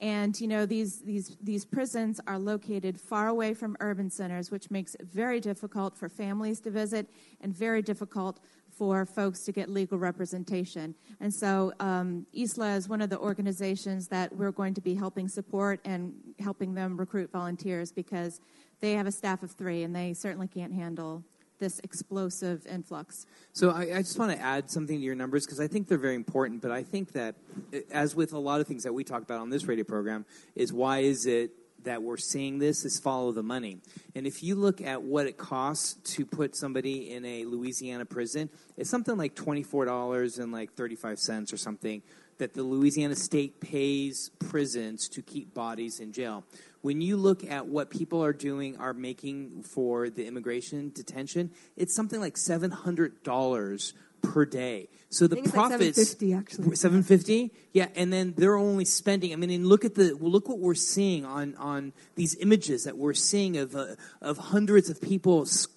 And 0.00 0.38
you 0.40 0.48
know, 0.48 0.66
these 0.66 1.00
these 1.00 1.36
these 1.42 1.64
prisons 1.64 2.20
are 2.26 2.38
located 2.38 3.00
far 3.00 3.28
away 3.28 3.54
from 3.54 3.76
urban 3.80 4.10
centers, 4.10 4.50
which 4.50 4.70
makes 4.70 4.94
it 4.96 5.06
very 5.06 5.40
difficult 5.40 5.96
for 5.96 6.08
families 6.08 6.60
to 6.60 6.70
visit 6.70 7.08
and 7.40 7.56
very 7.56 7.82
difficult 7.82 8.40
for 8.76 9.06
folks 9.06 9.44
to 9.44 9.52
get 9.52 9.68
legal 9.68 9.98
representation. 9.98 10.94
And 11.20 11.32
so 11.32 11.72
um, 11.80 12.26
ISLA 12.36 12.76
is 12.76 12.88
one 12.88 13.00
of 13.00 13.10
the 13.10 13.18
organizations 13.18 14.08
that 14.08 14.34
we're 14.34 14.50
going 14.50 14.74
to 14.74 14.80
be 14.80 14.94
helping 14.94 15.28
support 15.28 15.80
and 15.84 16.12
helping 16.40 16.74
them 16.74 16.96
recruit 16.96 17.30
volunteers 17.30 17.92
because 17.92 18.40
they 18.80 18.92
have 18.92 19.06
a 19.06 19.12
staff 19.12 19.42
of 19.42 19.52
three 19.52 19.84
and 19.84 19.94
they 19.94 20.12
certainly 20.12 20.48
can't 20.48 20.72
handle 20.72 21.22
this 21.58 21.80
explosive 21.80 22.66
influx. 22.66 23.26
So 23.52 23.70
I, 23.70 23.96
I 23.96 24.02
just 24.02 24.18
want 24.18 24.32
to 24.32 24.40
add 24.40 24.70
something 24.70 24.98
to 24.98 25.04
your 25.04 25.14
numbers 25.14 25.46
because 25.46 25.60
I 25.60 25.68
think 25.68 25.88
they're 25.88 25.98
very 25.98 26.16
important. 26.16 26.62
But 26.62 26.70
I 26.70 26.82
think 26.82 27.12
that, 27.12 27.36
uh, 27.72 27.78
as 27.90 28.14
with 28.14 28.32
a 28.32 28.38
lot 28.38 28.60
of 28.60 28.66
things 28.66 28.82
that 28.82 28.92
we 28.92 29.04
talk 29.04 29.22
about 29.22 29.40
on 29.40 29.50
this 29.50 29.64
radio 29.64 29.84
program, 29.84 30.26
is 30.54 30.72
why 30.72 30.98
is 30.98 31.26
it 31.26 31.52
that 31.84 32.02
we're 32.02 32.16
seeing 32.16 32.58
this 32.58 32.84
is 32.84 32.98
follow 32.98 33.30
the 33.32 33.42
money. 33.42 33.78
And 34.14 34.26
if 34.26 34.42
you 34.42 34.54
look 34.54 34.80
at 34.80 35.02
what 35.02 35.26
it 35.26 35.36
costs 35.36 36.14
to 36.14 36.26
put 36.26 36.56
somebody 36.56 37.12
in 37.12 37.24
a 37.24 37.44
Louisiana 37.44 38.04
prison, 38.04 38.50
it's 38.76 38.90
something 38.90 39.16
like 39.16 39.34
twenty 39.34 39.62
four 39.62 39.84
dollars 39.84 40.38
and 40.38 40.52
like 40.52 40.72
thirty 40.74 40.96
five 40.96 41.18
cents 41.18 41.52
or 41.52 41.56
something 41.56 42.02
that 42.38 42.54
the 42.54 42.62
Louisiana 42.62 43.14
state 43.14 43.60
pays 43.60 44.30
prisons 44.50 45.08
to 45.10 45.22
keep 45.22 45.54
bodies 45.54 46.00
in 46.00 46.12
jail. 46.12 46.44
When 46.84 47.00
you 47.00 47.16
look 47.16 47.50
at 47.50 47.66
what 47.66 47.88
people 47.88 48.22
are 48.22 48.34
doing, 48.34 48.76
are 48.76 48.92
making 48.92 49.62
for 49.62 50.10
the 50.10 50.26
immigration 50.26 50.92
detention, 50.94 51.50
it's 51.78 51.96
something 51.96 52.20
like 52.20 52.36
seven 52.36 52.70
hundred 52.70 53.22
dollars 53.22 53.94
per 54.20 54.44
day. 54.44 54.88
So 55.08 55.26
the 55.26 55.36
think 55.36 55.46
it's 55.46 55.56
like 55.56 55.68
profits 55.70 56.10
750 56.10 56.34
actually. 56.34 56.76
seven 56.76 57.02
fifty, 57.02 57.52
yeah, 57.72 57.88
and 57.96 58.12
then 58.12 58.34
they're 58.36 58.56
only 58.58 58.84
spending. 58.84 59.32
I 59.32 59.36
mean, 59.36 59.48
and 59.48 59.66
look 59.66 59.86
at 59.86 59.94
the 59.94 60.12
look 60.20 60.46
what 60.46 60.58
we're 60.58 60.74
seeing 60.74 61.24
on 61.24 61.54
on 61.56 61.94
these 62.16 62.36
images 62.38 62.84
that 62.84 62.98
we're 62.98 63.14
seeing 63.14 63.56
of 63.56 63.74
uh, 63.74 63.94
of 64.20 64.36
hundreds 64.36 64.90
of 64.90 65.00
people 65.00 65.46
sc- 65.46 65.70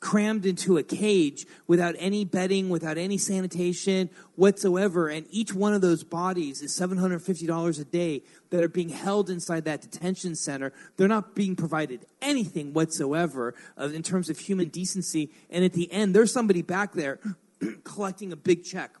crammed 0.00 0.44
into 0.46 0.76
a 0.78 0.82
cage 0.82 1.46
without 1.66 1.94
any 1.98 2.24
bedding, 2.24 2.68
without 2.68 2.98
any 2.98 3.18
sanitation 3.18 4.10
whatsoever, 4.36 5.08
and 5.08 5.26
each 5.30 5.54
one 5.54 5.72
of 5.74 5.80
those 5.80 6.04
bodies 6.04 6.62
is 6.62 6.74
seven 6.74 6.98
hundred 6.98 7.20
fifty 7.22 7.46
dollars 7.46 7.78
a 7.78 7.84
day 7.84 8.22
that 8.50 8.62
are 8.62 8.68
being 8.68 8.90
held 8.90 9.30
inside 9.30 9.64
that 9.64 9.80
detention 9.80 10.34
center. 10.34 10.72
They're 10.96 11.08
not 11.08 11.34
being 11.34 11.56
provided 11.56 12.06
anything 12.20 12.72
whatsoever 12.72 13.54
uh, 13.80 13.88
in 13.88 14.02
terms 14.02 14.28
of 14.30 14.38
human 14.38 14.68
decency, 14.68 15.30
and 15.50 15.64
at 15.64 15.72
the 15.72 15.90
end, 15.92 16.14
there's 16.14 16.32
somebody 16.32 16.62
back 16.62 16.92
there 16.92 17.18
collecting 17.84 18.32
a 18.32 18.36
big 18.36 18.64
check. 18.64 18.92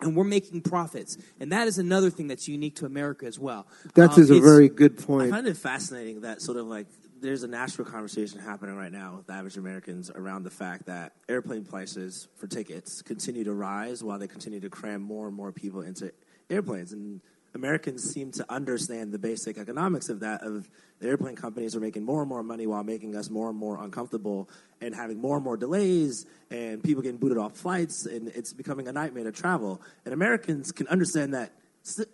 And 0.00 0.16
we're 0.16 0.24
making 0.24 0.62
profits, 0.62 1.16
and 1.38 1.52
that 1.52 1.68
is 1.68 1.78
another 1.78 2.10
thing 2.10 2.26
that's 2.26 2.48
unique 2.48 2.74
to 2.76 2.86
America 2.86 3.24
as 3.24 3.38
well. 3.38 3.68
That 3.94 4.14
Um, 4.14 4.20
is 4.20 4.30
a 4.30 4.40
very 4.40 4.68
good 4.68 4.96
I 4.98 5.02
point. 5.04 5.30
find 5.30 5.46
it 5.46 5.56
fascinating 5.56 6.22
that 6.22 6.42
sort 6.42 6.56
of 6.58 6.66
like 6.66 6.88
there's 7.22 7.44
a 7.44 7.48
national 7.48 7.86
conversation 7.86 8.40
happening 8.40 8.74
right 8.74 8.90
now 8.90 9.14
with 9.18 9.30
average 9.30 9.56
Americans 9.56 10.10
around 10.10 10.42
the 10.42 10.50
fact 10.50 10.86
that 10.86 11.12
airplane 11.28 11.64
prices 11.64 12.26
for 12.36 12.48
tickets 12.48 13.00
continue 13.00 13.44
to 13.44 13.54
rise 13.54 14.02
while 14.02 14.18
they 14.18 14.26
continue 14.26 14.58
to 14.58 14.68
cram 14.68 15.00
more 15.00 15.28
and 15.28 15.36
more 15.36 15.52
people 15.52 15.82
into 15.82 16.12
airplanes. 16.50 16.92
And 16.92 17.20
Americans 17.54 18.02
seem 18.02 18.32
to 18.32 18.52
understand 18.52 19.12
the 19.12 19.20
basic 19.20 19.56
economics 19.56 20.08
of 20.08 20.20
that 20.20 20.42
of 20.42 20.68
the 20.98 21.06
airplane 21.06 21.36
companies 21.36 21.76
are 21.76 21.80
making 21.80 22.04
more 22.04 22.22
and 22.22 22.28
more 22.28 22.42
money 22.42 22.66
while 22.66 22.82
making 22.82 23.14
us 23.14 23.30
more 23.30 23.50
and 23.50 23.58
more 23.58 23.82
uncomfortable 23.82 24.50
and 24.80 24.92
having 24.92 25.20
more 25.20 25.36
and 25.36 25.44
more 25.44 25.56
delays 25.56 26.26
and 26.50 26.82
people 26.82 27.02
getting 27.02 27.18
booted 27.18 27.38
off 27.38 27.56
flights 27.56 28.04
and 28.04 28.28
it's 28.28 28.52
becoming 28.52 28.88
a 28.88 28.92
nightmare 28.92 29.24
to 29.24 29.32
travel. 29.32 29.80
And 30.04 30.12
Americans 30.12 30.72
can 30.72 30.88
understand 30.88 31.34
that 31.34 31.52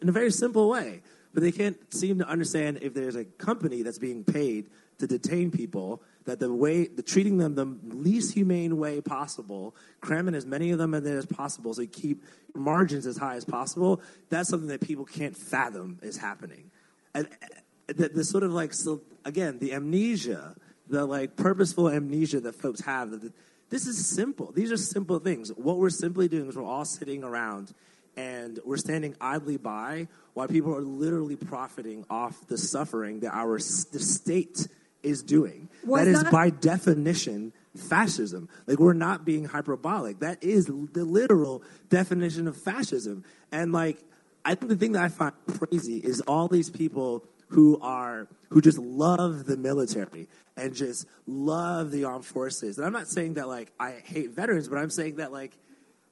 in 0.02 0.08
a 0.08 0.12
very 0.12 0.30
simple 0.30 0.68
way, 0.68 1.00
but 1.32 1.42
they 1.42 1.52
can't 1.52 1.78
seem 1.94 2.18
to 2.18 2.28
understand 2.28 2.80
if 2.82 2.92
there's 2.92 3.16
a 3.16 3.24
company 3.24 3.82
that's 3.82 3.98
being 3.98 4.22
paid 4.22 4.68
to 4.98 5.06
detain 5.06 5.50
people 5.50 6.02
that 6.24 6.40
the 6.40 6.52
way 6.52 6.86
the 6.86 7.02
treating 7.02 7.38
them 7.38 7.54
the 7.54 7.64
least 7.94 8.34
humane 8.34 8.76
way 8.76 9.00
possible, 9.00 9.74
cramming 10.00 10.34
as 10.34 10.44
many 10.44 10.70
of 10.70 10.78
them 10.78 10.94
in 10.94 11.04
there 11.04 11.18
as 11.18 11.26
possible 11.26 11.72
so 11.72 11.82
you 11.82 11.88
keep 11.88 12.22
margins 12.54 13.06
as 13.06 13.16
high 13.16 13.36
as 13.36 13.44
possible, 13.44 14.00
that's 14.28 14.48
something 14.48 14.68
that 14.68 14.80
people 14.80 15.04
can't 15.04 15.36
fathom 15.36 15.98
is 16.02 16.16
happening. 16.16 16.70
And 17.14 17.26
uh, 17.26 17.46
the, 17.86 18.08
the 18.08 18.24
sort 18.24 18.42
of 18.42 18.52
like 18.52 18.74
so 18.74 19.00
again, 19.24 19.58
the 19.58 19.72
amnesia, 19.72 20.54
the 20.88 21.06
like 21.06 21.36
purposeful 21.36 21.88
amnesia 21.88 22.40
that 22.40 22.54
folks 22.54 22.80
have 22.82 23.10
that 23.10 23.32
this 23.70 23.86
is 23.86 24.06
simple. 24.06 24.50
These 24.52 24.72
are 24.72 24.76
simple 24.76 25.18
things. 25.18 25.50
What 25.50 25.78
we're 25.78 25.90
simply 25.90 26.28
doing 26.28 26.48
is 26.48 26.56
we're 26.56 26.64
all 26.64 26.86
sitting 26.86 27.22
around 27.22 27.74
and 28.16 28.58
we're 28.64 28.78
standing 28.78 29.14
idly 29.20 29.58
by 29.58 30.08
while 30.34 30.48
people 30.48 30.74
are 30.74 30.82
literally 30.82 31.36
profiting 31.36 32.04
off 32.10 32.46
the 32.48 32.58
suffering 32.58 33.20
that 33.20 33.34
our 33.34 33.58
the 33.58 34.00
state 34.00 34.66
is 35.08 35.22
doing. 35.22 35.68
Was 35.84 36.04
that 36.04 36.10
is 36.10 36.22
that- 36.22 36.32
by 36.32 36.50
definition 36.50 37.52
fascism. 37.76 38.48
Like 38.66 38.78
we're 38.78 38.92
not 38.92 39.24
being 39.24 39.44
hyperbolic. 39.44 40.20
That 40.20 40.42
is 40.42 40.66
the 40.66 41.04
literal 41.04 41.62
definition 41.88 42.48
of 42.48 42.56
fascism. 42.56 43.24
And 43.52 43.72
like 43.72 43.98
I 44.44 44.54
think 44.54 44.70
the 44.70 44.76
thing 44.76 44.92
that 44.92 45.02
I 45.02 45.08
find 45.08 45.34
crazy 45.46 45.98
is 45.98 46.20
all 46.22 46.48
these 46.48 46.70
people 46.70 47.24
who 47.48 47.78
are 47.80 48.28
who 48.50 48.60
just 48.60 48.78
love 48.78 49.46
the 49.46 49.56
military 49.56 50.28
and 50.56 50.74
just 50.74 51.06
love 51.26 51.90
the 51.90 52.04
armed 52.04 52.24
forces. 52.24 52.78
And 52.78 52.86
I'm 52.86 52.92
not 52.92 53.08
saying 53.08 53.34
that 53.34 53.48
like 53.48 53.72
I 53.78 53.92
hate 54.04 54.30
veterans, 54.30 54.68
but 54.68 54.78
I'm 54.78 54.90
saying 54.90 55.16
that 55.16 55.32
like 55.32 55.56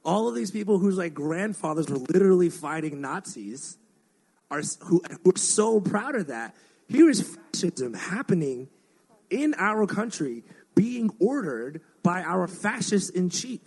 all 0.05 0.29
of 0.29 0.35
these 0.35 0.51
people 0.51 0.79
whose 0.79 0.97
like 0.97 1.15
grandfathers 1.15 1.89
were 1.89 1.99
literally 1.99 2.49
fighting 2.49 3.01
Nazis 3.01 3.77
are 4.51 4.63
who 4.83 5.03
who 5.25 5.33
are 5.35 5.39
so 5.39 5.81
proud 5.81 6.15
of 6.15 6.29
that. 6.29 6.55
Here 6.89 7.11
is 7.11 7.23
fascism 7.23 7.95
happening 7.95 8.69
in 9.31 9.55
our 9.59 9.87
country, 9.87 10.45
being 10.75 11.11
ordered 11.19 11.81
by 12.03 12.23
our 12.23 12.47
fascists 12.47 13.11
in 13.11 13.31
chief, 13.31 13.61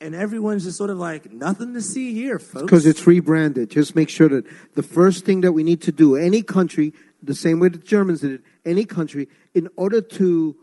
and 0.00 0.14
everyone's 0.14 0.64
just 0.64 0.76
sort 0.76 0.90
of 0.90 0.98
like 0.98 1.32
nothing 1.32 1.74
to 1.74 1.80
see 1.80 2.12
here, 2.12 2.38
folks. 2.38 2.62
because 2.62 2.86
it's 2.86 3.06
rebranded. 3.06 3.70
Just 3.70 3.94
make 3.94 4.08
sure 4.08 4.28
that 4.28 4.44
the 4.74 4.82
first 4.82 5.24
thing 5.24 5.40
that 5.42 5.52
we 5.52 5.62
need 5.62 5.80
to 5.82 5.92
do, 5.92 6.16
any 6.16 6.42
country, 6.42 6.92
the 7.22 7.34
same 7.34 7.60
way 7.60 7.68
the 7.68 7.78
Germans 7.78 8.20
did 8.20 8.32
it, 8.32 8.40
any 8.64 8.84
country, 8.84 9.28
in 9.54 9.68
order 9.76 10.00
to 10.00 10.56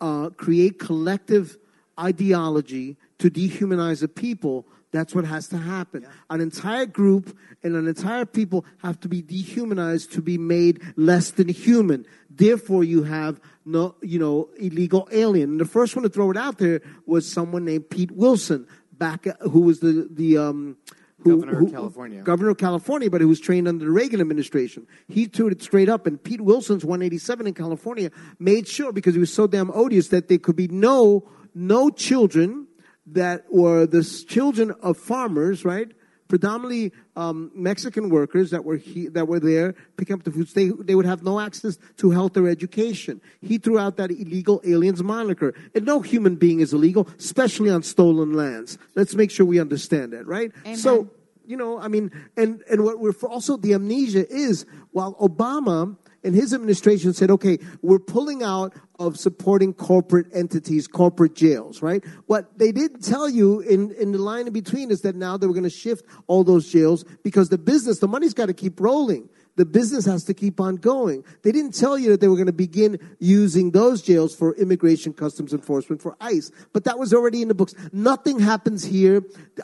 uh, 0.00 0.30
create 0.30 0.78
collective 0.78 1.56
ideology 1.98 2.96
to 3.18 3.30
dehumanize 3.30 4.02
a 4.02 4.08
people, 4.08 4.66
that's 4.94 5.14
what 5.14 5.24
has 5.24 5.48
to 5.48 5.58
happen. 5.58 6.06
An 6.30 6.40
entire 6.40 6.86
group 6.86 7.36
and 7.62 7.74
an 7.74 7.88
entire 7.88 8.24
people 8.24 8.64
have 8.78 9.00
to 9.00 9.08
be 9.08 9.22
dehumanized 9.22 10.12
to 10.12 10.22
be 10.22 10.38
made 10.38 10.80
less 10.96 11.30
than 11.30 11.48
human. 11.48 12.06
Therefore, 12.30 12.84
you 12.84 13.02
have 13.04 13.40
no, 13.64 13.94
you 14.02 14.18
know, 14.18 14.50
illegal 14.58 15.08
alien. 15.10 15.50
And 15.50 15.60
the 15.60 15.64
first 15.64 15.96
one 15.96 16.02
to 16.02 16.08
throw 16.08 16.30
it 16.30 16.36
out 16.36 16.58
there 16.58 16.80
was 17.06 17.30
someone 17.30 17.64
named 17.64 17.90
Pete 17.90 18.10
Wilson, 18.10 18.66
back 18.92 19.26
who 19.40 19.60
was 19.60 19.80
the 19.80 20.08
the 20.10 20.38
um, 20.38 20.76
who, 21.20 21.40
Governor 21.40 21.62
of 21.62 21.72
California. 21.72 22.22
governor 22.22 22.50
of 22.50 22.58
California, 22.58 23.10
but 23.10 23.20
who 23.20 23.28
was 23.28 23.40
trained 23.40 23.66
under 23.66 23.84
the 23.84 23.90
Reagan 23.90 24.20
administration. 24.20 24.86
He 25.08 25.24
threw 25.24 25.48
it 25.48 25.62
straight 25.62 25.88
up, 25.88 26.06
and 26.06 26.22
Pete 26.22 26.42
Wilson's 26.42 26.84
187 26.84 27.46
in 27.46 27.54
California 27.54 28.10
made 28.38 28.68
sure 28.68 28.92
because 28.92 29.14
he 29.14 29.20
was 29.20 29.32
so 29.32 29.46
damn 29.46 29.70
odious 29.70 30.08
that 30.08 30.28
there 30.28 30.38
could 30.38 30.56
be 30.56 30.68
no 30.68 31.28
no 31.54 31.88
children 31.88 32.66
that 33.06 33.44
were 33.50 33.86
the 33.86 34.02
children 34.28 34.72
of 34.82 34.96
farmers, 34.96 35.64
right? 35.64 35.92
Predominantly 36.28 36.92
um, 37.16 37.50
Mexican 37.54 38.08
workers 38.08 38.50
that 38.50 38.64
were 38.64 38.76
he, 38.76 39.08
that 39.08 39.28
were 39.28 39.40
there 39.40 39.74
picking 39.96 40.14
up 40.14 40.24
the 40.24 40.30
foods. 40.30 40.54
They 40.54 40.68
they 40.68 40.94
would 40.94 41.04
have 41.04 41.22
no 41.22 41.38
access 41.38 41.78
to 41.98 42.10
health 42.10 42.36
or 42.36 42.48
education. 42.48 43.20
He 43.40 43.58
threw 43.58 43.78
out 43.78 43.96
that 43.98 44.10
illegal 44.10 44.60
aliens 44.64 45.02
moniker, 45.02 45.54
and 45.74 45.84
no 45.84 46.00
human 46.00 46.36
being 46.36 46.60
is 46.60 46.72
illegal, 46.72 47.08
especially 47.18 47.70
on 47.70 47.82
stolen 47.82 48.32
lands. 48.32 48.78
Let's 48.94 49.14
make 49.14 49.30
sure 49.30 49.44
we 49.44 49.60
understand 49.60 50.12
that, 50.14 50.26
right? 50.26 50.50
Amen. 50.64 50.76
So 50.76 51.10
you 51.46 51.56
know, 51.56 51.78
I 51.78 51.88
mean, 51.88 52.10
and 52.36 52.62
and 52.70 52.84
what 52.84 52.98
we're 52.98 53.12
for 53.12 53.28
also 53.28 53.56
the 53.56 53.74
amnesia 53.74 54.26
is 54.32 54.66
while 54.92 55.14
Obama 55.16 55.96
and 56.24 56.34
his 56.34 56.54
administration 56.54 57.12
said, 57.12 57.30
okay, 57.30 57.58
we're 57.82 57.98
pulling 57.98 58.42
out 58.42 58.74
of 58.98 59.18
supporting 59.18 59.74
corporate 59.74 60.26
entities, 60.32 60.86
corporate 60.86 61.34
jails, 61.34 61.82
right? 61.82 62.02
What 62.26 62.58
they 62.58 62.72
didn't 62.72 63.04
tell 63.04 63.28
you 63.28 63.60
in, 63.60 63.92
in 63.92 64.12
the 64.12 64.18
line 64.18 64.46
in 64.46 64.52
between 64.52 64.90
is 64.90 65.02
that 65.02 65.14
now 65.14 65.36
they 65.36 65.46
were 65.46 65.52
going 65.52 65.64
to 65.64 65.70
shift 65.70 66.04
all 66.26 66.42
those 66.42 66.70
jails 66.70 67.04
because 67.22 67.50
the 67.50 67.58
business, 67.58 67.98
the 67.98 68.08
money's 68.08 68.34
got 68.34 68.46
to 68.46 68.54
keep 68.54 68.80
rolling. 68.80 69.28
The 69.56 69.64
business 69.64 70.04
has 70.06 70.24
to 70.24 70.34
keep 70.34 70.60
on 70.60 70.76
going. 70.76 71.24
They 71.42 71.52
didn't 71.52 71.74
tell 71.74 71.96
you 71.96 72.10
that 72.10 72.20
they 72.20 72.28
were 72.28 72.34
going 72.34 72.46
to 72.46 72.52
begin 72.52 72.98
using 73.20 73.70
those 73.70 74.02
jails 74.02 74.34
for 74.34 74.54
immigration 74.56 75.12
customs 75.12 75.52
enforcement 75.52 76.02
for 76.02 76.16
ICE, 76.20 76.50
but 76.72 76.84
that 76.84 76.98
was 76.98 77.14
already 77.14 77.40
in 77.40 77.48
the 77.48 77.54
books. 77.54 77.74
Nothing 77.92 78.40
happens 78.40 78.84
here. 78.84 79.22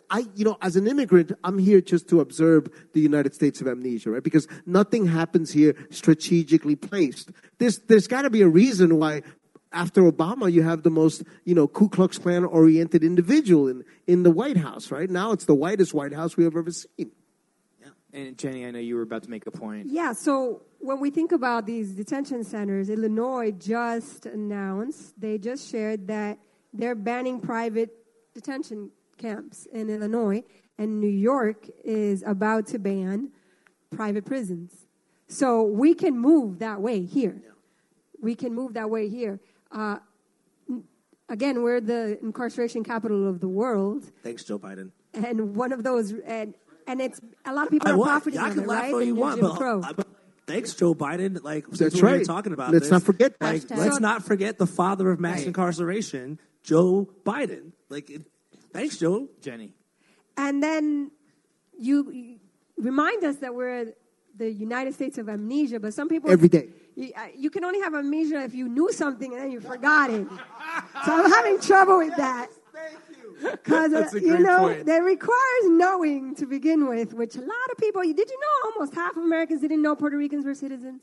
I, 0.09 0.27
you 0.37 0.45
know, 0.45 0.59
as 0.63 0.77
an 0.77 0.87
immigrant, 0.87 1.33
I'm 1.43 1.59
here 1.59 1.81
just 1.81 2.09
to 2.11 2.21
observe 2.21 2.69
the 2.93 3.01
United 3.01 3.35
States 3.35 3.61
of 3.61 3.67
amnesia, 3.67 4.11
right? 4.11 4.23
Because 4.23 4.47
nothing 4.65 5.07
happens 5.07 5.51
here 5.51 5.75
strategically 5.91 6.77
placed. 6.77 7.31
There's, 7.59 7.79
there's 7.81 8.07
got 8.07 8.23
to 8.23 8.31
be 8.31 8.43
a 8.43 8.49
reason 8.49 8.99
why 8.99 9.23
after 9.73 10.03
Obama, 10.03 10.51
you 10.51 10.63
have 10.63 10.83
the 10.83 10.91
most, 10.91 11.23
you 11.45 11.55
know, 11.55 11.69
Ku 11.69 11.89
Klux 11.89 12.19
Klan 12.19 12.45
oriented 12.45 13.05
individual 13.05 13.69
in, 13.69 13.85
in 14.07 14.23
the 14.25 14.31
White 14.31 14.57
House, 14.57 14.91
right? 14.91 15.09
Now 15.09 15.33
it's 15.33 15.45
the 15.45 15.55
whitest 15.55 15.95
White 15.95 16.13
House 16.13 16.37
we 16.37 16.45
have 16.45 16.57
ever 16.57 16.71
seen. 16.71 17.13
And 18.13 18.37
Jenny, 18.37 18.67
I 18.67 18.71
know 18.73 18.79
you 18.81 18.97
were 18.97 19.03
about 19.03 19.23
to 19.25 19.31
make 19.31 19.47
a 19.47 19.51
point. 19.51 19.87
Yeah, 19.89 20.13
so 20.13 20.63
when 20.79 20.99
we 21.01 21.11
think 21.11 21.33
about 21.33 21.67
these 21.67 21.93
detention 21.93 22.43
centers, 22.43 22.91
Illinois 22.91 23.53
just 23.53 24.27
announced, 24.27 25.21
they 25.21 25.39
just 25.39 25.71
shared 25.71 26.09
that 26.09 26.39
they're 26.73 26.95
banning 26.97 27.41
private 27.41 27.91
detention 28.35 28.91
camps 29.17 29.67
in 29.73 29.89
Illinois, 29.91 30.43
and 30.79 31.01
New 31.01 31.09
York 31.09 31.67
is 31.85 32.23
about 32.27 32.67
to 32.69 32.79
ban 32.79 33.31
private 33.91 34.25
prisons. 34.25 34.87
So 35.29 35.63
we 35.63 35.95
can 35.95 36.19
move 36.19 36.59
that 36.59 36.81
way 36.81 37.05
here. 37.05 37.41
We 38.21 38.35
can 38.35 38.55
move 38.55 38.75
that 38.75 38.91
way 38.91 39.09
here. 39.09 39.41
Uh, 39.71 39.99
again, 41.29 41.63
we're 41.63 41.81
the 41.81 42.19
incarceration 42.23 42.83
capital 42.83 43.29
of 43.29 43.41
the 43.41 43.49
world, 43.49 44.11
Thanks, 44.23 44.43
Joe 44.45 44.59
Biden. 44.59 44.91
and 45.15 45.55
one 45.55 45.71
of 45.73 45.85
those, 45.85 46.13
and 46.27 46.55
and 46.87 47.01
it's 47.01 47.21
a 47.45 47.53
lot 47.55 47.67
of 47.67 47.71
people 47.71 47.89
I 47.89 47.93
are 47.93 47.97
want- 47.99 48.11
profiting 48.11 48.41
y'all 48.41 48.49
on 48.49 48.55
can 48.55 48.63
it, 48.65 48.69
laugh 48.69 48.83
right? 48.85 48.95
all 48.95 49.03
you 49.03 49.15
want, 49.15 49.41
but, 49.41 49.63
uh, 49.63 49.93
but 49.95 50.07
thanks, 50.47 50.75
Joe 50.75 50.95
Biden. 50.95 51.43
Like 51.43 51.67
since 51.67 51.79
That's 51.79 52.03
we're 52.03 52.17
right. 52.17 52.25
talking 52.27 52.53
about 52.53 52.73
Let's 52.73 52.85
this, 52.87 52.93
not 52.93 53.03
forget. 53.03 53.35
Like, 53.41 53.63
Hashtag. 53.63 53.77
let's 53.77 54.01
not 54.01 54.25
forget 54.25 54.59
the 54.59 54.67
father 54.67 55.11
of 55.11 55.21
mass 55.21 55.43
incarceration, 55.45 56.39
Joe 56.63 57.09
Biden. 57.25 57.73
Like, 57.89 58.11
it, 58.11 58.23
thanks, 58.73 58.99
Joe. 58.99 59.29
Jenny. 59.41 59.73
And 60.37 60.63
then 60.63 61.11
you, 61.79 62.11
you 62.11 62.37
remind 62.79 63.25
us 63.25 63.37
that 63.37 63.55
we're 63.55 63.93
the 64.37 64.51
United 64.51 64.95
States 64.95 65.19
of 65.19 65.29
amnesia, 65.29 65.81
but 65.81 65.93
some 65.93 66.09
people 66.09 66.31
Every 66.31 66.49
day. 66.49 66.69
You, 66.97 67.13
uh, 67.17 67.27
you 67.37 67.51
can 67.51 67.65
only 67.65 67.81
have 67.81 67.95
amnesia 67.95 68.43
if 68.43 68.55
you 68.55 68.69
knew 68.69 68.91
something 68.93 69.33
and 69.33 69.43
then 69.43 69.51
you 69.51 69.61
forgot 69.61 70.11
it. 70.11 70.27
so 71.05 71.13
I'm 71.25 71.31
having 71.31 71.61
trouble 71.61 71.99
with 71.99 72.17
that. 72.17 72.49
Because 73.65 74.15
you 74.15 74.39
know 74.39 74.59
point. 74.69 74.87
that 74.87 74.99
requires 74.99 75.65
knowing 75.65 76.35
to 76.37 76.47
begin 76.47 76.87
with, 76.89 77.15
which 77.15 77.37
a 77.37 77.41
lot 77.41 77.69
of 77.73 77.79
people. 77.79 78.03
Did 78.03 78.19
you 78.31 78.41
know 78.41 78.71
almost 78.73 78.95
half 78.95 79.17
of 79.17 79.23
Americans 79.23 79.61
didn't 79.61 79.83
know 79.83 79.95
Puerto 79.97 80.17
Ricans 80.17 80.45
were 80.45 80.55
citizens? 80.55 81.01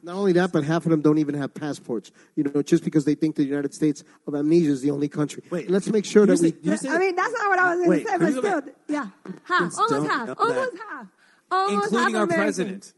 Not 0.00 0.14
only 0.14 0.32
that, 0.34 0.52
but 0.52 0.62
half 0.62 0.84
of 0.86 0.90
them 0.92 1.00
don't 1.00 1.18
even 1.18 1.34
have 1.34 1.52
passports. 1.52 2.12
You 2.36 2.44
know, 2.44 2.62
just 2.62 2.84
because 2.84 3.04
they 3.04 3.16
think 3.16 3.34
the 3.34 3.42
United 3.44 3.74
States 3.74 4.04
of 4.28 4.34
amnesia 4.36 4.70
is 4.70 4.80
the 4.80 4.92
only 4.92 5.08
country. 5.08 5.42
Wait, 5.50 5.68
let's 5.68 5.88
make 5.88 6.04
sure 6.04 6.24
that 6.24 6.38
we. 6.40 6.54
I 6.88 6.98
mean, 6.98 7.16
that's 7.16 7.32
not 7.32 7.48
what 7.48 7.58
I 7.58 7.74
was 7.74 7.84
going 7.84 8.04
to 8.04 8.06
say, 8.08 8.16
but 8.18 8.32
you 8.32 8.40
go 8.40 8.60
still, 8.60 8.72
yeah, 8.86 9.06
half, 9.42 9.60
Kids 9.64 9.76
almost 9.78 10.08
half, 10.10 10.28
know 10.28 10.34
that. 10.34 10.38
almost 10.40 10.76
half, 10.88 11.06
almost 11.50 11.84
Including 11.86 11.98
half 11.98 12.14
our 12.14 12.22
Americans. 12.22 12.36
president. 12.36 12.94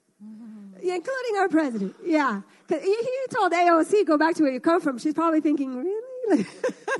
Yeah, 0.83 0.95
including 0.97 1.37
our 1.39 1.49
president. 1.49 1.95
Yeah, 2.05 2.43
'Cause 2.69 2.83
he, 2.83 2.95
he 2.95 3.11
told 3.31 3.53
AOC, 3.53 4.05
"Go 4.07 4.19
back 4.19 4.35
to 4.37 4.43
where 4.43 4.53
you 4.53 4.61
come 4.61 4.81
from." 4.83 4.99
She's 4.99 5.15
probably 5.15 5.41
thinking, 5.41 5.75
"Really? 5.77 6.10
You 6.39 6.45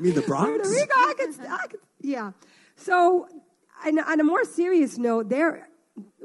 mean 0.01 0.15
the 0.15 0.23
Bronx? 0.23 0.47
Puerto 0.51 0.69
Rico? 0.69 0.95
I 0.95 1.15
could, 1.17 1.47
I 1.47 1.67
could, 1.67 1.81
yeah." 2.01 2.33
So, 2.77 3.29
and 3.85 4.01
on 4.01 4.21
a 4.21 4.25
more 4.25 4.45
serious 4.45 4.99
note, 4.99 5.29
there 5.29 5.69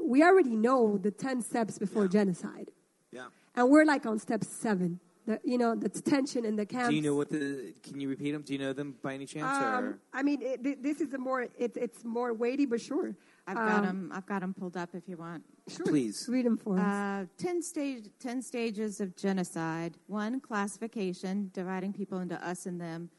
we 0.00 0.22
already 0.22 0.56
know 0.56 0.98
the 0.98 1.10
ten 1.10 1.42
steps 1.42 1.78
before 1.78 2.08
genocide. 2.08 2.70
Yeah. 3.12 3.26
And 3.54 3.70
we're 3.70 3.84
like 3.84 4.06
on 4.06 4.18
step 4.18 4.44
seven. 4.44 5.00
The, 5.26 5.40
you 5.42 5.58
know, 5.58 5.74
the 5.74 5.88
tension 5.88 6.44
in 6.44 6.54
the 6.54 6.64
camps. 6.64 6.90
Do 6.90 6.94
you 6.94 7.02
know 7.02 7.14
what 7.14 7.30
the? 7.30 7.74
Can 7.82 8.00
you 8.00 8.08
repeat 8.08 8.30
them? 8.30 8.42
Do 8.42 8.52
you 8.52 8.60
know 8.60 8.72
them 8.72 8.94
by 9.02 9.14
any 9.14 9.26
chance? 9.26 9.44
Um, 9.44 9.98
I 10.12 10.22
mean, 10.22 10.40
it, 10.40 10.82
this 10.82 11.00
is 11.00 11.12
a 11.14 11.18
more 11.18 11.48
it's 11.58 11.76
it's 11.76 12.04
more 12.04 12.32
weighty, 12.32 12.64
but 12.64 12.80
sure. 12.80 13.16
I've 13.46 13.54
got 13.56 13.78
Um, 13.78 13.84
them. 13.86 14.10
I've 14.12 14.26
got 14.26 14.42
'em 14.42 14.52
pulled 14.54 14.76
up 14.76 14.94
if 14.94 15.08
you 15.08 15.16
want. 15.16 15.44
Sure. 15.68 15.86
Please 15.86 16.28
read 16.28 16.46
them 16.46 16.56
for 16.56 16.78
us. 16.78 16.84
Uh, 16.84 17.26
ten 17.36 17.62
stage, 17.62 18.10
ten 18.18 18.42
stages 18.42 19.00
of 19.00 19.14
genocide. 19.16 19.98
One, 20.08 20.40
classification, 20.40 21.50
dividing 21.52 21.92
people 21.92 22.18
into 22.18 22.42
us 22.44 22.66
and 22.66 22.80
them. 22.80 23.10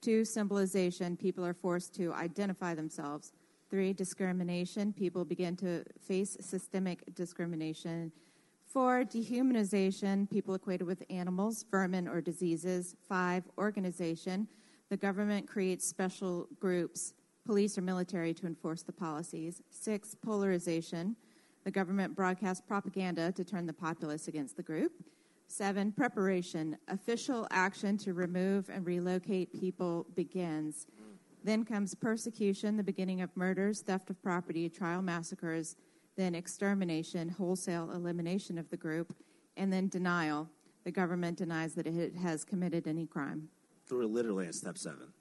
Two, 0.00 0.24
symbolization. 0.24 1.16
People 1.16 1.44
are 1.44 1.54
forced 1.54 1.94
to 1.94 2.12
identify 2.14 2.74
themselves. 2.74 3.32
Three, 3.70 3.92
discrimination. 3.92 4.92
People 4.92 5.24
begin 5.24 5.56
to 5.56 5.84
face 6.00 6.36
systemic 6.40 7.14
discrimination. 7.14 8.12
Four, 8.64 9.04
dehumanization. 9.04 10.28
People 10.30 10.54
equated 10.54 10.86
with 10.86 11.02
animals, 11.10 11.64
vermin, 11.70 12.06
or 12.08 12.20
diseases. 12.20 12.94
Five, 13.08 13.44
organization. 13.58 14.48
The 14.88 14.96
government 14.96 15.48
creates 15.48 15.84
special 15.86 16.48
groups, 16.60 17.14
police 17.46 17.78
or 17.78 17.82
military, 17.82 18.34
to 18.34 18.46
enforce 18.46 18.82
the 18.82 18.92
policies. 18.92 19.62
Six, 19.70 20.14
polarization. 20.14 21.16
The 21.64 21.70
government 21.70 22.14
broadcasts 22.14 22.62
propaganda 22.66 23.32
to 23.32 23.44
turn 23.44 23.66
the 23.66 23.72
populace 23.72 24.28
against 24.28 24.56
the 24.56 24.62
group. 24.62 24.92
Seven, 25.46 25.92
preparation. 25.92 26.76
Official 26.88 27.46
action 27.50 27.96
to 27.98 28.12
remove 28.12 28.68
and 28.68 28.84
relocate 28.84 29.52
people 29.52 30.06
begins. 30.14 30.86
Then 31.44 31.64
comes 31.64 31.94
persecution, 31.94 32.76
the 32.76 32.82
beginning 32.82 33.20
of 33.20 33.30
murders, 33.36 33.80
theft 33.80 34.10
of 34.10 34.20
property, 34.20 34.68
trial 34.68 35.00
massacres, 35.00 35.76
then 36.16 36.34
extermination, 36.34 37.28
wholesale 37.28 37.92
elimination 37.92 38.58
of 38.58 38.68
the 38.70 38.76
group, 38.76 39.14
and 39.56 39.72
then 39.72 39.88
denial. 39.88 40.48
The 40.84 40.90
government 40.90 41.38
denies 41.38 41.74
that 41.74 41.86
it 41.86 42.16
has 42.16 42.44
committed 42.44 42.88
any 42.88 43.06
crime. 43.06 43.48
So 43.88 43.96
we're 43.96 44.06
literally 44.06 44.46
at 44.46 44.54
step 44.54 44.76
seven. 44.76 45.12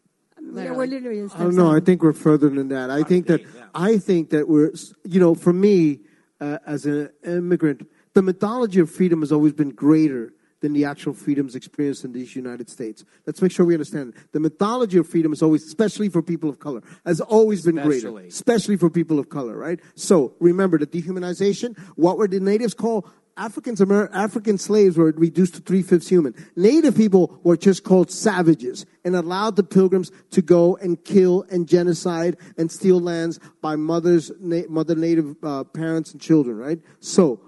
Yeah, 0.63 0.71
we're 0.71 0.85
literally 0.85 1.19
in 1.19 1.31
I 1.31 1.39
don't 1.39 1.55
know. 1.55 1.75
I 1.75 1.79
think 1.79 2.03
we're 2.03 2.13
further 2.13 2.49
than 2.49 2.69
that. 2.69 2.89
I 2.89 3.03
think 3.03 3.27
that 3.27 3.41
I 3.73 3.97
think 3.97 4.29
that 4.29 4.47
we're 4.47 4.71
you 5.03 5.19
know 5.19 5.35
for 5.35 5.53
me 5.53 5.99
uh, 6.39 6.59
as 6.65 6.85
an 6.85 7.09
immigrant, 7.25 7.87
the 8.13 8.21
mythology 8.21 8.79
of 8.79 8.89
freedom 8.89 9.21
has 9.21 9.31
always 9.31 9.53
been 9.53 9.71
greater 9.71 10.33
than 10.61 10.73
the 10.73 10.85
actual 10.85 11.13
freedoms 11.13 11.55
experienced 11.55 12.03
in 12.05 12.11
these 12.11 12.35
United 12.35 12.69
States. 12.69 13.03
Let's 13.27 13.41
make 13.41 13.51
sure 13.51 13.65
we 13.65 13.75
understand. 13.75 14.13
The 14.31 14.39
mythology 14.39 14.97
of 14.97 15.07
freedom 15.07 15.31
is 15.33 15.43
always, 15.43 15.63
especially 15.65 16.09
for 16.09 16.21
people 16.21 16.49
of 16.49 16.59
color, 16.59 16.81
has 17.05 17.21
always 17.21 17.63
been 17.63 17.75
greater, 17.75 18.07
Especially. 18.07 18.27
especially 18.27 18.77
for 18.77 18.89
people 18.89 19.19
of 19.19 19.29
color, 19.29 19.55
right? 19.55 19.79
So 19.93 20.33
remember 20.39 20.79
the 20.79 20.87
dehumanization. 20.87 21.77
What 21.95 22.17
were 22.17 22.27
the 22.27 22.39
natives 22.39 22.73
called? 22.73 23.07
Africans, 23.37 23.81
Amer- 23.81 24.09
African 24.13 24.57
slaves 24.57 24.97
were 24.97 25.11
reduced 25.11 25.55
to 25.55 25.61
three 25.61 25.81
fifths 25.81 26.07
human. 26.07 26.33
Native 26.55 26.95
people 26.95 27.39
were 27.43 27.57
just 27.57 27.83
called 27.83 28.09
savages 28.09 28.85
and 29.03 29.15
allowed 29.15 29.57
the 29.57 29.63
pilgrims 29.63 30.11
to 30.31 30.41
go 30.41 30.77
and 30.77 31.03
kill 31.03 31.45
and 31.49 31.67
genocide 31.67 32.37
and 32.57 32.71
steal 32.71 32.99
lands 32.99 33.39
by 33.61 33.75
mothers, 33.75 34.31
na- 34.39 34.63
mother 34.69 34.95
native 34.95 35.35
uh, 35.43 35.65
parents 35.65 36.13
and 36.13 36.21
children, 36.21 36.57
right? 36.57 36.79
So, 37.01 37.41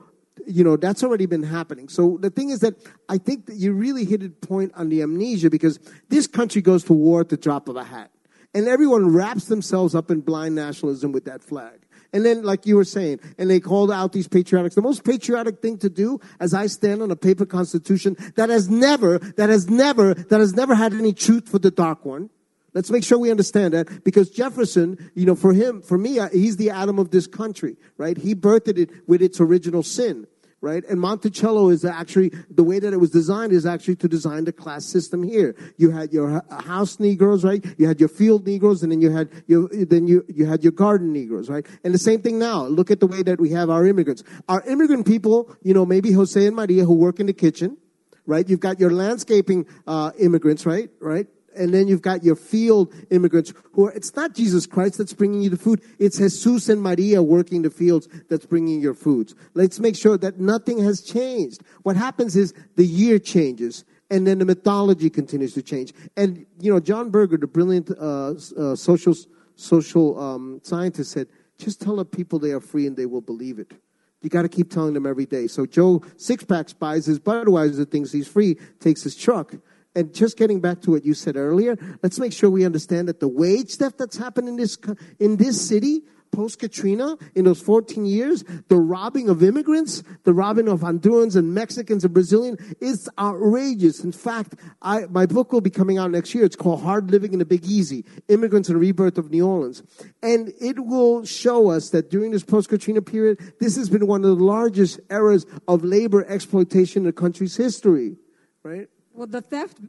you 0.45 0.63
know, 0.63 0.75
that's 0.75 1.03
already 1.03 1.25
been 1.25 1.43
happening. 1.43 1.87
So 1.87 2.17
the 2.19 2.29
thing 2.29 2.49
is 2.49 2.59
that 2.59 2.75
I 3.07 3.17
think 3.17 3.45
that 3.45 3.55
you 3.55 3.71
really 3.71 4.03
hit 4.03 4.21
a 4.23 4.29
point 4.29 4.73
on 4.75 4.89
the 4.89 5.01
amnesia 5.01 5.49
because 5.49 5.79
this 6.09 6.27
country 6.27 6.61
goes 6.61 6.83
to 6.85 6.93
war 6.93 7.21
at 7.21 7.29
the 7.29 7.37
drop 7.37 7.69
of 7.69 7.77
a 7.77 7.83
hat. 7.85 8.11
And 8.53 8.67
everyone 8.67 9.13
wraps 9.13 9.45
themselves 9.45 9.95
up 9.95 10.11
in 10.11 10.21
blind 10.21 10.55
nationalism 10.55 11.11
with 11.11 11.25
that 11.25 11.43
flag. 11.43 11.79
And 12.13 12.25
then, 12.25 12.43
like 12.43 12.65
you 12.65 12.75
were 12.75 12.85
saying, 12.85 13.19
and 13.37 13.49
they 13.49 13.59
called 13.59 13.91
out 13.91 14.13
these 14.13 14.27
patriotics. 14.27 14.75
The 14.75 14.81
most 14.81 15.03
patriotic 15.03 15.61
thing 15.61 15.77
to 15.79 15.89
do, 15.89 16.19
as 16.39 16.53
I 16.53 16.67
stand 16.67 17.01
on 17.01 17.11
a 17.11 17.15
paper 17.15 17.45
constitution 17.45 18.15
that 18.35 18.49
has 18.49 18.69
never, 18.69 19.19
that 19.19 19.49
has 19.49 19.69
never, 19.69 20.13
that 20.13 20.39
has 20.39 20.53
never 20.53 20.73
had 20.75 20.93
any 20.93 21.13
truth 21.13 21.49
for 21.49 21.59
the 21.59 21.71
dark 21.71 22.05
one. 22.05 22.29
Let's 22.73 22.91
make 22.91 23.03
sure 23.03 23.17
we 23.17 23.31
understand 23.31 23.73
that 23.73 24.03
because 24.03 24.29
Jefferson, 24.29 25.09
you 25.15 25.25
know, 25.25 25.35
for 25.35 25.51
him, 25.51 25.81
for 25.81 25.97
me, 25.97 26.19
uh, 26.19 26.29
he's 26.29 26.57
the 26.57 26.69
Adam 26.69 26.99
of 26.99 27.11
this 27.11 27.25
country, 27.25 27.75
right? 27.97 28.15
He 28.15 28.35
birthed 28.35 28.77
it 28.77 28.91
with 29.07 29.21
its 29.21 29.41
original 29.41 29.81
sin, 29.81 30.27
right? 30.61 30.83
And 30.89 30.99
Monticello 30.99 31.69
is 31.69 31.85
actually, 31.85 32.31
the 32.49 32.63
way 32.63 32.79
that 32.79 32.93
it 32.93 32.97
was 32.97 33.11
designed 33.11 33.51
is 33.51 33.65
actually 33.65 33.95
to 33.97 34.07
design 34.07 34.45
the 34.45 34.51
class 34.51 34.85
system 34.85 35.23
here. 35.23 35.55
You 35.77 35.91
had 35.91 36.11
your 36.11 36.43
house 36.49 36.99
Negroes, 36.99 37.43
right? 37.43 37.63
You 37.77 37.87
had 37.87 37.99
your 37.99 38.09
field 38.09 38.45
Negroes, 38.45 38.83
and 38.83 38.91
then 38.91 39.01
you 39.01 39.11
had 39.11 39.29
your, 39.47 39.69
then 39.69 40.07
you, 40.07 40.25
you 40.27 40.45
had 40.45 40.63
your 40.63 40.71
garden 40.71 41.13
Negroes, 41.13 41.49
right? 41.49 41.65
And 41.83 41.93
the 41.93 41.99
same 41.99 42.21
thing 42.21 42.39
now. 42.39 42.65
Look 42.65 42.89
at 42.91 42.99
the 42.99 43.07
way 43.07 43.23
that 43.23 43.39
we 43.39 43.51
have 43.51 43.69
our 43.69 43.85
immigrants. 43.85 44.23
Our 44.49 44.63
immigrant 44.67 45.05
people, 45.05 45.55
you 45.61 45.73
know, 45.73 45.85
maybe 45.85 46.11
Jose 46.11 46.45
and 46.45 46.55
Maria 46.55 46.85
who 46.85 46.95
work 46.95 47.19
in 47.19 47.27
the 47.27 47.33
kitchen, 47.33 47.77
right? 48.25 48.47
You've 48.47 48.59
got 48.59 48.79
your 48.79 48.91
landscaping 48.91 49.67
uh, 49.85 50.11
immigrants, 50.17 50.65
right? 50.65 50.89
Right? 50.99 51.27
And 51.57 51.73
then 51.73 51.87
you've 51.87 52.01
got 52.01 52.23
your 52.23 52.35
field 52.35 52.93
immigrants 53.09 53.53
who 53.73 53.87
are, 53.87 53.91
it's 53.91 54.15
not 54.15 54.33
Jesus 54.33 54.65
Christ 54.65 54.97
that's 54.97 55.13
bringing 55.13 55.41
you 55.41 55.49
the 55.49 55.57
food. 55.57 55.81
It's 55.99 56.17
Jesus 56.17 56.69
and 56.69 56.81
Maria 56.81 57.21
working 57.21 57.61
the 57.63 57.69
fields 57.69 58.07
that's 58.29 58.45
bringing 58.45 58.79
your 58.79 58.93
foods. 58.93 59.35
Let's 59.53 59.79
make 59.79 59.95
sure 59.95 60.17
that 60.17 60.39
nothing 60.39 60.83
has 60.83 61.01
changed. 61.01 61.61
What 61.83 61.95
happens 61.95 62.35
is 62.35 62.53
the 62.75 62.85
year 62.85 63.19
changes 63.19 63.83
and 64.09 64.25
then 64.25 64.39
the 64.39 64.45
mythology 64.45 65.09
continues 65.09 65.53
to 65.53 65.61
change. 65.61 65.93
And, 66.15 66.45
you 66.59 66.71
know, 66.71 66.79
John 66.79 67.09
Berger, 67.09 67.37
the 67.37 67.47
brilliant 67.47 67.91
uh, 67.91 68.35
uh, 68.57 68.75
social, 68.75 69.13
social 69.55 70.19
um, 70.19 70.61
scientist 70.63 71.11
said, 71.11 71.27
just 71.57 71.81
tell 71.81 71.95
the 71.97 72.05
people 72.05 72.39
they 72.39 72.51
are 72.51 72.61
free 72.61 72.87
and 72.87 72.95
they 72.95 73.05
will 73.05 73.21
believe 73.21 73.59
it. 73.59 73.73
You 74.21 74.29
got 74.29 74.43
to 74.43 74.49
keep 74.49 74.71
telling 74.71 74.93
them 74.93 75.05
every 75.05 75.25
day. 75.25 75.47
So 75.47 75.65
Joe 75.65 75.99
Sixpacks 76.17 76.77
buys 76.77 77.05
his 77.05 77.19
Budweiser, 77.19 77.89
thinks 77.89 78.11
he's 78.11 78.27
free, 78.27 78.57
takes 78.79 79.03
his 79.03 79.15
truck. 79.15 79.53
And 79.97 80.13
just 80.13 80.37
getting 80.37 80.61
back 80.61 80.81
to 80.81 80.91
what 80.91 81.03
you 81.03 81.15
said 81.15 81.35
earlier, 81.37 81.75
let's 82.03 82.19
make 82.19 82.31
sure 82.31 82.51
we 82.51 82.63
understand 82.63 83.07
that 83.07 83.19
the 83.19 83.27
wage 83.27 83.77
theft 83.77 83.97
that's 83.97 84.15
happened 84.15 84.47
in 84.47 84.55
this 84.55 84.77
in 85.19 85.37
this 85.37 85.67
city 85.67 86.03
post 86.31 86.59
Katrina 86.59 87.17
in 87.33 87.45
those 87.45 87.59
14 87.59 88.05
years, 88.05 88.43
the 88.67 88.75
robbing 88.77 89.27
of 89.27 89.41
immigrants, 89.41 90.03
the 90.23 90.33
robbing 90.33 90.67
of 90.67 90.81
Hondurans 90.81 91.35
and 91.35 91.55
Mexicans 91.55 92.05
and 92.05 92.13
Brazilians 92.13 92.59
is 92.79 93.09
outrageous. 93.17 94.03
In 94.03 94.11
fact, 94.11 94.53
I, 94.83 95.05
my 95.09 95.25
book 95.25 95.51
will 95.51 95.61
be 95.61 95.71
coming 95.71 95.97
out 95.97 96.11
next 96.11 96.35
year. 96.35 96.45
It's 96.45 96.55
called 96.55 96.83
Hard 96.83 97.09
Living 97.09 97.33
in 97.33 97.39
the 97.39 97.45
Big 97.45 97.65
Easy 97.65 98.05
Immigrants 98.27 98.69
and 98.69 98.79
Rebirth 98.79 99.17
of 99.17 99.31
New 99.31 99.47
Orleans. 99.47 99.81
And 100.21 100.53
it 100.61 100.85
will 100.85 101.25
show 101.25 101.71
us 101.71 101.89
that 101.89 102.11
during 102.11 102.29
this 102.29 102.43
post 102.43 102.69
Katrina 102.69 103.01
period, 103.01 103.55
this 103.59 103.75
has 103.77 103.89
been 103.89 104.05
one 104.05 104.23
of 104.23 104.37
the 104.37 104.43
largest 104.43 104.99
eras 105.09 105.47
of 105.67 105.83
labor 105.83 106.23
exploitation 106.27 107.01
in 107.01 107.05
the 107.05 107.13
country's 107.13 107.55
history, 107.55 108.15
right? 108.61 108.89
Well, 109.17 109.27
the 109.27 109.41
theft. 109.41 109.79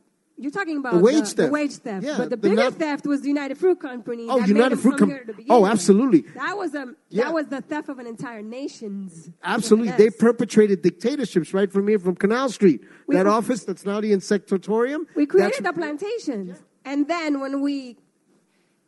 You're 0.40 0.52
talking 0.52 0.78
about 0.78 0.94
The 0.94 1.00
wage 1.00 1.30
the, 1.30 1.42
theft. 1.42 1.52
wage 1.52 1.72
theft, 1.78 2.06
Yeah, 2.06 2.14
but 2.16 2.30
the, 2.30 2.36
the 2.36 2.48
biggest 2.48 2.56
not- 2.62 2.72
theft 2.74 3.06
was 3.06 3.22
the 3.22 3.28
United 3.28 3.58
Fruit 3.58 3.80
Company. 3.80 4.26
Oh, 4.30 4.38
United 4.44 4.76
Fruit 4.78 4.92
come 4.96 5.08
Com- 5.08 5.08
here 5.10 5.24
to 5.24 5.32
begin 5.34 5.50
Oh, 5.50 5.66
absolutely. 5.66 6.20
That 6.36 6.56
was 6.56 6.74
a 6.76 6.94
Yeah. 7.08 7.24
that 7.24 7.34
was 7.34 7.46
the 7.48 7.60
theft 7.60 7.88
of 7.88 7.98
an 7.98 8.06
entire 8.06 8.40
nation's. 8.40 9.30
Absolutely. 9.42 9.92
They 10.02 10.10
perpetrated 10.10 10.80
dictatorships 10.82 11.52
right 11.52 11.70
from 11.72 11.88
here, 11.88 11.98
from 11.98 12.14
Canal 12.14 12.48
Street. 12.50 12.82
We- 13.08 13.16
that 13.16 13.26
office 13.26 13.64
that's 13.64 13.84
now 13.84 14.00
the 14.00 14.12
insectatorium. 14.12 15.06
We 15.16 15.26
created 15.26 15.64
the 15.64 15.72
plantations, 15.72 16.62
and 16.84 17.08
then 17.08 17.40
when 17.40 17.60
we 17.60 17.96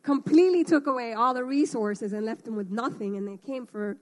completely 0.03 0.63
took 0.63 0.87
away 0.87 1.13
all 1.13 1.33
the 1.33 1.43
resources 1.43 2.13
and 2.13 2.25
left 2.25 2.45
them 2.45 2.55
with 2.55 2.71
nothing, 2.71 3.17
and 3.17 3.27
they 3.27 3.37
came 3.37 3.65
for 3.67 3.97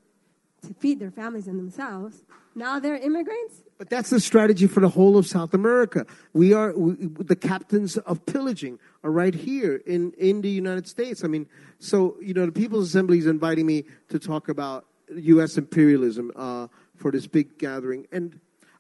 to 0.68 0.74
feed 0.76 1.00
their 1.00 1.12
families 1.12 1.48
and 1.48 1.58
themselves. 1.58 2.22
Now 2.54 2.80
they're 2.80 2.96
immigrants. 2.98 3.64
But 3.80 3.90
that's 3.90 4.10
the 4.10 4.20
strategy 4.20 4.68
for 4.68 4.82
the 4.82 4.90
whole 4.90 5.18
of 5.18 5.26
South 5.26 5.54
America. 5.54 6.06
We 6.34 6.52
are 6.54 6.78
we, 6.78 6.96
the 6.96 7.36
captains 7.36 7.96
of 7.96 8.26
pillaging 8.26 8.78
are 9.06 9.12
right 9.12 9.34
here 9.34 9.82
in, 9.88 10.12
in 10.18 10.42
the 10.42 10.50
United 10.50 10.86
States. 10.86 11.24
I 11.24 11.28
mean, 11.28 11.48
so 11.80 12.18
you 12.22 12.34
know, 12.34 12.46
the 12.46 12.52
People's 12.52 12.90
Assembly 12.90 13.20
is 13.20 13.26
inviting 13.26 13.66
me 13.66 13.86
to 14.10 14.20
talk 14.20 14.50
about 14.50 14.86
U.S. 15.16 15.58
imperialism 15.58 16.30
uh, 16.36 16.68
for 16.98 17.10
this 17.10 17.26
big 17.26 17.58
gathering, 17.58 18.06
and 18.12 18.38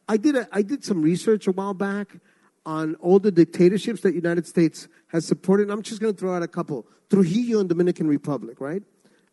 I 0.10 0.18
did 0.18 0.36
a, 0.36 0.50
I 0.52 0.64
did 0.64 0.84
some 0.84 1.02
research 1.02 1.48
a 1.48 1.54
while 1.54 1.74
back 1.74 2.18
on 2.66 2.96
all 2.96 3.20
the 3.20 3.32
dictatorships 3.32 4.02
that 4.02 4.14
United 4.14 4.46
States 4.48 4.90
has 5.08 5.26
supported. 5.26 5.72
I'm 5.72 5.82
just 5.82 6.02
going 6.02 6.14
to 6.14 6.20
throw 6.20 6.36
out 6.36 6.44
a 6.44 6.48
couple: 6.48 6.86
Trujillo 7.10 7.62
and 7.62 7.70
Dominican 7.70 8.10
Republic, 8.10 8.60
right? 8.60 8.84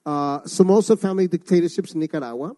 Uh, 0.07 0.47
Somoza 0.47 0.97
family 0.97 1.27
dictatorships 1.27 1.93
in 1.93 1.99
Nicaragua, 1.99 2.55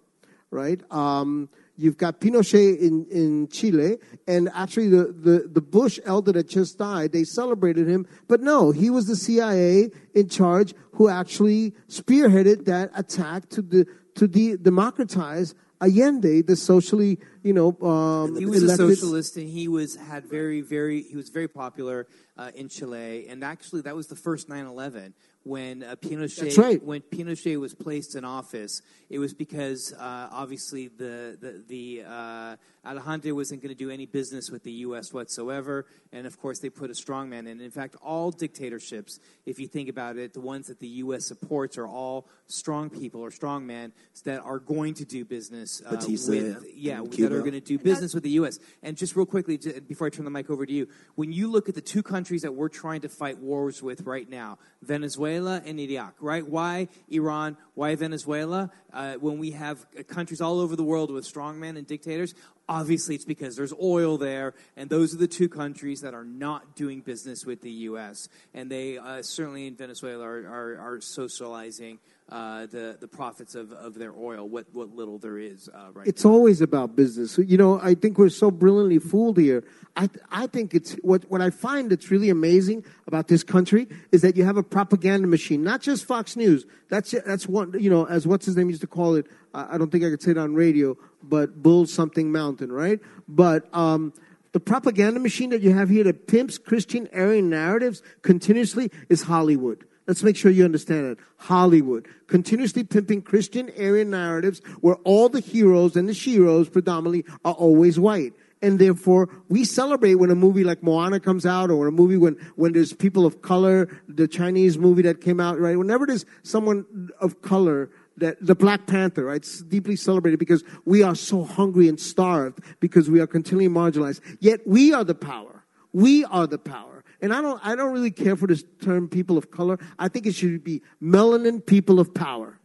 right? 0.51 0.79
Um, 0.93 1.49
you've 1.79 1.97
got 1.97 2.21
Pinochet 2.21 2.79
in, 2.79 3.07
in 3.11 3.49
Chile, 3.49 3.97
and 4.27 4.51
actually 4.55 4.89
the, 4.89 5.05
the, 5.05 5.49
the 5.51 5.61
Bush 5.61 5.99
elder 6.05 6.33
that 6.33 6.49
just 6.49 6.77
died, 6.77 7.13
they 7.13 7.25
celebrated 7.25 7.89
him, 7.89 8.07
but 8.27 8.41
no, 8.41 8.73
he 8.73 8.91
was 8.91 9.07
the 9.07 9.17
CIA 9.17 9.91
in 10.15 10.29
charge 10.29 10.75
who 10.93 11.09
actually 11.09 11.73
spearheaded 11.89 12.65
that 12.67 12.91
attack 12.95 13.49
to 13.51 13.63
the 13.63 13.87
to 14.17 14.27
de- 14.27 14.57
democratize 14.57 15.55
Allende, 15.81 16.43
the 16.43 16.57
socially, 16.57 17.21
you 17.45 17.53
know, 17.53 17.69
um, 17.89 18.37
he 18.37 18.47
was 18.47 18.65
elected- 18.65 18.91
a 18.91 18.97
socialist 18.97 19.37
and 19.37 19.49
he 19.49 19.69
was 19.69 19.95
had 19.95 20.27
very 20.27 20.61
very 20.61 21.03
he 21.03 21.17
was 21.17 21.29
very 21.29 21.47
popular 21.47 22.09
uh, 22.37 22.51
in 22.57 22.69
Chile. 22.69 23.27
And 23.29 23.45
actually 23.45 23.83
that 23.83 23.95
was 23.95 24.09
the 24.09 24.17
first 24.17 24.49
9/11 24.49 25.13
when 25.49 25.83
uh, 25.83 25.97
Pinochet 25.97 26.57
right. 26.59 26.83
when 26.83 27.01
Pinochet 27.01 27.59
was 27.59 27.75
placed 27.75 28.15
in 28.15 28.25
office 28.25 28.83
it 29.11 29.19
was 29.19 29.33
because 29.33 29.93
uh, 29.95 30.29
obviously 30.31 30.89
the 30.89 31.37
the, 31.41 31.65
the 31.67 32.05
uh, 32.07 32.57
Alejandro 32.87 33.35
wasn't 33.35 33.63
going 33.63 33.75
to 33.75 33.79
do 33.79 33.91
any 33.91 34.07
business 34.07 34.51
with 34.51 34.63
the 34.63 34.73
U.S. 34.87 35.13
whatsoever 35.13 35.87
and 36.13 36.27
of 36.27 36.39
course 36.39 36.59
they 36.61 36.71
put 36.71 36.91
a 36.91 36.95
strongman 36.95 37.49
in 37.49 37.61
in 37.61 37.71
fact 37.71 37.97
all 38.03 38.31
dictatorships 38.31 39.19
if 39.47 39.59
you 39.59 39.67
think 39.67 39.89
about 39.89 40.17
it 40.17 40.35
the 40.35 40.41
ones 40.41 40.67
that 40.67 40.81
the 40.81 40.89
U.S. 41.05 41.27
supports 41.27 41.79
are 41.79 41.89
all 41.89 42.29
strong 42.47 42.91
people 42.91 43.21
or 43.21 43.31
strongmen 43.31 43.93
that 44.25 44.41
are 44.41 44.59
going 44.59 44.95
to 44.95 45.05
do 45.05 45.25
business 45.25 45.83
uh, 45.87 45.91
Batista 45.91 46.31
with 46.31 46.67
yeah 46.75 47.01
in 47.01 47.11
that 47.11 47.33
are 47.33 47.41
going 47.41 47.53
to 47.53 47.61
do 47.61 47.79
business 47.79 48.15
with 48.15 48.23
the 48.23 48.31
U.S. 48.31 48.59
And 48.83 48.97
just 48.97 49.17
real 49.17 49.27
quickly, 49.27 49.59
before 49.87 50.07
I 50.07 50.11
turn 50.11 50.25
the 50.25 50.31
mic 50.31 50.51
over 50.51 50.67
to 50.67 50.73
you, 50.73 50.89
when 51.15 51.33
you 51.33 51.51
look 51.51 51.69
at 51.69 51.75
the 51.75 51.81
two 51.81 52.03
countries 52.03 52.43
that 52.43 52.53
we're 52.53 52.69
trying 52.69 53.01
to 53.03 53.09
fight 53.09 53.39
wars 53.39 53.83
with 53.83 54.03
right 54.03 54.29
now, 54.29 54.59
Venezuela 54.83 55.38
and 55.47 55.79
Iran, 55.79 56.13
right? 56.21 56.47
Why 56.47 56.89
Iran? 57.09 57.57
Why 57.75 57.95
Venezuela? 57.95 58.71
Uh, 58.93 59.15
when 59.15 59.39
we 59.39 59.53
have 59.53 59.87
countries 60.09 60.41
all 60.41 60.61
over 60.61 60.75
the 60.75 60.83
world 60.83 61.11
with 61.11 61.25
strongmen 61.25 61.77
and 61.77 61.87
dictators, 61.87 62.35
obviously 62.69 63.15
it's 63.15 63.25
because 63.25 63.57
there's 63.57 63.73
oil 63.81 64.19
there, 64.19 64.55
and 64.77 64.91
those 64.91 65.15
are 65.15 65.19
the 65.19 65.29
two 65.29 65.49
countries 65.49 66.01
that 66.01 66.15
are 66.15 66.25
not 66.25 66.75
doing 66.77 67.01
business 67.01 67.47
with 67.47 67.63
the 67.63 67.71
U.S. 67.71 68.29
And 68.53 68.71
they 68.71 68.99
uh, 68.99 69.23
certainly 69.23 69.67
in 69.67 69.77
Venezuela 69.77 70.25
are, 70.25 70.47
are, 70.47 70.79
are 70.79 71.01
socializing 71.01 71.99
the 72.29 72.97
the 73.01 73.09
profits 73.09 73.55
of, 73.55 73.73
of 73.73 73.95
their 73.95 74.13
oil, 74.13 74.49
what 74.49 74.67
what 74.73 74.95
little 74.95 75.19
there 75.19 75.39
is 75.39 75.69
uh, 75.75 75.89
right 75.95 76.07
It's 76.07 76.25
always 76.25 76.61
about 76.61 76.95
business. 76.95 77.39
You 77.39 77.57
know, 77.57 77.81
I 77.83 77.95
think 77.95 78.19
we're 78.19 78.29
so 78.29 78.51
brilliantly 78.51 78.99
fooled 78.99 79.39
here. 79.39 79.65
I, 79.97 80.09
I 80.31 80.47
think 80.47 80.75
it's 80.75 80.93
what, 81.03 81.29
what 81.31 81.41
I 81.41 81.51
find 81.51 81.91
that's 81.91 82.11
really 82.11 82.31
amazing 82.31 82.85
about 83.07 83.29
this 83.29 83.43
country 83.43 83.89
is 84.13 84.23
that 84.23 84.37
you 84.37 84.45
have 84.45 84.57
a 84.57 84.63
propaganda 84.63 85.27
machine, 85.27 85.65
not 85.65 85.81
just 85.81 86.05
Fox 86.05 86.37
News. 86.37 86.67
That's 86.89 87.11
that's 87.27 87.49
one. 87.49 87.75
You 87.79 87.91
know, 87.91 88.07
as 88.07 88.27
what's 88.27 88.47
his 88.47 88.57
name 88.57 88.69
used 88.69 88.83
to 88.83 88.87
call 88.87 89.15
it. 89.15 89.27
I 89.55 89.75
I 89.75 89.79
don't 89.79 89.91
think 89.91 90.05
I 90.05 90.11
could 90.11 90.23
say 90.23 90.33
it 90.33 90.39
on 90.39 90.55
radio, 90.55 90.97
but 91.23 91.63
Bull 91.63 91.87
something 91.87 92.31
mountain, 92.31 92.71
right? 92.71 93.01
But 93.27 93.73
um, 93.75 94.13
the 94.53 94.61
propaganda 94.61 95.21
machine 95.21 95.51
that 95.51 95.63
you 95.63 95.73
have 95.73 95.89
here 95.89 96.05
that 96.05 96.27
pimps 96.27 96.59
Christian 96.59 97.09
Aryan 97.15 97.49
narratives 97.49 98.03
continuously 98.23 98.91
is 99.09 99.23
Hollywood. 99.23 99.85
Let's 100.09 100.23
make 100.23 100.37
sure 100.37 100.51
you 100.51 100.65
understand 100.65 101.07
it. 101.07 101.19
Hollywood. 101.37 102.09
Continuously 102.29 102.83
pimping 102.83 103.21
Christian 103.21 103.71
Aryan 103.79 104.09
narratives 104.11 104.61
where 104.81 104.97
all 105.05 105.29
the 105.29 105.41
heroes 105.41 105.97
and 105.97 106.09
the 106.09 106.15
sheroes 106.15 106.73
predominantly 106.73 107.27
are 107.45 107.53
always 107.53 108.01
white. 108.01 108.33
And 108.63 108.79
therefore, 108.79 109.29
we 109.49 109.65
celebrate 109.65 110.15
when 110.17 110.31
a 110.31 110.35
movie 110.35 110.65
like 110.65 110.83
Moana 110.83 111.21
comes 111.21 111.45
out 111.45 111.71
or 111.71 111.87
a 111.87 111.93
movie 111.93 112.17
when, 112.17 112.35
when 112.57 112.73
there's 112.73 112.95
people 112.95 113.27
of 113.27 113.43
color, 113.43 114.01
the 114.09 114.27
Chinese 114.27 114.79
movie 114.79 115.03
that 115.03 115.21
came 115.21 115.41
out, 115.41 115.61
right? 115.61 115.79
Whenever 115.79 116.07
there's 116.07 116.25
someone 116.43 117.11
of 117.21 117.43
color 117.43 117.91
that 118.17 118.39
the 118.41 118.55
Black 118.55 118.87
Panther, 118.87 119.27
right? 119.27 119.37
It's 119.37 119.61
deeply 119.61 119.95
celebrated 119.95 120.39
because 120.39 120.65
we 120.87 121.03
are 121.03 121.15
so 121.15 121.45
hungry 121.45 121.87
and 121.87 122.01
starved 122.01 122.61
because 122.81 123.11
we 123.11 123.21
are 123.21 123.27
continually 123.27 123.69
marginalized. 123.69 124.21
Yet 124.41 124.67
we 124.67 124.93
are 124.93 125.05
the 125.05 125.15
power. 125.15 125.65
We 125.93 126.25
are 126.25 126.47
the 126.47 126.59
power. 126.59 126.98
And 127.21 127.33
I 127.33 127.43
don't, 127.43 127.61
I 127.67 127.75
don't 127.75 127.93
really 127.93 128.13
care 128.13 128.37
for 128.37 128.47
this 128.47 128.65
term 128.83 129.09
people 129.09 129.37
of 129.37 129.51
color. 129.51 129.79
I 129.99 130.09
think 130.09 130.27
it 130.27 130.35
should 130.35 130.63
be 130.63 130.83
melanin 131.03 131.65
people 131.65 131.99
of 131.99 132.15
power. 132.15 132.59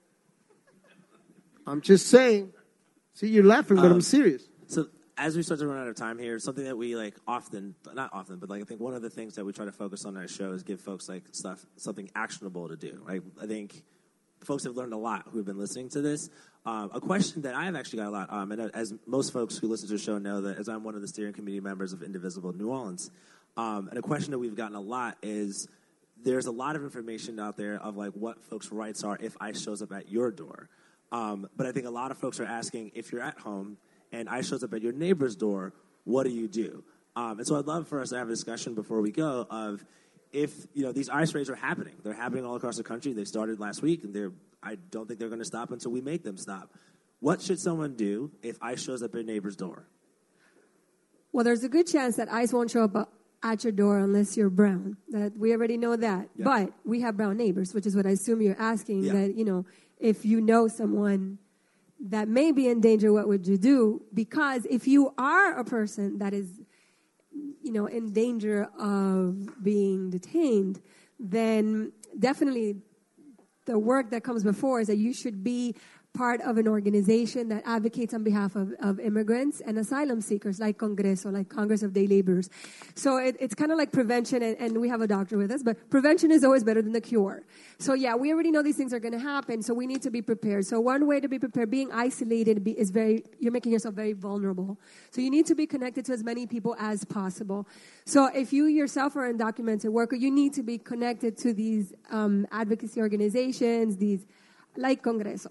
I'm 1.65 1.81
just 1.81 2.07
saying. 2.07 2.53
See, 3.13 3.27
you're 3.27 3.43
laughing, 3.43 3.77
but 3.77 3.85
Um, 3.85 3.93
I'm 3.93 4.01
serious. 4.01 4.47
So 4.67 4.87
as 5.17 5.35
we 5.35 5.43
start 5.43 5.59
to 5.59 5.67
run 5.67 5.79
out 5.79 5.87
of 5.87 5.95
time 5.95 6.17
here, 6.17 6.37
something 6.39 6.63
that 6.65 6.77
we 6.77 6.95
like 6.95 7.15
often, 7.27 7.75
not 7.93 8.11
often, 8.13 8.37
but 8.37 8.49
like 8.49 8.61
I 8.61 8.65
think 8.65 8.79
one 8.79 8.93
of 8.93 9.01
the 9.01 9.09
things 9.09 9.35
that 9.35 9.45
we 9.45 9.53
try 9.53 9.65
to 9.65 9.71
focus 9.71 10.05
on 10.05 10.15
in 10.15 10.21
our 10.21 10.27
show 10.27 10.51
is 10.51 10.63
give 10.63 10.81
folks 10.81 11.07
like 11.07 11.23
stuff, 11.31 11.65
something 11.77 12.09
actionable 12.15 12.67
to 12.69 12.75
do. 12.75 13.01
Right? 13.05 13.21
I 13.41 13.45
think 13.45 13.83
folks 14.43 14.63
have 14.65 14.75
learned 14.75 14.93
a 14.93 14.97
lot 14.97 15.27
who 15.31 15.37
have 15.37 15.45
been 15.45 15.59
listening 15.59 15.89
to 15.89 16.01
this. 16.01 16.29
Um, 16.65 16.91
a 16.93 17.01
question 17.01 17.41
that 17.43 17.55
I 17.55 17.65
have 17.65 17.75
actually 17.75 17.99
got 17.99 18.07
a 18.07 18.11
lot, 18.11 18.31
um, 18.31 18.51
and 18.51 18.71
as 18.73 18.93
most 19.05 19.33
folks 19.33 19.57
who 19.57 19.67
listen 19.67 19.87
to 19.89 19.93
the 19.93 19.99
show 19.99 20.17
know, 20.17 20.41
that 20.41 20.57
as 20.57 20.69
I'm 20.69 20.83
one 20.83 20.95
of 20.95 21.01
the 21.01 21.07
steering 21.07 21.33
committee 21.33 21.59
members 21.59 21.91
of 21.91 22.01
Indivisible 22.01 22.53
New 22.53 22.69
Orleans, 22.69 23.11
um, 23.57 23.87
and 23.89 23.97
a 23.97 24.01
question 24.01 24.31
that 24.31 24.39
we've 24.39 24.55
gotten 24.55 24.75
a 24.75 24.81
lot 24.81 25.17
is 25.21 25.67
there's 26.23 26.45
a 26.45 26.51
lot 26.51 26.75
of 26.75 26.83
information 26.83 27.39
out 27.39 27.57
there 27.57 27.75
of 27.75 27.97
like 27.97 28.13
what 28.13 28.43
folks' 28.43 28.71
rights 28.71 29.03
are 29.03 29.17
if 29.21 29.35
ICE 29.39 29.61
shows 29.61 29.81
up 29.81 29.91
at 29.91 30.09
your 30.09 30.31
door. 30.31 30.69
Um, 31.11 31.47
but 31.55 31.67
I 31.67 31.71
think 31.71 31.85
a 31.85 31.91
lot 31.91 32.11
of 32.11 32.17
folks 32.17 32.39
are 32.39 32.45
asking 32.45 32.91
if 32.95 33.11
you're 33.11 33.21
at 33.21 33.37
home 33.39 33.77
and 34.11 34.27
ICE 34.29 34.47
shows 34.47 34.63
up 34.63 34.73
at 34.73 34.81
your 34.81 34.93
neighbor's 34.93 35.35
door, 35.35 35.73
what 36.05 36.23
do 36.23 36.31
you 36.31 36.47
do? 36.47 36.83
Um, 37.15 37.37
and 37.37 37.47
so 37.47 37.57
I'd 37.57 37.65
love 37.65 37.87
for 37.87 38.01
us 38.01 38.09
to 38.09 38.17
have 38.17 38.27
a 38.27 38.31
discussion 38.31 38.73
before 38.73 39.01
we 39.01 39.11
go 39.11 39.45
of 39.49 39.85
if 40.31 40.65
you 40.73 40.83
know 40.83 40.91
these 40.91 41.09
ICE 41.09 41.33
raids 41.35 41.49
are 41.49 41.55
happening. 41.55 41.93
They're 42.03 42.13
happening 42.13 42.45
all 42.45 42.55
across 42.55 42.77
the 42.77 42.83
country. 42.83 43.13
They 43.13 43.25
started 43.25 43.59
last 43.59 43.83
week, 43.83 44.03
and 44.03 44.13
they're 44.13 44.31
I 44.63 44.75
don't 44.89 45.07
think 45.07 45.19
they're 45.19 45.29
going 45.29 45.39
to 45.39 45.45
stop 45.45 45.71
until 45.71 45.91
we 45.91 46.01
make 46.01 46.23
them 46.23 46.37
stop. 46.37 46.73
What 47.19 47.41
should 47.41 47.59
someone 47.59 47.95
do 47.95 48.31
if 48.41 48.57
ICE 48.61 48.81
shows 48.81 49.03
up 49.03 49.11
at 49.11 49.15
your 49.15 49.23
neighbor's 49.23 49.55
door? 49.55 49.85
Well, 51.31 51.43
there's 51.43 51.63
a 51.63 51.69
good 51.69 51.87
chance 51.87 52.15
that 52.15 52.31
ICE 52.31 52.51
won't 52.51 52.71
show 52.71 52.83
up 52.83 53.13
at 53.43 53.63
your 53.63 53.73
door 53.73 53.99
unless 53.99 54.35
you're 54.37 54.49
brown. 54.49 54.97
That 55.09 55.37
we 55.37 55.51
already 55.51 55.77
know 55.77 55.95
that. 55.95 56.29
Yeah. 56.35 56.45
But 56.45 56.73
we 56.85 57.01
have 57.01 57.17
brown 57.17 57.37
neighbors, 57.37 57.73
which 57.73 57.85
is 57.85 57.95
what 57.95 58.05
I 58.05 58.11
assume 58.11 58.41
you're 58.41 58.59
asking. 58.59 59.03
Yeah. 59.03 59.13
That 59.13 59.35
you 59.35 59.45
know, 59.45 59.65
if 59.99 60.25
you 60.25 60.41
know 60.41 60.67
someone 60.67 61.37
that 61.99 62.27
may 62.27 62.51
be 62.51 62.67
in 62.67 62.81
danger, 62.81 63.13
what 63.13 63.27
would 63.27 63.47
you 63.47 63.57
do? 63.57 64.01
Because 64.13 64.65
if 64.69 64.87
you 64.87 65.13
are 65.17 65.57
a 65.57 65.63
person 65.63 66.17
that 66.19 66.33
is, 66.33 66.49
you 67.61 67.71
know, 67.71 67.85
in 67.85 68.11
danger 68.11 68.69
of 68.77 69.63
being 69.63 70.09
detained, 70.09 70.81
then 71.19 71.93
definitely 72.17 72.75
the 73.65 73.79
work 73.79 74.09
that 74.11 74.23
comes 74.23 74.43
before 74.43 74.81
is 74.81 74.87
that 74.87 74.97
you 74.97 75.13
should 75.13 75.43
be 75.43 75.75
part 76.13 76.41
of 76.41 76.57
an 76.57 76.67
organization 76.67 77.49
that 77.49 77.63
advocates 77.65 78.13
on 78.13 78.23
behalf 78.23 78.55
of, 78.55 78.71
of 78.79 78.99
immigrants 78.99 79.61
and 79.61 79.79
asylum 79.79 80.21
seekers 80.21 80.59
like 80.59 80.77
Congreso, 80.77 81.33
like 81.33 81.49
Congress 81.49 81.81
of 81.81 81.91
Day 81.91 82.05
Laborers. 82.05 82.49
So 82.93 83.17
it, 83.17 83.35
it's 83.39 83.55
kind 83.55 83.71
of 83.71 83.79
like 83.79 83.91
prevention, 83.91 84.43
and, 84.43 84.55
and 84.59 84.79
we 84.79 84.89
have 84.89 85.01
a 85.01 85.07
doctor 85.07 85.37
with 85.37 85.51
us, 85.51 85.63
but 85.63 85.89
prevention 85.89 86.29
is 86.31 86.43
always 86.43 86.63
better 86.63 86.83
than 86.83 86.91
the 86.91 87.01
cure. 87.01 87.43
So 87.79 87.95
yeah, 87.95 88.15
we 88.15 88.31
already 88.31 88.51
know 88.51 88.61
these 88.61 88.77
things 88.77 88.93
are 88.93 88.99
going 88.99 89.13
to 89.13 89.19
happen, 89.19 89.63
so 89.63 89.73
we 89.73 89.87
need 89.87 90.03
to 90.03 90.11
be 90.11 90.21
prepared. 90.21 90.65
So 90.67 90.79
one 90.79 91.07
way 91.07 91.19
to 91.19 91.27
be 91.27 91.39
prepared, 91.39 91.71
being 91.71 91.91
isolated 91.91 92.67
is 92.67 92.91
very, 92.91 93.23
you're 93.39 93.51
making 93.51 93.71
yourself 93.71 93.95
very 93.95 94.13
vulnerable. 94.13 94.77
So 95.09 95.19
you 95.19 95.31
need 95.31 95.47
to 95.47 95.55
be 95.55 95.65
connected 95.65 96.05
to 96.05 96.13
as 96.13 96.23
many 96.23 96.45
people 96.45 96.75
as 96.79 97.03
possible. 97.05 97.67
So 98.05 98.27
if 98.27 98.53
you 98.53 98.65
yourself 98.65 99.15
are 99.15 99.25
an 99.25 99.39
undocumented 99.39 99.89
worker, 99.89 100.15
you 100.15 100.29
need 100.29 100.53
to 100.53 100.63
be 100.63 100.77
connected 100.77 101.37
to 101.39 101.53
these 101.53 101.93
um, 102.11 102.45
advocacy 102.51 103.01
organizations, 103.01 103.97
these 103.97 104.27
like 104.75 105.03
Congreso. 105.03 105.47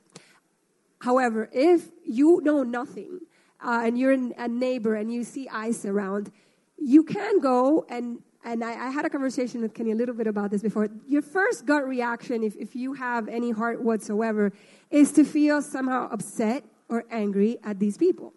However, 1.02 1.50
if 1.52 1.90
you 2.04 2.40
know 2.44 2.62
nothing 2.62 3.18
uh, 3.60 3.82
and 3.84 3.98
you're 3.98 4.12
a 4.12 4.46
neighbor 4.46 4.94
and 4.94 5.12
you 5.12 5.24
see 5.24 5.48
ICE 5.48 5.84
around, 5.86 6.30
you 6.78 7.02
can 7.02 7.40
go 7.40 7.84
and 7.88 8.22
and 8.44 8.62
I, 8.62 8.86
I 8.86 8.90
had 8.90 9.04
a 9.04 9.10
conversation 9.10 9.62
with 9.62 9.74
Kenny 9.74 9.90
a 9.90 9.96
little 9.96 10.14
bit 10.14 10.28
about 10.28 10.50
this 10.52 10.62
before. 10.62 10.88
Your 11.08 11.22
first 11.22 11.66
gut 11.66 11.86
reaction, 11.86 12.42
if, 12.44 12.56
if 12.56 12.74
you 12.76 12.92
have 12.94 13.28
any 13.28 13.50
heart 13.50 13.82
whatsoever, 13.82 14.52
is 14.90 15.12
to 15.12 15.24
feel 15.24 15.60
somehow 15.62 16.08
upset 16.10 16.64
or 16.88 17.04
angry 17.10 17.58
at 17.64 17.78
these 17.80 17.96
people. 17.96 18.32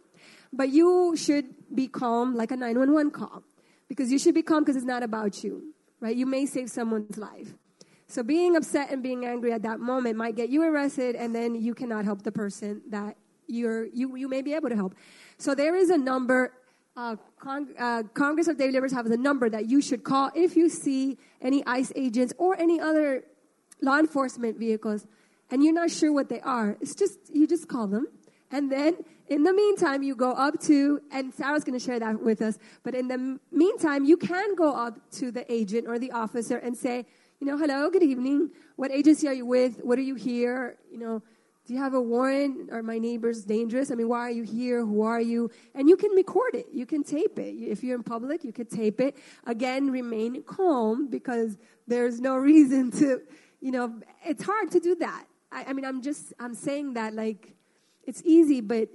But 0.53 0.69
you 0.69 1.15
should 1.15 1.45
be 1.73 1.87
calm 1.87 2.35
like 2.35 2.51
a 2.51 2.55
911 2.55 3.11
call 3.11 3.43
because 3.87 4.11
you 4.11 4.19
should 4.19 4.35
be 4.35 4.43
calm 4.43 4.63
because 4.63 4.75
it's 4.75 4.85
not 4.85 5.01
about 5.01 5.43
you, 5.43 5.73
right? 5.99 6.15
You 6.15 6.27
may 6.27 6.45
save 6.45 6.69
someone's 6.69 7.17
life. 7.17 7.53
So 8.07 8.23
being 8.23 8.55
upset 8.55 8.91
and 8.91 9.01
being 9.01 9.25
angry 9.25 9.51
at 9.51 9.63
that 9.63 9.79
moment 9.79 10.15
might 10.15 10.35
get 10.35 10.49
you 10.49 10.63
arrested, 10.63 11.15
and 11.15 11.33
then 11.33 11.55
you 11.55 11.73
cannot 11.73 12.05
help 12.05 12.21
the 12.21 12.31
person 12.31 12.81
that 12.89 13.17
you're 13.47 13.85
you 13.85 14.15
you 14.15 14.27
may 14.27 14.41
be 14.41 14.53
able 14.53 14.69
to 14.69 14.75
help. 14.75 14.95
So 15.37 15.55
there 15.55 15.75
is 15.75 15.89
a 15.89 15.97
number. 15.97 16.53
Uh, 16.97 17.17
Cong- 17.39 17.75
uh, 17.77 18.03
Congress 18.13 18.47
of 18.47 18.57
Day 18.57 18.71
Laborers 18.71 18.93
has 18.93 19.05
a 19.07 19.17
number 19.17 19.49
that 19.49 19.67
you 19.67 19.81
should 19.81 20.03
call 20.05 20.31
if 20.33 20.55
you 20.55 20.69
see 20.69 21.17
any 21.41 21.61
ICE 21.65 21.91
agents 21.93 22.33
or 22.37 22.57
any 22.57 22.79
other 22.79 23.25
law 23.81 23.99
enforcement 23.99 24.57
vehicles, 24.57 25.05
and 25.51 25.61
you're 25.61 25.73
not 25.73 25.91
sure 25.91 26.13
what 26.13 26.29
they 26.29 26.39
are. 26.41 26.77
It's 26.79 26.95
just 26.95 27.19
you 27.33 27.47
just 27.47 27.67
call 27.67 27.87
them, 27.87 28.07
and 28.51 28.71
then 28.71 29.03
in 29.27 29.43
the 29.43 29.51
meantime 29.51 30.03
you 30.03 30.15
go 30.15 30.31
up 30.31 30.61
to 30.61 31.01
and 31.11 31.33
Sarah's 31.33 31.63
going 31.63 31.77
to 31.77 31.83
share 31.83 31.99
that 31.99 32.21
with 32.21 32.41
us. 32.41 32.59
But 32.83 32.93
in 32.95 33.07
the 33.07 33.39
meantime, 33.51 34.05
you 34.05 34.17
can 34.17 34.55
go 34.55 34.73
up 34.73 34.99
to 35.13 35.31
the 35.31 35.51
agent 35.51 35.87
or 35.87 35.97
the 35.97 36.11
officer 36.11 36.57
and 36.57 36.77
say 36.77 37.05
you 37.39 37.47
know, 37.47 37.57
hello, 37.57 37.89
good 37.89 38.03
evening. 38.03 38.49
What 38.75 38.91
agency 38.91 39.27
are 39.27 39.33
you 39.33 39.45
with? 39.45 39.83
What 39.83 39.99
are 39.99 40.03
you 40.03 40.15
here? 40.15 40.77
You 40.89 40.99
know, 40.99 41.23
do 41.65 41.73
you 41.73 41.79
have 41.79 41.93
a 41.93 42.01
warrant? 42.01 42.71
Are 42.71 42.81
my 42.81 42.97
neighbors 42.97 43.43
dangerous? 43.43 43.91
I 43.91 43.95
mean, 43.95 44.07
why 44.07 44.21
are 44.21 44.31
you 44.31 44.43
here? 44.43 44.85
Who 44.85 45.01
are 45.01 45.19
you? 45.19 45.51
And 45.73 45.89
you 45.89 45.97
can 45.97 46.11
record 46.11 46.55
it. 46.55 46.67
You 46.71 46.85
can 46.85 47.03
tape 47.03 47.37
it. 47.37 47.55
If 47.55 47.83
you're 47.83 47.95
in 47.95 48.03
public, 48.03 48.43
you 48.43 48.53
could 48.53 48.69
tape 48.69 49.01
it. 49.01 49.17
Again, 49.45 49.91
remain 49.91 50.43
calm 50.43 51.07
because 51.09 51.57
there's 51.87 52.21
no 52.21 52.35
reason 52.51 52.91
to, 52.91 53.21
you 53.59 53.71
know, 53.71 53.99
it's 54.25 54.43
hard 54.43 54.71
to 54.71 54.79
do 54.79 54.95
that. 54.95 55.25
I, 55.51 55.65
I 55.65 55.73
mean, 55.73 55.85
I'm 55.85 56.01
just, 56.01 56.33
I'm 56.39 56.53
saying 56.53 56.93
that 56.93 57.13
like, 57.13 57.53
it's 58.05 58.21
easy, 58.23 58.61
but 58.61 58.89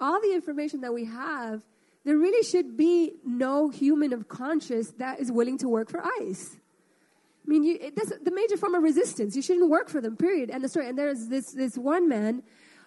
all 0.00 0.20
the 0.20 0.32
information 0.34 0.82
that 0.82 0.94
we 0.94 1.06
have, 1.06 1.62
there 2.04 2.16
really 2.16 2.44
should 2.44 2.76
be 2.76 3.14
no 3.24 3.70
human 3.70 4.12
of 4.12 4.28
conscience 4.28 4.92
that 4.98 5.20
is 5.20 5.32
willing 5.32 5.58
to 5.58 5.68
work 5.68 5.90
for 5.90 6.02
ICE. 6.20 6.58
I 7.44 7.50
mean, 7.50 7.64
you, 7.64 7.76
it, 7.80 7.96
the 8.24 8.30
major 8.30 8.56
form 8.56 8.74
of 8.74 8.82
resistance. 8.82 9.34
You 9.34 9.42
shouldn't 9.42 9.68
work 9.68 9.88
for 9.88 10.00
them, 10.00 10.16
period. 10.16 10.50
And 10.50 10.62
the 10.62 10.68
story. 10.68 10.88
And 10.88 10.96
there's 10.96 11.26
this 11.28 11.52
this 11.52 11.76
one 11.76 12.08
man 12.08 12.42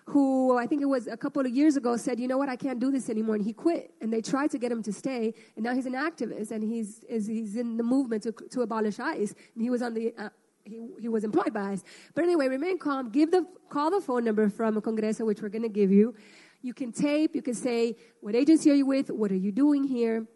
who 0.08 0.58
I 0.58 0.68
think 0.68 0.82
it 0.82 0.86
was 0.86 1.08
a 1.08 1.18
couple 1.18 1.42
of 1.42 1.52
years 1.52 1.76
ago 1.76 1.98
said, 1.98 2.20
"You 2.20 2.28
know 2.28 2.38
what? 2.38 2.48
I 2.48 2.56
can't 2.56 2.80
do 2.80 2.92
this 2.92 3.10
anymore," 3.10 3.36
and 3.36 3.44
he 3.44 3.54
quit. 3.54 3.92
And 4.02 4.14
they 4.14 4.22
tried 4.22 4.52
to 4.52 4.58
get 4.58 4.72
him 4.72 4.82
to 4.84 4.94
stay, 4.94 5.34
and 5.56 5.66
now 5.66 5.74
he's 5.74 5.86
an 5.86 5.94
activist, 5.94 6.52
and 6.52 6.64
he's 6.64 7.04
is, 7.06 7.28
he's 7.28 7.56
in 7.58 7.76
the 7.76 7.84
movement 7.84 8.24
to 8.24 8.32
to 8.32 8.62
abolish 8.62 9.00
ICE. 9.00 9.34
And 9.56 9.64
he 9.64 9.70
was 9.70 9.82
on 9.82 9.94
the 9.94 10.14
uh, 10.18 10.30
he, 10.64 10.88
he 11.02 11.10
was 11.10 11.24
employed 11.24 11.54
by 11.54 11.72
ICE. 11.72 11.84
But 12.14 12.24
anyway, 12.24 12.48
remain 12.48 12.78
calm. 12.78 13.10
Give 13.10 13.32
the 13.32 13.46
call 13.70 13.92
the 13.92 14.00
phone 14.00 14.24
number 14.24 14.50
from 14.50 14.80
Congreso, 14.82 15.26
which 15.26 15.42
we're 15.42 15.50
going 15.50 15.64
to 15.64 15.70
give 15.70 15.92
you. 15.92 16.16
You 16.62 16.74
can 16.74 16.92
tape. 16.92 17.36
You 17.36 17.42
can 17.42 17.56
say, 17.56 17.98
"What 18.22 18.36
agency 18.36 18.72
are 18.72 18.76
you 18.76 18.86
with? 18.86 19.10
What 19.10 19.32
are 19.32 19.42
you 19.48 19.52
doing 19.52 19.84
here?" 19.84 20.28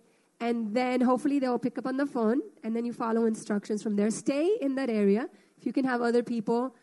And 0.42 0.74
then 0.74 1.02
hopefully 1.02 1.40
they'll 1.40 1.60
pick 1.60 1.78
up 1.78 1.86
on 1.86 1.98
the 1.98 2.06
phone, 2.06 2.42
and 2.64 2.76
then 2.76 2.86
you 2.86 2.94
follow 2.94 3.26
instructions 3.26 3.84
from 3.84 3.96
there. 3.96 4.10
Stay 4.10 4.58
in 4.62 4.76
that 4.76 4.90
area. 4.90 5.30
If 5.58 5.66
you 5.66 5.74
can 5.74 5.84
have 5.86 6.02
other 6.02 6.24
people, 6.24 6.76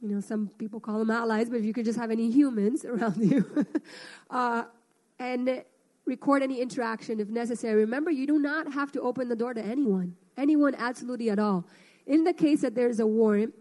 you 0.00 0.08
know, 0.08 0.20
some 0.20 0.48
people 0.58 0.80
call 0.80 0.98
them 0.98 1.10
allies, 1.10 1.48
but 1.48 1.58
if 1.58 1.64
you 1.64 1.72
could 1.72 1.84
just 1.84 1.98
have 1.98 2.10
any 2.10 2.30
humans 2.30 2.84
around 2.92 3.18
you, 3.18 3.66
uh, 4.30 4.64
and 5.18 5.62
record 6.06 6.42
any 6.42 6.60
interaction 6.60 7.20
if 7.20 7.28
necessary. 7.28 7.76
Remember, 7.76 8.10
you 8.10 8.26
do 8.26 8.38
not 8.38 8.72
have 8.72 8.90
to 8.92 9.00
open 9.00 9.28
the 9.28 9.36
door 9.36 9.54
to 9.54 9.62
anyone, 9.62 10.16
anyone 10.36 10.74
absolutely 10.76 11.30
at 11.30 11.38
all. 11.38 11.66
In 12.06 12.24
the 12.24 12.32
case 12.32 12.62
that 12.62 12.74
there's 12.74 12.98
a 12.98 13.06
warrant, 13.06 13.54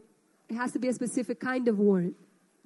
it 0.50 0.56
has 0.56 0.72
to 0.72 0.80
be 0.80 0.88
a 0.88 0.94
specific 0.94 1.40
kind 1.40 1.68
of 1.68 1.78
warrant. 1.78 2.16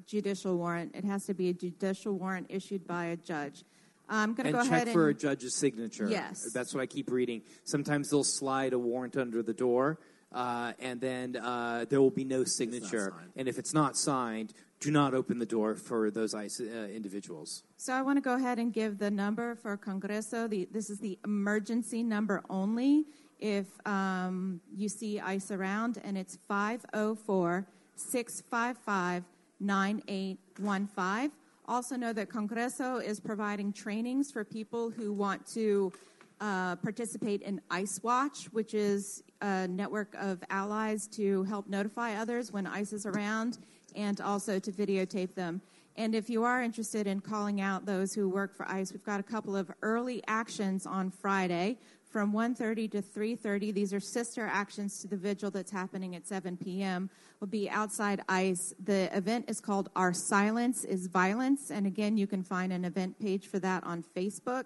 Judicial 0.05 0.57
warrant. 0.57 0.95
It 0.95 1.03
has 1.03 1.25
to 1.25 1.33
be 1.33 1.49
a 1.49 1.53
judicial 1.53 2.13
warrant 2.13 2.47
issued 2.49 2.87
by 2.87 3.05
a 3.05 3.17
judge. 3.17 3.63
I'm 4.09 4.33
going 4.33 4.51
to 4.51 4.57
and 4.57 4.57
go 4.57 4.63
check 4.63 4.71
ahead 4.71 4.87
and 4.87 4.93
for 4.93 5.09
a 5.09 5.13
judge's 5.13 5.55
signature. 5.55 6.07
Yes. 6.09 6.51
That's 6.53 6.73
what 6.73 6.81
I 6.81 6.85
keep 6.85 7.09
reading. 7.11 7.41
Sometimes 7.63 8.09
they'll 8.09 8.23
slide 8.23 8.73
a 8.73 8.79
warrant 8.79 9.17
under 9.17 9.41
the 9.41 9.53
door, 9.53 9.99
uh, 10.31 10.73
and 10.79 10.99
then 10.99 11.35
uh, 11.35 11.85
there 11.89 12.01
will 12.01 12.11
be 12.11 12.25
no 12.25 12.43
signature. 12.43 13.13
And 13.35 13.47
if 13.47 13.57
it's 13.57 13.73
not 13.73 13.97
signed, 13.97 14.53
do 14.79 14.91
not 14.91 15.13
open 15.13 15.39
the 15.39 15.45
door 15.45 15.75
for 15.75 16.11
those 16.11 16.33
ICE 16.33 16.59
uh, 16.59 16.87
individuals. 16.93 17.63
So 17.77 17.93
I 17.93 18.01
want 18.01 18.17
to 18.17 18.21
go 18.21 18.35
ahead 18.35 18.59
and 18.59 18.73
give 18.73 18.97
the 18.97 19.09
number 19.09 19.55
for 19.55 19.77
Congreso. 19.77 20.49
The, 20.49 20.67
this 20.71 20.89
is 20.89 20.99
the 20.99 21.17
emergency 21.23 22.03
number 22.03 22.43
only 22.49 23.05
if 23.39 23.65
um, 23.85 24.61
you 24.75 24.89
see 24.89 25.19
ICE 25.19 25.51
around, 25.51 25.99
and 26.03 26.17
it's 26.17 26.37
504 26.47 27.65
655 27.95 29.23
9815. 29.59 31.31
Also, 31.65 31.95
know 31.95 32.11
that 32.11 32.29
Congreso 32.29 33.01
is 33.01 33.19
providing 33.19 33.71
trainings 33.71 34.31
for 34.31 34.43
people 34.43 34.89
who 34.89 35.13
want 35.13 35.45
to 35.47 35.93
uh, 36.41 36.75
participate 36.77 37.41
in 37.41 37.61
ICE 37.71 38.01
Watch, 38.03 38.45
which 38.51 38.73
is 38.73 39.23
a 39.41 39.67
network 39.69 40.13
of 40.19 40.43
allies 40.49 41.07
to 41.07 41.43
help 41.43 41.69
notify 41.69 42.15
others 42.15 42.51
when 42.51 42.67
ICE 42.67 42.91
is 42.91 43.05
around 43.05 43.59
and 43.95 44.19
also 44.19 44.59
to 44.59 44.71
videotape 44.71 45.35
them. 45.35 45.61
And 45.95 46.15
if 46.15 46.29
you 46.29 46.43
are 46.43 46.61
interested 46.61 47.07
in 47.07 47.21
calling 47.21 47.61
out 47.61 47.85
those 47.85 48.13
who 48.13 48.27
work 48.27 48.55
for 48.55 48.67
ICE, 48.67 48.91
we've 48.91 49.05
got 49.05 49.19
a 49.19 49.23
couple 49.23 49.55
of 49.55 49.71
early 49.81 50.21
actions 50.27 50.85
on 50.85 51.11
Friday 51.11 51.77
from 52.13 52.31
1.30 52.31 52.91
to 52.91 53.01
3.30. 53.01 53.73
These 53.73 53.91
are 53.91 53.99
sister 53.99 54.47
actions 54.49 54.99
to 54.99 55.07
the 55.07 55.17
vigil 55.17 55.49
that's 55.49 55.71
happening 55.71 56.15
at 56.15 56.27
7 56.27 56.55
p.m. 56.55 57.09
will 57.39 57.47
be 57.47 57.67
outside 57.71 58.21
ICE. 58.29 58.75
The 58.83 59.09
event 59.17 59.45
is 59.47 59.59
called 59.59 59.89
Our 59.95 60.13
Silence 60.13 60.83
is 60.83 61.07
Violence. 61.07 61.71
And 61.71 61.87
again, 61.87 62.15
you 62.15 62.27
can 62.27 62.43
find 62.43 62.71
an 62.71 62.85
event 62.85 63.19
page 63.19 63.47
for 63.47 63.57
that 63.59 63.83
on 63.83 64.03
Facebook. 64.15 64.65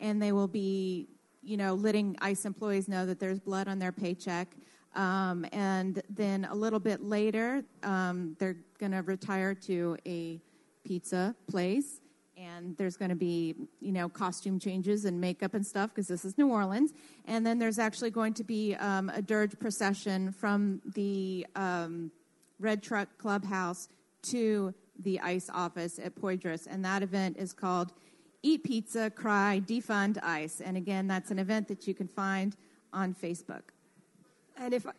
And 0.00 0.22
they 0.22 0.32
will 0.32 0.48
be, 0.48 1.06
you 1.42 1.58
know, 1.58 1.74
letting 1.74 2.16
ICE 2.22 2.46
employees 2.46 2.88
know 2.88 3.04
that 3.04 3.20
there's 3.20 3.40
blood 3.40 3.68
on 3.68 3.78
their 3.78 3.92
paycheck. 3.92 4.56
Um, 4.94 5.44
and 5.52 6.02
then 6.08 6.46
a 6.50 6.54
little 6.54 6.80
bit 6.80 7.02
later, 7.02 7.62
um, 7.82 8.36
they're 8.38 8.56
going 8.80 8.92
to 8.92 9.02
retire 9.02 9.54
to 9.54 9.98
a 10.06 10.40
pizza 10.82 11.36
place 11.46 12.00
and 12.36 12.76
there's 12.76 12.96
going 12.96 13.08
to 13.08 13.16
be 13.16 13.54
you 13.80 13.92
know 13.92 14.08
costume 14.08 14.58
changes 14.58 15.04
and 15.04 15.20
makeup 15.20 15.54
and 15.54 15.66
stuff 15.66 15.90
because 15.90 16.08
this 16.08 16.24
is 16.24 16.36
new 16.36 16.48
orleans. 16.48 16.92
And 17.24 17.46
then 17.46 17.58
there's 17.58 17.78
actually 17.78 18.10
going 18.10 18.34
to 18.34 18.44
be 18.44 18.74
um, 18.74 19.10
a 19.14 19.22
dirge 19.22 19.58
procession 19.58 20.32
from 20.32 20.80
the 20.94 21.46
um, 21.56 22.10
red 22.60 22.82
truck 22.82 23.08
clubhouse 23.18 23.88
to 24.30 24.74
the 24.98 25.20
ice 25.20 25.50
office 25.52 25.98
at 25.98 26.14
poydras. 26.14 26.66
And 26.68 26.84
that 26.84 27.02
event 27.02 27.36
is 27.38 27.52
called 27.52 27.92
eat 28.42 28.64
pizza 28.64 29.10
cry 29.10 29.60
defund 29.64 30.18
ice. 30.22 30.60
And 30.60 30.76
again 30.76 31.06
that's 31.06 31.30
an 31.30 31.38
event 31.38 31.68
that 31.68 31.86
you 31.86 31.94
can 31.94 32.08
find 32.08 32.56
on 32.92 33.14
facebook. 33.14 33.62
And 34.56 34.74
if 34.74 34.86
I- 34.86 34.92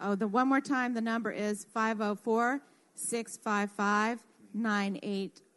oh 0.00 0.14
the 0.14 0.28
one 0.28 0.48
more 0.48 0.60
time 0.60 0.94
the 0.94 1.00
number 1.00 1.30
is 1.30 1.64
504 1.64 2.60
655 2.94 4.20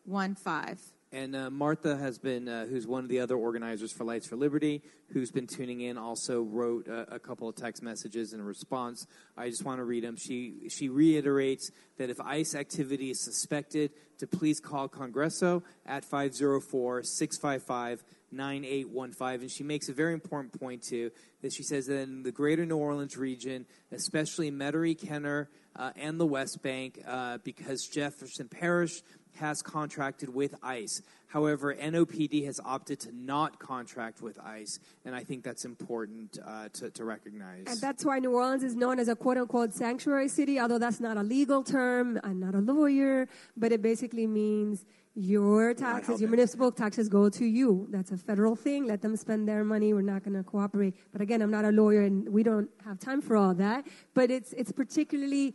9815 0.06 0.92
And 1.12 1.36
uh, 1.36 1.50
Martha 1.50 1.96
has 1.98 2.18
been, 2.18 2.48
uh, 2.48 2.66
who's 2.66 2.86
one 2.86 3.04
of 3.04 3.10
the 3.10 3.20
other 3.20 3.36
organizers 3.36 3.92
for 3.92 4.04
Lights 4.04 4.28
for 4.28 4.36
Liberty, 4.36 4.82
who's 5.14 5.32
been 5.32 5.48
tuning 5.48 5.82
in, 5.82 5.98
also 5.98 6.42
wrote 6.42 6.88
a 6.88 7.20
couple 7.20 7.48
of 7.48 7.56
text 7.56 7.82
messages 7.82 8.34
in 8.34 8.42
response. 8.42 9.08
I 9.38 9.50
just 9.50 9.64
want 9.64 9.80
to 9.80 9.84
read 9.84 10.04
them. 10.04 10.18
She 10.18 10.68
she 10.70 10.90
reiterates 10.90 11.72
that 11.98 12.10
if 12.10 12.20
ICE 12.20 12.56
activity 12.56 13.12
is 13.12 13.24
suspected, 13.24 13.92
to 14.20 14.28
please 14.28 14.60
call 14.60 14.88
Congreso 14.88 15.64
at 15.86 16.04
504 16.06 17.04
655 17.04 18.04
9815. 18.32 19.42
And 19.42 19.52
she 19.52 19.64
makes 19.64 19.90
a 19.90 19.94
very 19.94 20.14
important 20.14 20.60
point, 20.60 20.84
too, 20.84 21.12
that 21.42 21.54
she 21.54 21.64
says 21.64 21.86
that 21.88 22.00
in 22.00 22.24
the 22.24 22.32
greater 22.32 22.66
New 22.66 22.78
Orleans 22.78 23.18
region, 23.18 23.66
especially 23.92 24.52
Metairie, 24.52 25.00
Kenner, 25.00 25.50
uh, 25.76 25.92
and 25.96 26.20
the 26.20 26.26
West 26.26 26.62
Bank, 26.62 27.00
uh, 27.06 27.38
because 27.44 27.88
Jefferson 27.94 28.48
Parish 28.48 29.02
has 29.36 29.62
contracted 29.62 30.34
with 30.34 30.56
ICE. 30.64 31.02
However, 31.28 31.74
NOPD 31.76 32.46
has 32.46 32.62
opted 32.64 33.00
to 33.02 33.12
not 33.12 33.60
contract 33.60 34.22
with 34.22 34.40
ICE, 34.40 34.80
and 35.04 35.14
I 35.14 35.24
think 35.24 35.44
that's 35.44 35.66
important 35.66 36.40
uh, 36.46 36.70
to, 36.74 36.90
to 36.92 37.04
recognize. 37.04 37.66
And 37.68 37.82
that's 37.82 38.06
why 38.06 38.20
New 38.20 38.32
Orleans 38.32 38.64
is 38.64 38.76
known 38.76 39.00
as 39.00 39.10
a 39.10 39.16
quote 39.16 39.38
unquote 39.38 39.74
sanctuary 39.74 40.30
city, 40.30 40.60
although 40.60 40.80
that's 40.80 41.00
not 41.00 41.18
a 41.18 41.24
legal 41.24 41.64
term. 41.64 42.20
I'm 42.24 42.40
not 42.40 42.56
a 42.56 42.60
lawyer, 42.60 43.28
but 43.58 43.72
it 43.72 43.82
basically 43.82 44.28
means 44.28 44.86
your 45.16 45.74
taxes, 45.74 46.20
your 46.20 46.30
municipal 46.30 46.72
taxes 46.72 47.08
go 47.08 47.30
to 47.30 47.46
you. 47.46 47.88
That's 47.90 48.12
a 48.12 48.18
federal 48.18 48.56
thing. 48.56 48.86
Let 48.86 49.02
them 49.02 49.16
spend 49.16 49.48
their 49.48 49.64
money. 49.64 49.94
We're 49.94 50.02
not 50.02 50.24
going 50.24 50.36
to 50.36 50.44
cooperate. 50.44 50.94
But 51.14 51.22
again, 51.22 51.42
I'm 51.42 51.52
not 51.52 51.64
a 51.64 51.72
lawyer 51.72 52.02
and 52.02 52.28
we 52.28 52.44
don't 52.44 52.70
have 52.84 53.00
time 53.00 53.22
for 53.22 53.38
all 53.38 53.54
that. 53.56 53.88
But 54.14 54.30
it's, 54.30 54.52
it's 54.54 54.74
particularly, 54.74 55.50
uh, 55.50 55.52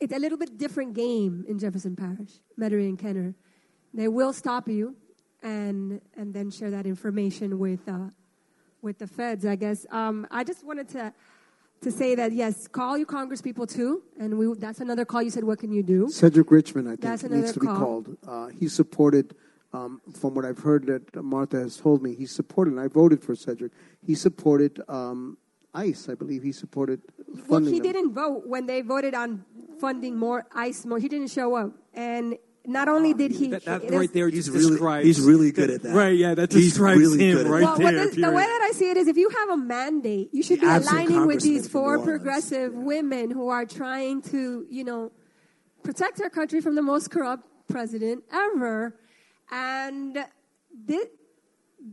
it's 0.00 0.12
a 0.12 0.18
little 0.18 0.38
bit 0.38 0.56
different 0.58 0.94
game 0.94 1.44
in 1.48 1.58
Jefferson 1.58 1.96
Parish, 1.96 2.32
Metairie 2.58 2.88
and 2.88 2.98
Kenner. 2.98 3.34
They 3.92 4.08
will 4.08 4.32
stop 4.32 4.68
you 4.68 4.96
and, 5.42 6.00
and 6.16 6.34
then 6.34 6.50
share 6.50 6.70
that 6.70 6.86
information 6.86 7.58
with, 7.58 7.88
uh, 7.88 8.10
with 8.82 8.98
the 8.98 9.06
feds, 9.06 9.44
I 9.46 9.56
guess. 9.56 9.86
Um, 9.90 10.26
I 10.30 10.44
just 10.44 10.64
wanted 10.64 10.88
to 10.90 11.12
to 11.82 11.90
say 11.92 12.14
that 12.14 12.32
yes, 12.32 12.66
call 12.68 12.96
your 12.96 13.06
Congress 13.06 13.42
people 13.42 13.66
too, 13.66 14.02
and 14.18 14.38
we, 14.38 14.52
that's 14.58 14.80
another 14.80 15.04
call. 15.04 15.22
You 15.22 15.30
said, 15.30 15.44
what 15.44 15.58
can 15.58 15.72
you 15.72 15.82
do? 15.82 16.08
Cedric 16.08 16.50
Richmond, 16.50 16.88
I 16.88 16.92
think, 16.92 17.00
That's 17.02 17.22
needs 17.24 17.52
to 17.52 17.60
be 17.60 17.66
call. 17.66 17.78
called. 17.78 18.16
Uh, 18.26 18.46
he 18.48 18.68
supported, 18.68 19.34
um, 19.72 20.00
from 20.18 20.34
what 20.34 20.44
I've 20.44 20.58
heard 20.58 20.86
that 20.86 21.22
Martha 21.22 21.58
has 21.58 21.76
told 21.76 22.02
me, 22.02 22.14
he 22.14 22.26
supported, 22.26 22.72
and 22.72 22.80
I 22.80 22.88
voted 22.88 23.22
for 23.22 23.34
Cedric. 23.34 23.72
He 24.00 24.14
supported 24.14 24.80
um, 24.88 25.36
ICE, 25.76 26.08
I 26.08 26.14
believe. 26.14 26.42
He 26.42 26.52
supported 26.52 27.00
Well, 27.48 27.60
he 27.60 27.78
them. 27.80 27.82
didn't 27.92 28.10
vote 28.14 28.42
when 28.46 28.66
they 28.66 28.80
voted 28.80 29.14
on 29.14 29.44
funding 29.80 30.16
more 30.18 30.46
ICE. 30.54 30.86
More, 30.86 30.98
he 30.98 31.08
didn't 31.08 31.30
show 31.30 31.54
up, 31.54 31.70
and 31.94 32.36
not 32.68 32.88
only 32.88 33.12
ah, 33.12 33.16
did 33.22 33.30
he, 33.32 33.46
That, 33.48 33.64
that 33.66 33.90
right 33.92 34.12
there 34.12 34.28
He's 34.28 34.50
really- 34.50 34.70
describes. 34.70 35.06
he's 35.06 35.20
really 35.20 35.52
good 35.52 35.70
at 35.70 35.82
that. 35.82 35.94
Right, 35.94 36.16
yeah, 36.16 36.34
that 36.34 36.52
He's 36.52 36.70
describes 36.70 36.98
really 37.00 37.18
him 37.24 37.36
good 37.36 37.46
at 37.46 37.52
right 37.52 37.62
well, 37.62 37.78
well, 37.78 37.92
there. 37.92 38.10
the, 38.10 38.20
the 38.22 38.32
way 38.32 38.42
that 38.52 38.62
I 38.68 38.72
see 38.74 38.90
it 38.90 38.96
is, 38.96 39.06
if 39.06 39.16
you 39.16 39.28
have 39.28 39.50
a 39.50 39.56
mandate, 39.56 40.30
you 40.32 40.42
should 40.42 40.60
The 40.60 40.66
be 40.66 40.72
aligning 40.88 41.26
with 41.26 41.42
these 41.42 41.68
four 41.68 41.90
Orleans. 41.98 42.06
progressive 42.10 42.74
women 42.74 43.30
who 43.30 43.48
are 43.48 43.64
trying 43.66 44.22
to, 44.34 44.66
you 44.68 44.82
know, 44.82 45.12
protect 45.84 46.20
our 46.20 46.30
country 46.30 46.60
from 46.60 46.74
the 46.74 46.82
most 46.82 47.10
corrupt 47.12 47.44
president 47.68 48.24
ever. 48.32 48.98
And 49.52 50.18
this, 50.74 51.06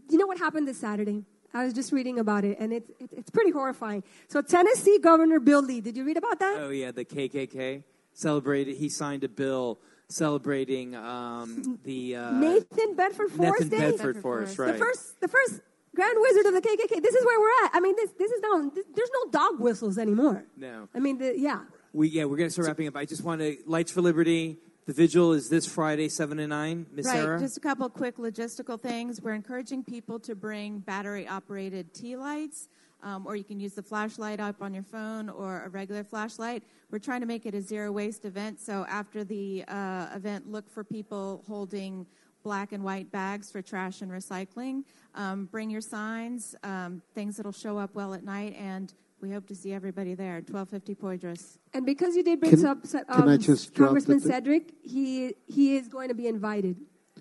you 0.09 0.17
know 0.17 0.25
what 0.25 0.39
happened 0.39 0.67
this 0.67 0.79
Saturday? 0.79 1.23
I 1.53 1.65
was 1.65 1.73
just 1.73 1.91
reading 1.91 2.19
about 2.19 2.45
it, 2.45 2.57
and 2.59 2.73
it's 2.73 2.89
it, 2.99 3.09
it's 3.11 3.29
pretty 3.29 3.51
horrifying. 3.51 4.03
So 4.27 4.41
Tennessee 4.41 4.97
Governor 4.99 5.39
Bill 5.39 5.61
Lee, 5.61 5.81
did 5.81 5.95
you 5.95 6.03
read 6.03 6.17
about 6.17 6.39
that? 6.39 6.57
Oh 6.59 6.69
yeah, 6.69 6.91
the 6.91 7.05
KKK 7.05 7.83
celebrated. 8.13 8.77
He 8.77 8.89
signed 8.89 9.23
a 9.23 9.29
bill 9.29 9.79
celebrating 10.09 10.95
um, 10.95 11.79
the 11.83 12.15
uh, 12.15 12.31
Nathan 12.31 12.95
Bedford 12.95 13.31
Forrest 13.31 13.63
Nathan 13.63 13.69
Day. 13.69 13.91
Bedford 13.91 14.17
Forrest, 14.17 14.59
right? 14.59 14.73
The 14.73 14.79
first, 14.79 15.21
the 15.21 15.27
first 15.27 15.61
Grand 15.95 16.17
Wizard 16.19 16.45
of 16.47 16.53
the 16.53 16.61
KKK. 16.61 17.01
This 17.01 17.15
is 17.15 17.25
where 17.25 17.39
we're 17.39 17.65
at. 17.65 17.71
I 17.73 17.79
mean, 17.79 17.95
this, 17.95 18.11
this 18.17 18.31
is 18.31 18.41
no, 18.41 18.69
this, 18.69 18.85
there's 18.95 19.11
no 19.13 19.31
dog 19.31 19.59
whistles 19.59 19.97
anymore. 19.97 20.43
No. 20.57 20.89
I 20.93 20.99
mean, 20.99 21.17
the, 21.17 21.37
yeah. 21.37 21.61
We 21.93 22.09
yeah, 22.09 22.25
we're 22.25 22.37
gonna 22.37 22.49
start 22.49 22.67
wrapping 22.67 22.87
up. 22.87 22.95
I 22.95 23.05
just 23.05 23.23
want 23.23 23.41
to 23.41 23.57
Lights 23.67 23.91
for 23.91 24.01
Liberty. 24.01 24.57
The 24.85 24.91
vigil 24.91 25.31
is 25.31 25.47
this 25.47 25.65
Friday, 25.65 26.09
seven 26.09 26.37
to 26.39 26.47
nine. 26.47 26.85
Miss 26.91 27.05
right. 27.05 27.15
Sarah. 27.15 27.39
Just 27.39 27.55
a 27.55 27.61
couple 27.61 27.87
quick 27.87 28.17
logistical 28.17 28.77
things. 28.77 29.21
We're 29.21 29.33
encouraging 29.33 29.85
people 29.85 30.19
to 30.19 30.35
bring 30.35 30.79
battery 30.79 31.25
operated 31.25 31.93
tea 31.93 32.17
lights, 32.17 32.67
um, 33.01 33.25
or 33.25 33.37
you 33.37 33.45
can 33.45 33.61
use 33.61 33.71
the 33.75 33.81
flashlight 33.81 34.41
up 34.41 34.61
on 34.61 34.73
your 34.73 34.83
phone 34.83 35.29
or 35.29 35.63
a 35.65 35.69
regular 35.69 36.03
flashlight. 36.03 36.63
We're 36.91 36.99
trying 36.99 37.21
to 37.21 37.25
make 37.27 37.45
it 37.45 37.53
a 37.53 37.61
zero 37.61 37.93
waste 37.93 38.25
event. 38.25 38.59
So 38.59 38.85
after 38.89 39.23
the 39.23 39.63
uh, 39.69 40.07
event, 40.13 40.51
look 40.51 40.69
for 40.69 40.83
people 40.83 41.45
holding 41.47 42.05
black 42.43 42.73
and 42.73 42.83
white 42.83 43.09
bags 43.09 43.49
for 43.49 43.61
trash 43.61 44.01
and 44.01 44.11
recycling. 44.11 44.83
Um, 45.15 45.45
bring 45.45 45.69
your 45.69 45.79
signs, 45.79 46.55
um, 46.61 47.01
things 47.15 47.37
that'll 47.37 47.53
show 47.53 47.77
up 47.77 47.95
well 47.95 48.13
at 48.13 48.25
night, 48.25 48.53
and 48.59 48.93
we 49.23 49.31
hope 49.31 49.47
to 49.47 49.55
see 49.55 49.71
everybody 49.71 50.15
there. 50.15 50.43
1250 50.45 50.95
Poydras. 50.95 51.57
And 51.73 51.85
because 51.85 52.13
you 52.15 52.23
did 52.23 52.41
bring 52.41 52.51
Can- 52.51 52.65
up 52.65 52.79
um, 53.07 53.29
I 53.29 53.37
just 53.37 53.73
drop 53.73 53.87
Congressman 53.87 54.19
the 54.19 54.27
Cedric, 54.27 54.73
he 54.83 55.33
he 55.47 55.77
is 55.77 55.87
going 55.87 56.09
to 56.09 56.13
be 56.13 56.27
invited 56.27 56.75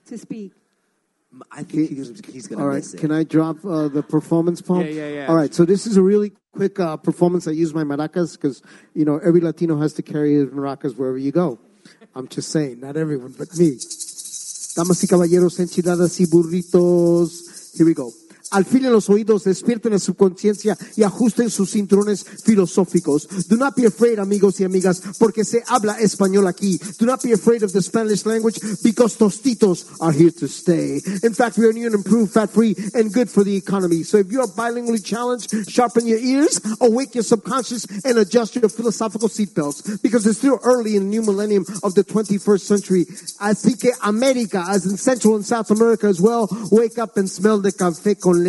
to 0.07 0.19
speak. 0.19 0.53
I 1.51 1.63
think 1.63 1.91
he's, 1.91 2.21
he's 2.27 2.47
going 2.49 2.59
to 2.59 2.65
All 2.65 2.69
right, 2.69 2.77
miss 2.77 2.93
it. 2.93 3.01
can 3.01 3.13
I 3.13 3.23
drop 3.23 3.65
uh, 3.65 3.89
the 3.89 4.03
performance 4.03 4.61
poem? 4.61 4.85
Yeah, 4.85 4.93
yeah, 4.93 5.09
yeah. 5.09 5.27
All 5.29 5.37
right, 5.37 5.55
so 5.55 5.65
this 5.65 5.87
is 5.87 5.97
a 5.97 6.03
really 6.03 6.33
quick 6.53 6.79
uh, 6.79 6.97
performance. 6.99 7.49
I 7.49 7.53
use 7.53 7.73
my 7.73 7.85
maracas 7.85 8.33
because, 8.33 8.63
you 8.93 9.07
know, 9.07 9.19
every 9.19 9.41
Latino 9.41 9.81
has 9.81 9.95
to 9.95 10.03
carry 10.03 10.35
his 10.35 10.49
maracas 10.49 10.95
wherever 10.99 11.17
you 11.17 11.33
go. 11.33 11.59
I'm 12.15 12.29
just 12.29 12.51
saying, 12.51 12.81
not 12.81 12.99
everyone, 12.99 13.35
but 13.39 13.57
me. 13.57 13.79
Damas 14.77 15.03
y 15.03 15.07
caballeros, 15.09 15.59
enchiladas 15.59 16.21
y 16.21 16.27
burritos. 16.27 17.75
Here 17.77 17.87
we 17.87 17.95
go. 17.95 18.13
Alfilen 18.53 18.93
los 18.93 19.09
oídos, 19.09 19.45
despierten 19.45 19.93
la 19.93 19.99
subconsciencia 19.99 20.77
y 20.97 21.03
ajusten 21.03 21.51
sus 21.51 21.71
cinturones 21.73 22.25
filosóficos. 22.45 23.29
Do 23.49 23.57
not 23.57 23.75
be 23.75 23.87
afraid, 23.87 24.19
amigos 24.19 24.61
y 24.61 24.65
amigas, 24.65 25.03
porque 25.19 25.45
se 25.45 25.63
habla 25.67 25.99
español 25.99 26.47
aquí. 26.47 26.79
Do 26.99 27.07
not 27.07 27.23
be 27.23 27.33
afraid 27.33 27.63
of 27.63 27.73
the 27.73 27.83
Spanish 27.83 28.25
language 28.27 28.61
because 28.83 29.17
tostitos 29.17 29.87
are 30.01 30.13
here 30.13 30.31
to 30.31 30.47
stay. 30.47 31.01
In 31.23 31.35
fact, 31.35 31.59
we 31.59 31.67
are 31.67 31.73
new 31.73 31.87
and 31.87 31.95
improved, 31.95 32.33
fat-free, 32.33 32.77
and 32.95 33.13
good 33.13 33.31
for 33.31 33.45
the 33.45 33.57
economy. 33.57 34.03
So 34.03 34.19
if 34.19 34.31
you 34.31 34.41
are 34.41 34.47
bilingually 34.49 35.05
challenged, 35.05 35.71
sharpen 35.71 36.07
your 36.07 36.19
ears, 36.19 36.61
awake 36.81 37.15
your 37.15 37.25
subconscious, 37.25 37.87
and 38.05 38.19
adjust 38.19 38.57
your 38.57 38.69
philosophical 38.69 39.29
seatbelts 39.29 40.03
because 40.03 40.27
it's 40.27 40.39
still 40.39 40.59
early 40.65 40.97
in 40.97 41.05
the 41.05 41.09
new 41.09 41.23
millennium 41.23 41.65
of 41.83 41.95
the 41.95 42.05
21st 42.05 42.61
century. 42.61 43.07
Así 43.41 43.79
que 43.81 43.93
America, 44.03 44.65
as 44.69 44.87
in 44.87 44.97
Central 44.97 45.37
and 45.37 45.45
South 45.45 45.71
America 45.71 46.07
as 46.07 46.21
well, 46.21 46.49
wake 46.71 46.99
up 46.99 47.17
and 47.17 47.29
smell 47.29 47.61
the 47.61 47.73
café 47.73 48.19
con 48.19 48.42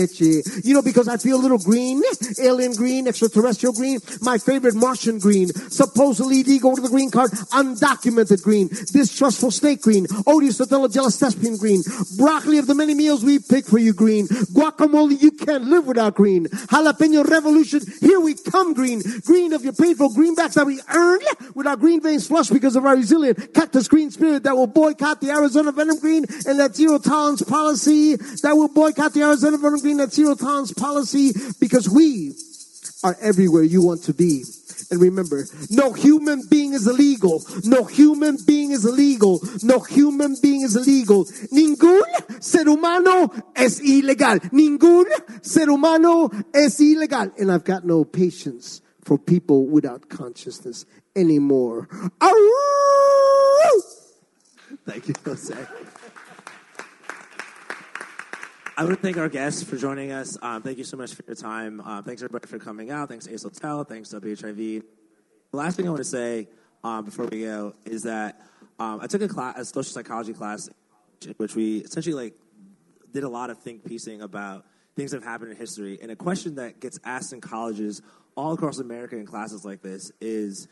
You 0.63 0.73
know, 0.73 0.81
because 0.81 1.07
I 1.07 1.17
feel 1.17 1.37
a 1.37 1.43
little 1.43 1.57
green, 1.57 2.01
alien 2.41 2.73
green, 2.73 3.07
extraterrestrial 3.07 3.73
green, 3.73 3.99
my 4.21 4.37
favorite 4.37 4.75
Martian 4.75 5.19
green, 5.19 5.47
supposedly 5.69 6.41
illegal 6.41 6.75
to 6.75 6.81
the 6.81 6.89
green 6.89 7.11
card, 7.11 7.31
undocumented 7.31 8.41
green, 8.43 8.67
distrustful 8.67 9.51
snake 9.51 9.81
green, 9.81 10.05
odious 10.27 10.57
jealous 10.57 11.19
thespian 11.19 11.57
green, 11.57 11.81
broccoli 12.17 12.57
of 12.57 12.67
the 12.67 12.75
many 12.75 12.93
meals 12.93 13.23
we 13.23 13.39
pick 13.39 13.65
for 13.65 13.77
you 13.77 13.93
green, 13.93 14.27
guacamole 14.27 15.19
you 15.21 15.31
can't 15.31 15.65
live 15.65 15.87
without 15.87 16.15
green, 16.15 16.45
jalapeno 16.45 17.27
revolution, 17.27 17.81
here 17.99 18.19
we 18.19 18.35
come 18.35 18.73
green, 18.73 19.01
green 19.25 19.53
of 19.53 19.63
your 19.63 19.73
painful 19.73 20.09
greenbacks 20.09 20.53
that 20.53 20.65
we 20.65 20.79
earned 20.93 21.23
with 21.55 21.67
our 21.67 21.75
green 21.75 22.01
veins 22.01 22.27
flush 22.27 22.49
because 22.49 22.75
of 22.75 22.85
our 22.85 22.95
resilient 22.95 23.53
cactus 23.53 23.87
green 23.87 24.11
spirit 24.11 24.43
that 24.43 24.55
will 24.55 24.67
boycott 24.67 25.21
the 25.21 25.29
Arizona 25.29 25.71
venom 25.71 25.99
green 25.99 26.25
and 26.45 26.59
that 26.59 26.75
zero 26.75 26.99
tolerance 26.99 27.41
policy 27.41 28.15
that 28.15 28.53
will 28.55 28.67
boycott 28.67 29.13
the 29.13 29.21
Arizona 29.21 29.57
venom 29.57 29.72
green, 29.81 29.97
that 29.97 30.13
zero 30.13 30.35
tolerance 30.35 30.73
policy 30.73 31.31
because 31.59 31.89
we 31.89 32.33
are 33.03 33.17
everywhere 33.21 33.63
you 33.63 33.81
want 33.81 34.03
to 34.03 34.13
be. 34.13 34.43
And 34.91 35.01
remember, 35.01 35.45
no 35.69 35.93
human 35.93 36.43
being 36.49 36.73
is 36.73 36.87
illegal. 36.87 37.41
No 37.63 37.83
human 37.83 38.37
being 38.45 38.71
is 38.71 38.85
illegal. 38.85 39.41
No 39.63 39.79
human 39.79 40.35
being 40.41 40.61
is 40.61 40.75
illegal. 40.75 41.25
Ningún 41.51 42.03
ser 42.39 42.65
humano 42.65 43.31
es 43.55 43.79
ilegal. 43.79 44.39
Ningún 44.51 45.05
ser 45.41 45.67
humano 45.67 46.29
es 46.53 46.79
ilegal. 46.79 47.31
And 47.39 47.51
I've 47.51 47.63
got 47.63 47.85
no 47.85 48.03
patience 48.03 48.81
for 49.03 49.17
people 49.17 49.67
without 49.67 50.09
consciousness 50.09 50.85
anymore. 51.15 51.87
Thank 54.85 55.07
you, 55.07 55.15
Jose. 55.25 55.55
I 58.75 58.83
want 58.83 58.95
to 58.95 59.01
thank 59.01 59.17
our 59.17 59.29
guests 59.29 59.61
for 59.61 59.77
joining 59.77 60.11
us. 60.11 60.35
Um, 60.41 60.63
thank 60.63 60.79
you 60.79 60.83
so 60.83 60.97
much 60.97 61.13
for 61.13 61.23
your 61.27 61.35
time. 61.35 61.79
Uh, 61.79 62.01
thanks 62.01 62.23
everybody 62.23 62.47
for 62.47 62.57
coming 62.57 62.89
out. 62.89 63.07
Thanks 63.07 63.27
Ace 63.27 63.43
Hotel. 63.43 63.83
Thanks 63.83 64.09
WHIV. 64.09 64.55
The 65.51 65.57
last 65.57 65.77
thing 65.77 65.85
I 65.85 65.89
want 65.91 65.99
to 65.99 66.09
say 66.09 66.47
um, 66.83 67.05
before 67.05 67.27
we 67.27 67.41
go 67.41 67.75
is 67.85 68.01
that 68.01 68.41
um, 68.79 68.99
I 68.99 69.05
took 69.05 69.21
a 69.21 69.27
class, 69.27 69.59
a 69.59 69.65
social 69.65 69.83
psychology 69.83 70.33
class, 70.33 70.71
which 71.37 71.55
we 71.55 71.79
essentially 71.79 72.15
like 72.15 72.33
did 73.11 73.23
a 73.23 73.29
lot 73.29 73.51
of 73.51 73.59
think 73.59 73.85
piecing 73.85 74.23
about 74.23 74.65
things 74.95 75.11
that 75.11 75.17
have 75.17 75.29
happened 75.29 75.51
in 75.51 75.57
history. 75.57 75.99
And 76.01 76.09
a 76.09 76.15
question 76.15 76.55
that 76.55 76.79
gets 76.79 76.97
asked 77.03 77.31
in 77.31 77.41
colleges 77.41 78.01
all 78.35 78.53
across 78.53 78.79
America 78.79 79.15
in 79.15 79.27
classes 79.27 79.63
like 79.63 79.83
this 79.83 80.11
is 80.19 80.67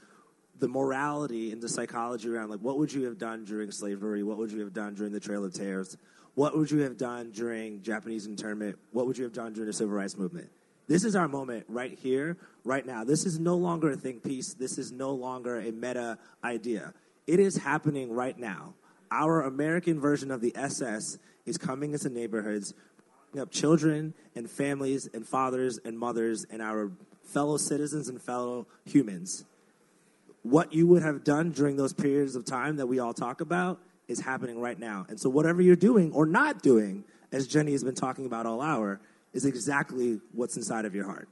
the 0.58 0.68
morality 0.68 1.52
and 1.52 1.62
the 1.62 1.70
psychology 1.70 2.30
around 2.30 2.50
like 2.50 2.62
what 2.62 2.80
would 2.80 2.92
you 2.92 3.04
have 3.04 3.20
done 3.20 3.46
during 3.46 3.70
slavery? 3.70 4.24
What 4.24 4.40
would 4.40 4.52
you 4.52 4.62
have 4.62 4.74
done 4.74 4.96
during 4.96 5.12
the 5.12 5.20
Trail 5.20 5.46
of 5.46 5.54
Tears? 5.54 5.98
What 6.36 6.58
would 6.58 6.72
you 6.72 6.80
have 6.80 6.98
done 6.98 7.32
during 7.32 7.82
Japanese 7.82 8.26
internment? 8.26 8.78
What 8.92 9.06
would 9.06 9.18
you 9.18 9.24
have 9.26 9.34
done 9.34 9.54
during 9.54 9.68
the 9.68 9.74
civil 9.74 9.94
rights 9.94 10.18
movement? 10.18 10.50
This 10.88 11.04
is 11.04 11.16
our 11.16 11.28
moment 11.28 11.66
right 11.68 11.98
here, 11.98 12.38
right 12.64 12.86
now. 12.86 13.04
This 13.04 13.26
is 13.26 13.40
no 13.40 13.56
longer 13.56 13.92
a 13.92 13.96
think 13.96 14.24
piece. 14.24 14.54
This 14.54 14.78
is 14.78 14.92
no 14.92 15.12
longer 15.12 15.60
a 15.60 15.72
meta 15.72 16.18
idea. 16.44 16.94
It 17.28 17.40
is 17.40 17.58
happening 17.58 18.12
right 18.12 18.38
now. 18.38 18.74
Our 19.10 19.42
American 19.42 20.00
version 20.00 20.32
of 20.32 20.42
the 20.42 20.56
SS 20.56 21.18
is 21.46 21.58
coming 21.58 21.94
into 21.94 22.10
neighborhoods, 22.10 22.74
up 23.40 23.52
children 23.52 24.14
and 24.36 24.50
families 24.50 25.10
and 25.14 25.28
fathers 25.28 25.80
and 25.84 25.98
mothers 25.98 26.46
and 26.50 26.62
our 26.62 26.92
fellow 27.24 27.58
citizens 27.58 28.10
and 28.10 28.22
fellow 28.22 28.68
humans. 28.86 29.46
What 30.44 30.74
you 30.74 30.88
would 30.88 31.04
have 31.04 31.24
done 31.24 31.52
during 31.52 31.78
those 31.78 31.94
periods 31.94 32.36
of 32.36 32.46
time 32.46 32.78
that 32.78 32.88
we 32.88 33.00
all 33.00 33.14
talk 33.14 33.42
about 33.42 33.80
is 34.12 34.20
happening 34.20 34.60
right 34.60 34.78
now. 34.78 35.06
And 35.10 35.20
so, 35.20 35.30
whatever 35.30 35.62
you're 35.62 35.76
doing 35.76 36.12
or 36.12 36.26
not 36.26 36.62
doing, 36.62 37.04
as 37.32 37.48
Jenny 37.48 37.72
has 37.72 37.84
been 37.84 37.96
talking 37.96 38.26
about 38.26 38.46
all 38.46 38.62
hour, 38.62 39.02
is 39.34 39.46
exactly 39.46 40.20
what's 40.34 40.58
inside 40.58 40.86
of 40.86 40.94
your 40.94 41.06
heart. 41.06 41.30